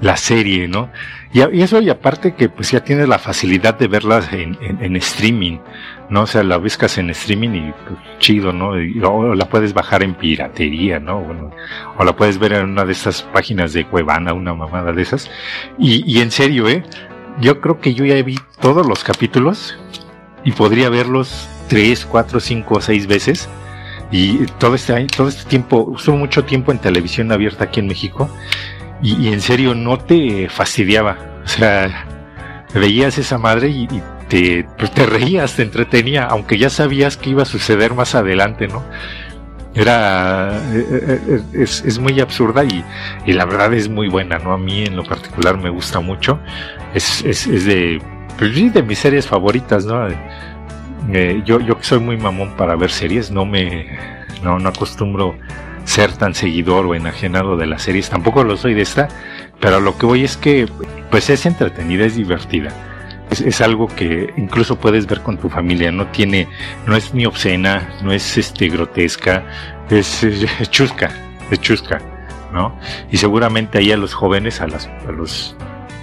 la 0.00 0.16
serie, 0.16 0.68
¿no? 0.68 0.90
Y 1.32 1.60
eso, 1.60 1.82
y 1.82 1.90
aparte 1.90 2.34
que 2.34 2.48
pues 2.48 2.70
ya 2.70 2.80
tienes 2.82 3.08
la 3.08 3.18
facilidad 3.18 3.74
de 3.78 3.88
verlas 3.88 4.32
en, 4.32 4.56
en- 4.62 4.82
en 4.82 4.96
streaming, 4.96 5.58
¿no? 6.08 6.22
O 6.22 6.26
sea, 6.26 6.42
la 6.42 6.56
buscas 6.56 6.98
en 6.98 7.10
streaming 7.10 7.50
y 7.50 7.72
pues, 7.86 7.98
chido, 8.18 8.52
¿no? 8.52 8.80
Y- 8.80 9.00
o 9.02 9.34
la 9.34 9.46
puedes 9.48 9.74
bajar 9.74 10.02
en 10.02 10.14
piratería, 10.14 10.98
¿no? 11.00 11.20
Bueno, 11.20 11.50
o 11.98 12.04
la 12.04 12.14
puedes 12.14 12.38
ver 12.38 12.52
en 12.52 12.64
una 12.70 12.84
de 12.84 12.92
estas 12.92 13.22
páginas 13.22 13.72
de 13.72 13.84
Cuevana, 13.86 14.32
una 14.32 14.54
mamada 14.54 14.92
de 14.92 15.02
esas. 15.02 15.30
Y, 15.78 16.04
y 16.10 16.20
en 16.20 16.30
serio, 16.30 16.68
¿eh? 16.68 16.82
Yo 17.40 17.60
creo 17.60 17.80
que 17.80 17.94
yo 17.94 18.04
ya 18.04 18.22
vi 18.22 18.38
todos 18.60 18.86
los 18.86 19.04
capítulos 19.04 19.76
y 20.44 20.52
podría 20.52 20.88
verlos 20.88 21.48
tres, 21.68 22.06
cuatro, 22.06 22.40
cinco 22.40 22.76
o 22.76 22.80
seis 22.80 23.06
veces. 23.06 23.48
Y 24.12 24.46
todo 24.58 24.76
este, 24.76 25.04
todo 25.06 25.28
este 25.28 25.48
tiempo, 25.48 25.92
estuvo 25.96 26.16
mucho 26.16 26.44
tiempo 26.44 26.70
en 26.70 26.78
televisión 26.78 27.32
abierta 27.32 27.64
aquí 27.64 27.80
en 27.80 27.88
México 27.88 28.30
y, 29.02 29.16
y 29.26 29.32
en 29.32 29.40
serio 29.40 29.74
no 29.74 29.98
te 29.98 30.48
fastidiaba. 30.48 31.18
O 31.44 31.48
sea, 31.48 32.06
veías 32.72 33.18
esa 33.18 33.36
madre 33.36 33.68
y 33.68 33.88
te, 34.28 34.66
pues 34.78 34.90
te 34.92 35.06
reías, 35.06 35.54
te 35.56 35.62
entretenía, 35.62 36.24
aunque 36.24 36.58
ya 36.58 36.70
sabías 36.70 37.16
que 37.16 37.30
iba 37.30 37.42
a 37.42 37.46
suceder 37.46 37.94
más 37.94 38.14
adelante, 38.14 38.68
¿no? 38.68 38.82
Era, 39.74 40.58
eh, 40.72 40.86
eh, 40.90 41.20
eh, 41.28 41.42
es, 41.52 41.84
es 41.84 41.98
muy 41.98 42.18
absurda 42.20 42.64
y, 42.64 42.82
y 43.26 43.32
la 43.34 43.44
verdad 43.44 43.74
es 43.74 43.90
muy 43.90 44.08
buena, 44.08 44.38
¿no? 44.38 44.52
A 44.52 44.58
mí 44.58 44.84
en 44.84 44.96
lo 44.96 45.04
particular 45.04 45.58
me 45.58 45.68
gusta 45.68 46.00
mucho. 46.00 46.40
Es, 46.94 47.22
es, 47.24 47.46
es 47.46 47.66
de, 47.66 48.00
pues 48.38 48.54
de 48.72 48.82
mis 48.82 48.98
series 48.98 49.26
favoritas, 49.26 49.84
¿no? 49.84 50.08
Yo, 51.44 51.60
yo 51.60 51.78
que 51.78 51.84
soy 51.84 52.00
muy 52.00 52.16
mamón 52.16 52.56
para 52.56 52.74
ver 52.74 52.90
series, 52.90 53.30
no 53.30 53.44
me, 53.44 53.86
no, 54.42 54.58
no 54.58 54.70
acostumbro 54.70 55.36
ser 55.84 56.12
tan 56.12 56.34
seguidor 56.34 56.84
o 56.86 56.94
enajenado 56.94 57.56
de 57.56 57.66
las 57.66 57.82
series, 57.82 58.10
tampoco 58.10 58.42
lo 58.42 58.56
soy 58.56 58.74
de 58.74 58.82
esta, 58.82 59.08
pero 59.60 59.78
lo 59.80 59.96
que 59.96 60.06
voy 60.06 60.24
es 60.24 60.36
que, 60.36 60.68
pues 61.10 61.30
es 61.30 61.46
entretenida, 61.46 62.04
es 62.04 62.16
divertida. 62.16 62.72
Es, 63.40 63.60
algo 63.60 63.88
que 63.88 64.32
incluso 64.36 64.76
puedes 64.76 65.06
ver 65.06 65.20
con 65.22 65.38
tu 65.38 65.48
familia, 65.48 65.92
no 65.92 66.06
tiene, 66.08 66.48
no 66.86 66.96
es 66.96 67.14
ni 67.14 67.26
obscena, 67.26 67.88
no 68.02 68.12
es 68.12 68.36
este 68.36 68.68
grotesca, 68.68 69.44
es, 69.90 70.26
chusca, 70.70 71.10
es 71.50 71.60
chusca, 71.60 72.00
¿no? 72.52 72.74
Y 73.10 73.16
seguramente 73.16 73.78
ahí 73.78 73.92
a 73.92 73.96
los 73.96 74.14
jóvenes, 74.14 74.60
a, 74.60 74.66
las, 74.66 74.88
a 75.06 75.12
los 75.12 75.56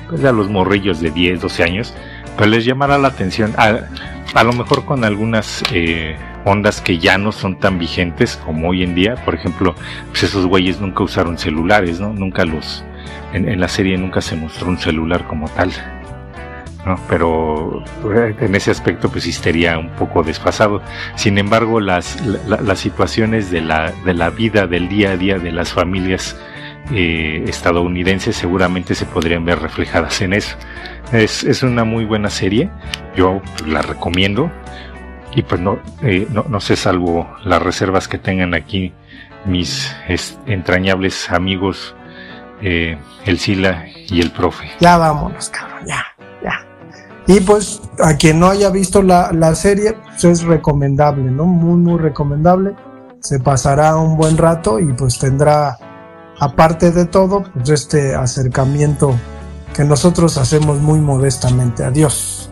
pues 0.10 0.24
a 0.26 0.32
los 0.32 0.50
morrillos 0.50 1.00
de 1.00 1.12
10, 1.12 1.42
12 1.42 1.64
años, 1.64 1.94
pues 2.38 2.50
les 2.50 2.66
llamará 2.66 2.98
la 2.98 3.08
atención, 3.08 3.54
a, 3.58 3.80
a 4.34 4.44
lo 4.44 4.54
mejor 4.54 4.86
con 4.86 5.04
algunas 5.04 5.64
eh, 5.72 6.16
ondas 6.46 6.82
que 6.82 6.98
ya 6.98 7.18
no 7.18 7.32
son 7.32 7.58
tan 7.58 7.80
vigentes 7.80 8.38
como 8.38 8.70
hoy 8.70 8.84
en 8.84 8.96
día, 8.96 9.16
por 9.24 9.36
ejemplo, 9.36 9.76
pues 10.10 10.24
esos 10.24 10.46
güeyes 10.46 10.82
nunca 10.82 11.04
usaron 11.04 11.38
celulares, 11.38 12.00
¿no? 12.00 12.14
Nunca 12.14 12.46
los, 12.46 12.84
en, 13.34 13.48
en 13.48 13.60
la 13.60 13.68
serie 13.68 13.98
nunca 13.98 14.22
se 14.22 14.36
mostró 14.36 14.68
un 14.68 14.78
celular 14.78 15.26
como 15.28 15.48
tal. 15.50 15.72
¿No? 16.86 17.00
Pero 17.08 17.84
eh, 18.16 18.36
en 18.40 18.56
ese 18.56 18.72
aspecto 18.72 19.10
pues 19.10 19.26
estaría 19.26 19.78
un 19.78 19.90
poco 19.92 20.24
desfasado. 20.24 20.82
Sin 21.16 21.38
embargo, 21.38 21.80
las, 21.80 22.22
las 22.48 22.80
situaciones 22.80 23.52
de 23.52 23.62
la, 23.62 23.92
de 24.06 24.14
la 24.14 24.30
vida 24.30 24.68
del 24.68 24.90
día 24.90 25.12
a 25.12 25.18
día 25.18 25.40
de 25.40 25.52
las 25.52 25.74
familias 25.74 26.36
eh, 26.92 27.46
estadounidenses 27.48 28.36
seguramente 28.36 28.96
se 28.96 29.06
podrían 29.06 29.46
ver 29.46 29.60
reflejadas 29.60 30.22
en 30.22 30.34
eso. 30.34 30.58
Es, 31.12 31.44
es 31.44 31.64
una 31.64 31.84
muy 31.84 32.06
buena 32.06 32.30
serie, 32.30 32.70
yo 33.16 33.42
la 33.66 33.82
recomiendo 33.82 34.52
y 35.36 35.44
pues 35.44 35.62
no, 35.62 35.80
eh, 36.02 36.28
no, 36.30 36.46
no 36.50 36.60
sé 36.60 36.76
salvo 36.76 37.30
las 37.44 37.62
reservas 37.62 38.08
que 38.08 38.18
tengan 38.18 38.54
aquí 38.54 38.94
mis 39.46 39.94
entrañables 40.46 41.30
amigos 41.30 41.96
eh, 42.62 42.98
el 43.26 43.40
Sila 43.40 43.86
y 44.08 44.22
el 44.22 44.32
profe. 44.32 44.72
Ya 44.80 44.98
vámonos, 44.98 45.50
cabrón, 45.50 45.86
ya. 45.86 46.06
Y 47.28 47.40
pues 47.40 47.82
a 48.00 48.16
quien 48.16 48.40
no 48.40 48.50
haya 48.50 48.70
visto 48.70 49.02
la, 49.02 49.32
la 49.32 49.56
serie, 49.56 49.96
pues 50.10 50.24
es 50.26 50.44
recomendable, 50.44 51.32
¿no? 51.32 51.46
Muy, 51.46 51.78
muy 51.78 52.00
recomendable. 52.00 52.76
Se 53.22 53.40
pasará 53.40 53.96
un 53.96 54.18
buen 54.18 54.38
rato 54.38 54.80
y 54.80 54.92
pues 54.94 55.18
tendrá, 55.20 55.78
aparte 56.40 56.92
de 56.92 57.06
todo, 57.06 57.44
pues 57.54 57.70
este 57.70 58.14
acercamiento 58.14 59.16
que 59.74 59.86
nosotros 59.86 60.38
hacemos 60.38 60.80
muy 60.80 61.00
modestamente. 61.00 61.84
Adiós. 61.84 62.52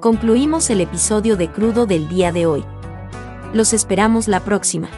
Concluimos 0.00 0.68
el 0.68 0.82
episodio 0.82 1.36
de 1.38 1.50
Crudo 1.50 1.86
del 1.86 2.08
día 2.08 2.30
de 2.30 2.44
hoy. 2.44 2.64
Los 3.54 3.72
esperamos 3.72 4.28
la 4.28 4.40
próxima. 4.40 4.88